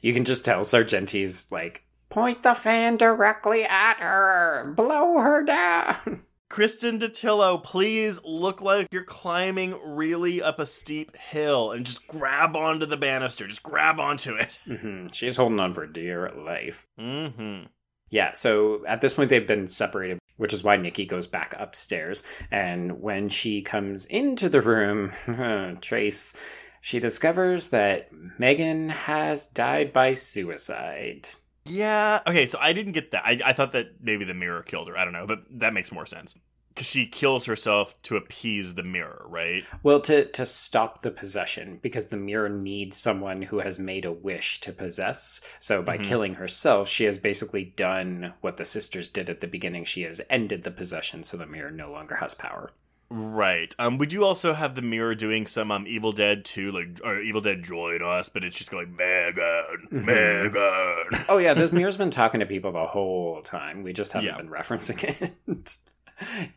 [0.00, 1.84] you can just tell Sargenti's like,
[2.14, 6.22] point the fan directly at her, blow her down.
[6.50, 12.54] Kristin Dattilo, please look like you're climbing really up a steep hill and just grab
[12.54, 13.48] onto the banister.
[13.48, 14.60] Just grab onto it.
[14.64, 16.86] hmm She's holding on for dear life.
[17.00, 17.66] Mm-hmm.
[18.10, 22.22] Yeah, so at this point they've been separated, which is why Nikki goes back upstairs.
[22.52, 25.10] And when she comes into the room,
[25.80, 26.34] Trace,
[26.80, 31.30] she discovers that Megan has died by suicide.
[31.64, 32.20] Yeah.
[32.26, 33.24] Okay, so I didn't get that.
[33.24, 34.98] I, I thought that maybe the mirror killed her.
[34.98, 36.38] I don't know, but that makes more sense.
[36.68, 39.64] Because she kills herself to appease the mirror, right?
[39.84, 44.10] Well, to to stop the possession, because the mirror needs someone who has made a
[44.12, 45.40] wish to possess.
[45.60, 46.04] So by Mhm.
[46.04, 49.84] killing herself, she has basically done what the sisters did at the beginning.
[49.84, 52.72] She has ended the possession, so the mirror no longer has power.
[53.10, 53.74] Right.
[53.78, 57.20] Um, we do also have the mirror doing some um Evil Dead 2, like or
[57.20, 60.04] Evil Dead join us, but it's just going Megan, Mhm.
[60.04, 61.24] Megan.
[61.28, 63.82] Oh yeah, this mirror's been talking to people the whole time.
[63.82, 64.36] We just haven't Yeah.
[64.38, 65.34] been referencing it.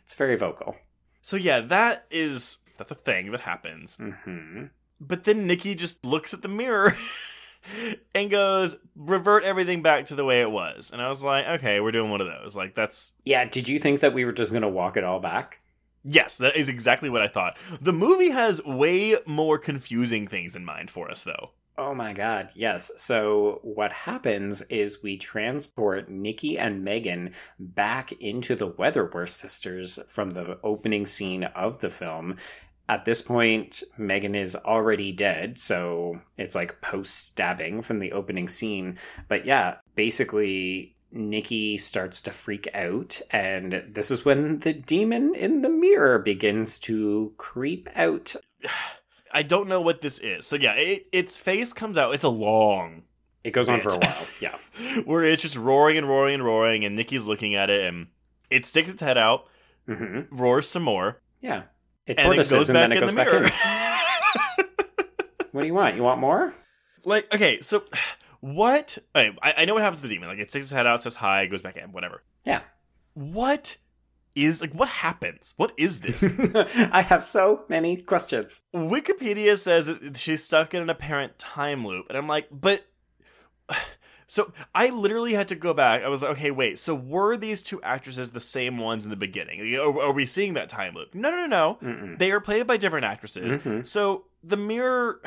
[0.03, 0.76] it's very vocal.
[1.22, 3.98] So yeah, that is that's a thing that happens.
[3.98, 4.65] hmm
[4.99, 6.95] But then Nikki just looks at the mirror
[8.15, 11.80] and goes, "Revert everything back to the way it was." And I was like, "Okay,
[11.82, 12.56] we're doing one of those.
[12.56, 15.60] Like that's Yeah, did you think that we were just gonna walk it all back?
[16.03, 20.65] Yes, that is exactly what I thought." The movie has way more confusing things in
[20.65, 21.52] mind for us though.
[21.80, 22.91] Oh my god, yes.
[22.98, 30.32] So what happens is we transport Nikki and Megan back into the Weatherworth sisters from
[30.32, 32.38] the opening scene of the film.
[32.90, 38.48] At this point, Megan is already dead, so it's like post stabbing from the opening
[38.48, 38.98] scene.
[39.28, 45.61] But yeah, basically Nikki starts to freak out, and this is when the demon in
[45.61, 48.35] the mirror begins to creep out.
[49.34, 50.47] I don't know what this is.
[50.47, 52.13] So yeah, it, its face comes out.
[52.13, 53.03] It's a long
[53.43, 54.55] It goes on for a while, yeah.
[55.05, 58.07] where it's just roaring and roaring and roaring, and Nikki's looking at it, and
[58.49, 59.45] it sticks its head out,
[59.85, 61.63] hmm roars some more, Yeah.
[62.05, 63.43] It and it tortoises goes and back then it in goes the back mirror.
[63.45, 63.51] in.
[65.51, 65.95] What do you want?
[65.95, 66.53] You want more?
[67.03, 67.84] like, okay, so
[68.39, 68.97] What?
[69.15, 70.30] I, I know what happens to the demon.
[70.30, 72.23] Like it sticks its head out, says hi, goes back in, whatever.
[72.45, 72.61] Yeah.
[73.14, 73.77] What
[74.35, 74.73] is like?
[74.73, 75.53] What happens?
[75.57, 76.23] What is this?
[76.91, 78.61] I have so many questions.
[78.76, 82.85] Wikipedia says that she's stuck in an apparent time loop, and I'm like, but.
[84.30, 86.03] So I literally had to go back.
[86.03, 86.80] I was like, okay, wait.
[86.80, 89.73] So were these two actresses the same ones in the beginning?
[89.77, 91.15] Are, are we seeing that time loop?
[91.15, 91.77] No, no, no, no.
[91.81, 92.19] Mm-mm.
[92.19, 93.57] They are played by different actresses.
[93.57, 93.85] Mhm.
[93.88, 95.22] So the mirror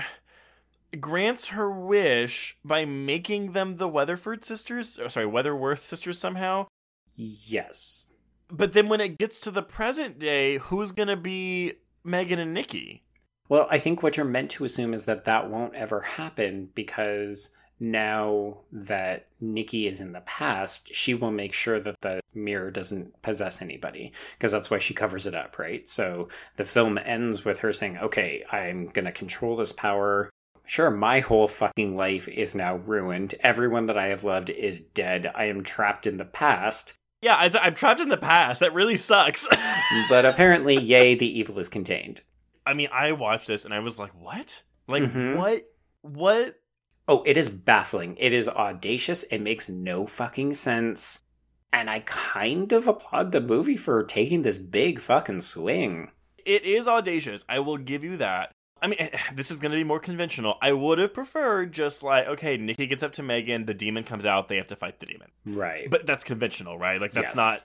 [0.98, 4.98] grants her wish by making them the Weatherford sisters.
[5.02, 6.66] Oh, sorry, Weatherworth sisters somehow.
[7.14, 8.12] Yes.
[8.50, 13.04] But then when it gets to the present day, who's gonna be Megan and Nikki?
[13.48, 17.50] Well, I think what you're meant to assume is that that won't ever happen because
[17.80, 23.20] now that Nikki is in the past, she will make sure that the mirror doesn't
[23.22, 25.88] possess anybody because that's why she covers it up, right?
[25.88, 30.30] So the film ends with her saying, "Okay, I'm going to control this power."
[30.70, 33.34] Sure, my whole fucking life is now ruined.
[33.40, 35.28] Everyone that I have loved is dead.
[35.34, 36.94] I am trapped in the past.
[37.22, 38.60] Yeah, I, I'm trapped in the past.
[38.60, 39.48] That really sucks.
[40.08, 42.20] But apparently, yay, the evil is contained.
[42.64, 44.62] I mean, I watched this and I was like, what?
[44.86, 45.36] Like, Mhm.
[45.38, 45.62] what?
[46.02, 46.60] What?
[47.08, 48.16] Oh, it is baffling.
[48.20, 49.24] It is audacious.
[49.24, 51.24] It makes no fucking sense.
[51.72, 56.12] And I kind of applaud the movie for taking this big fucking swing.
[56.46, 57.44] It is audacious.
[57.48, 58.52] I will give you that.
[58.82, 60.56] I mean, eh, this is going to be more conventional.
[60.62, 64.26] I would have preferred just like, okay, Nikki gets up to Megan, the demon comes
[64.26, 65.30] out, they have to fight the demon.
[65.46, 65.88] Right.
[65.90, 67.00] But that's conventional, right?
[67.00, 67.36] Like, that's Yes.
[67.36, 67.58] not.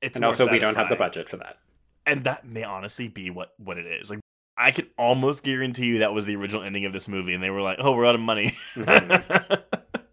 [0.00, 1.58] It's and also, we don't have the budget for that.
[2.06, 4.10] and that may honestly be what what it is.
[4.10, 4.18] Like,
[4.56, 7.50] I can almost guarantee you that was the original ending of this movie, and they
[7.50, 8.52] were like, "Oh, we're out of money."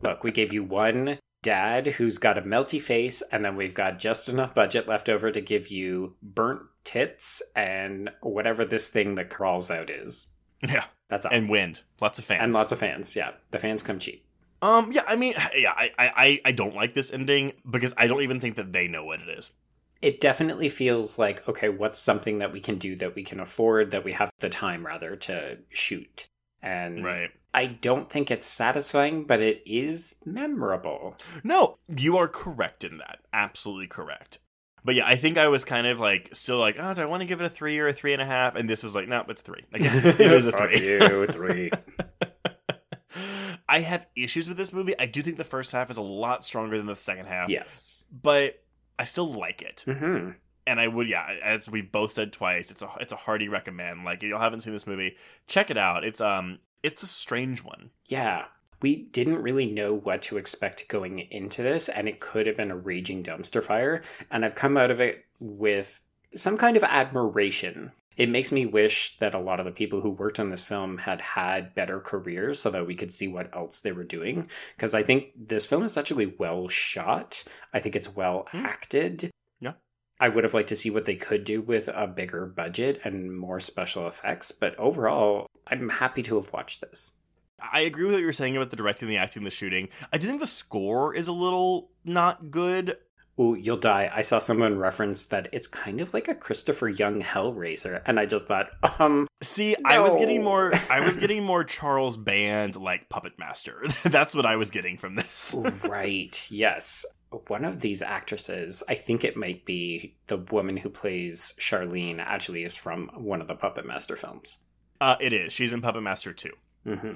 [0.01, 3.99] Look, we gave you one dad who's got a melty face, and then we've got
[3.99, 9.29] just enough budget left over to give you burnt tits and whatever this thing that
[9.29, 10.27] crawls out is.
[10.61, 11.31] Yeah, That's all.
[11.33, 13.15] and wind, lots of fans, and lots of fans.
[13.15, 14.25] Yeah, the fans come cheap.
[14.61, 18.07] Um, yeah, I mean, yeah, I, I, I- I don't like this ending because I
[18.07, 19.53] don't even think that they know what it is.
[20.01, 23.91] it definitely feels like okay what's something that we can do that we can afford
[23.91, 26.27] that we have the time rather to shoot
[26.61, 27.29] and Right.
[27.53, 33.19] i don't think it's satisfying but it is memorable No, you are correct in that.
[33.33, 34.39] Absolutely correct.
[34.83, 37.21] But yeah, I think I was kind of like still like, oh, do I want
[37.21, 38.55] to give it a three or a three and a half?
[38.55, 39.63] And this was like, no, it's three.
[39.73, 40.85] Like, it is a Fuck three.
[40.85, 41.71] you, three.
[43.67, 44.95] I have issues with this movie.
[44.97, 47.49] I do think the first half is a lot stronger than the second half.
[47.49, 48.63] yes But
[48.97, 49.83] I still like it.
[49.87, 50.31] hmm
[50.67, 54.05] and I would, yeah, as we both said twice, it's a it's a hearty recommend.
[54.05, 55.15] Like, if you haven't seen this movie,
[55.47, 56.03] check it out.
[56.03, 57.89] It's um, it's a strange one.
[58.05, 58.45] yeah
[58.81, 62.71] we didn't really know what to expect going into this and it could have been
[62.71, 64.01] a raging dumpster fire.
[64.31, 66.01] And i've come out of it with
[66.35, 67.91] some kind of admiration.
[68.15, 70.97] It makes me wish that a lot of the people who worked on this film
[70.97, 74.47] had had better careers so that we could see what else they were doing.
[74.75, 77.43] Because i think this film is actually well shot.
[77.73, 78.65] I think it's well Hmm.
[78.65, 79.31] acted.
[79.59, 79.73] Yeah.
[80.19, 83.35] i would have liked to see what they could do with a bigger budget and
[83.37, 87.13] more special effects but overall i'm happy to have watched this
[87.61, 89.89] I agree with what you're saying about the directing, the acting, the shooting.
[90.11, 92.97] I do think the score is a little not good.
[93.39, 94.11] Ooh, you'll die.
[94.13, 98.25] I saw someone reference that it's kind of like a Christopher Young Hellraiser, and I
[98.25, 98.67] just thought,
[98.99, 100.73] um, See, I was getting more.
[100.89, 103.81] I was getting more Charles Band like Puppet Master.
[104.03, 105.55] That's what I was getting from this.
[105.87, 107.05] right, yes.
[107.47, 112.63] One of these actresses, I think it might be the woman who plays Charlene, actually
[112.63, 114.57] is from one of the Puppet Master films.
[114.99, 115.53] Uh, it is.
[115.53, 116.51] She's in Puppet Master too.
[116.83, 117.11] hmm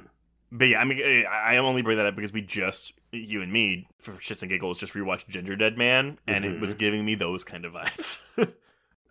[0.55, 3.51] But yeah, I mean, I I only bring that up because we just, you and
[3.51, 6.61] me, for shits and giggles, just rewatched Gingerdead Man, and it Mhm.
[6.61, 8.19] was giving me those kind of vibes.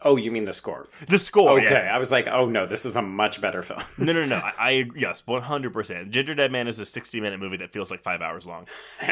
[0.04, 0.88] Oh, you mean the score?
[1.08, 1.94] the score, okay, yeah.
[1.94, 3.84] I was like, oh no, this is a much better film.
[3.98, 4.34] No, no, no.
[4.42, 6.10] I, I yes, one hundred percent.
[6.10, 8.66] Gingerdead Man is a sixty-minute movie that feels like five hours long.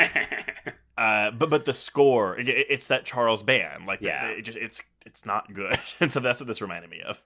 [0.98, 4.26] Uh, but but the score, it, it's that Charles Band, like Yeah.
[4.26, 7.22] the, it just it's it's not good, and so that's what this reminded me of.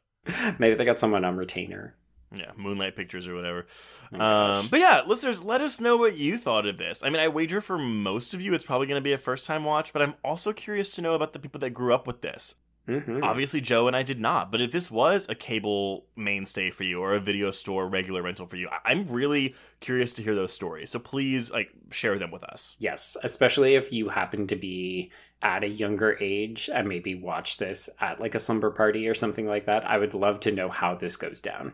[0.60, 1.94] Maybe they got someone on retainer.
[2.36, 3.66] Yeah, Moonlight Pictures or whatever.
[4.12, 7.02] Oh Um, but yeah, listeners, let us know what you thought of this.
[7.02, 9.46] I mean, I wager for most of you, it's probably going to be a first
[9.46, 12.20] time watch, but I'm also curious to know about the people that grew up with
[12.22, 12.56] this.
[12.88, 13.22] Mhm.
[13.24, 17.00] Obviously, Joe and I did not, but if this was a cable mainstay for you
[17.00, 20.52] or a video store regular rental for you, I- I'm really curious to hear those
[20.52, 20.90] stories.
[20.90, 22.76] So please, like, share them with us.
[22.78, 27.88] Yes, especially if you happen to be at a younger age and maybe watch this
[28.00, 29.86] at like a slumber party or something like that.
[29.88, 31.72] I would love to know how this goes down.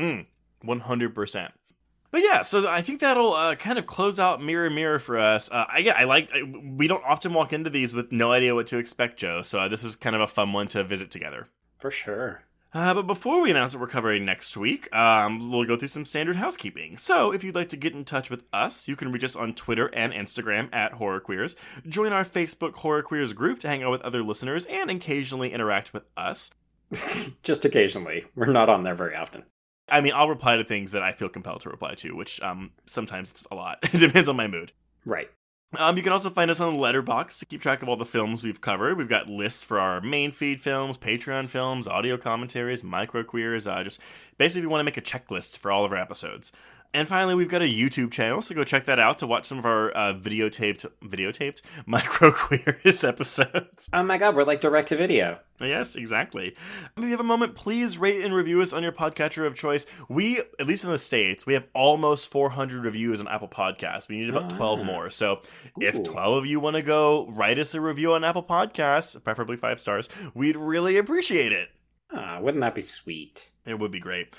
[0.00, 0.26] Mm,
[0.64, 1.52] 100%.
[2.10, 5.50] But yeah, so I think that'll uh, kind of close out Mirror Mirror for us.
[5.50, 6.28] Uh, I, I like.
[6.34, 9.42] I, we don't often walk into these with no idea what to expect, Joe.
[9.42, 11.48] So uh, this was kind of a fun one to visit together.
[11.78, 12.42] For sure.
[12.72, 16.04] Uh, but before we announce what we're covering next week, um, we'll go through some
[16.04, 16.96] standard housekeeping.
[16.96, 19.54] So, if you'd like to get in touch with us, you can reach us on
[19.54, 21.56] Twitter and Instagram at Horror Queers.
[21.88, 25.92] Join our Facebook Horror Queers group to hang out with other listeners and occasionally interact
[25.92, 26.52] with us.
[27.42, 28.26] Just occasionally.
[28.36, 29.44] We're not on there very often.
[29.90, 32.70] I mean, I'll reply to things that I feel compelled to reply to, which um,
[32.86, 33.78] sometimes it's a lot.
[33.82, 34.72] it depends on my mood.
[35.04, 35.28] Right.
[35.78, 38.04] Um, you can also find us on the Letterboxd to keep track of all the
[38.04, 38.98] films we've covered.
[38.98, 43.68] We've got lists for our main feed films, Patreon films, audio commentaries, micro queers.
[43.68, 44.00] Uh, just
[44.36, 46.50] basically, we want to make a checklist for all of our episodes.
[46.92, 49.58] And finally, we've got a YouTube channel, so go check that out to watch some
[49.58, 53.88] of our uh, videotaped, videotaped micro queers episodes.
[53.92, 55.38] Oh my god, we're like direct to video.
[55.60, 56.56] Yes, exactly.
[56.96, 59.86] If you have a moment, please rate and review us on your podcatcher of choice.
[60.08, 64.08] We, at least in the States, we have almost 400 reviews on Apple Podcasts.
[64.08, 64.82] We need about 12 Ah.
[64.82, 65.10] more.
[65.10, 65.42] So
[65.80, 69.56] if 12 of you want to go write us a review on Apple Podcasts, preferably
[69.56, 71.68] five stars, we'd really appreciate it.
[72.12, 73.50] Ah, wouldn't that be sweet?
[73.64, 74.34] It would be great.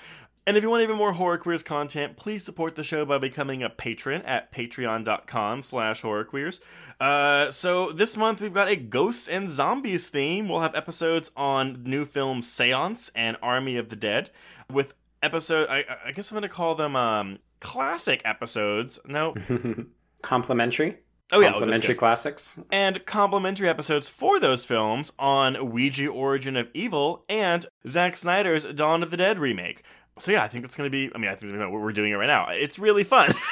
[0.48, 3.62] And if you want even more Horror Queers content, please support the show by becoming
[3.62, 6.60] a patron at patreon.com slash horrorqueers.
[7.00, 10.50] Uh, so this month we've got a Ghosts and Zombies theme.
[10.50, 14.32] We'll have episodes on new films Seance and Army of the Dead
[14.72, 19.00] with episode, I, I guess I'm going to call them um, classic episodes.
[19.06, 19.36] No.
[20.22, 20.98] Complimentary?
[21.32, 21.50] Oh, yeah.
[21.50, 22.00] oh, Complimentary good.
[22.00, 22.60] classics?
[22.72, 29.02] and complimentary episodes for those films on Ouija Origin of Evil and Zack Snyder's Dawn
[29.02, 29.84] of the Dead remake.
[30.20, 31.12] So yeah, I think it's gonna be.
[31.14, 32.48] I mean, I think it's gonna be we're doing it right now.
[32.50, 33.34] It's really fun.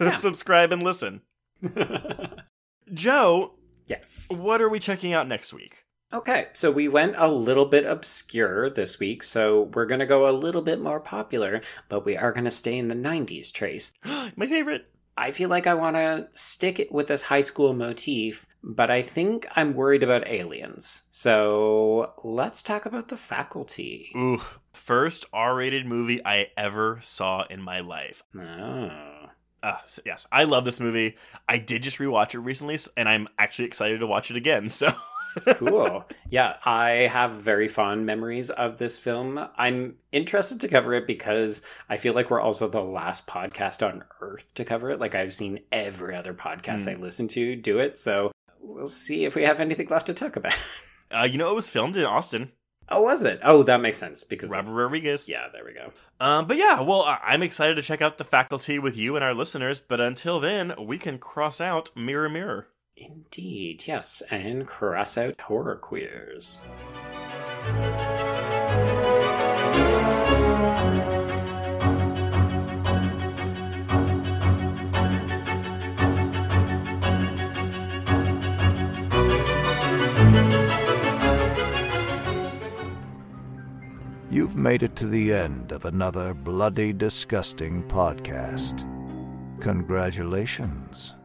[0.00, 0.14] Yeah.
[0.14, 1.20] Subscribe and listen.
[2.94, 3.52] Joe,
[3.86, 4.32] yes.
[4.34, 5.84] what are we checking out next week?
[6.12, 10.28] Okay, so we went a little bit obscure this week, so we're going to go
[10.28, 13.92] a little bit more popular, but we are going to stay in the 90s trace.
[14.36, 14.90] My favorite.
[15.16, 19.02] I feel like I want to stick it with this high school motif, but I
[19.02, 21.02] think I'm worried about aliens.
[21.10, 24.10] So let's talk about the faculty.
[24.16, 24.40] Ooh,
[24.72, 28.22] first R-rated movie I ever saw in my life.
[28.36, 28.90] Oh.
[29.62, 29.76] Uh,
[30.06, 31.16] yes, I love this movie.
[31.48, 34.68] I did just rewatch it recently, and I'm actually excited to watch it again.
[34.80, 34.92] So.
[35.54, 36.04] cool.
[36.30, 39.48] Yeah, I have very fond memories of this film.
[39.56, 44.02] I'm interested to cover it because I feel like we're also the last podcast on
[44.20, 44.98] earth to cover it.
[44.98, 49.34] Like I've seen every other podcast I listen to do it, so we'll see if
[49.36, 50.54] we have anything left to talk about.
[51.12, 52.52] Uh, you know, it was filmed in Austin.
[52.90, 53.40] Oh, was it?
[53.44, 55.28] Oh, that makes sense because of- Robert Rodriguez.
[55.28, 55.92] yeah, there we go.
[56.18, 59.32] Um, but yeah, well, I'm excited to check out the faculty with you and our
[59.34, 59.80] listeners.
[59.80, 62.68] But until then, we can cross out Mirror Mirror.
[62.96, 66.62] Indeed, yes, and cross out horror queers.
[84.32, 88.86] You've made it to the end of another bloody, disgusting podcast.
[89.60, 91.16] Congratulations.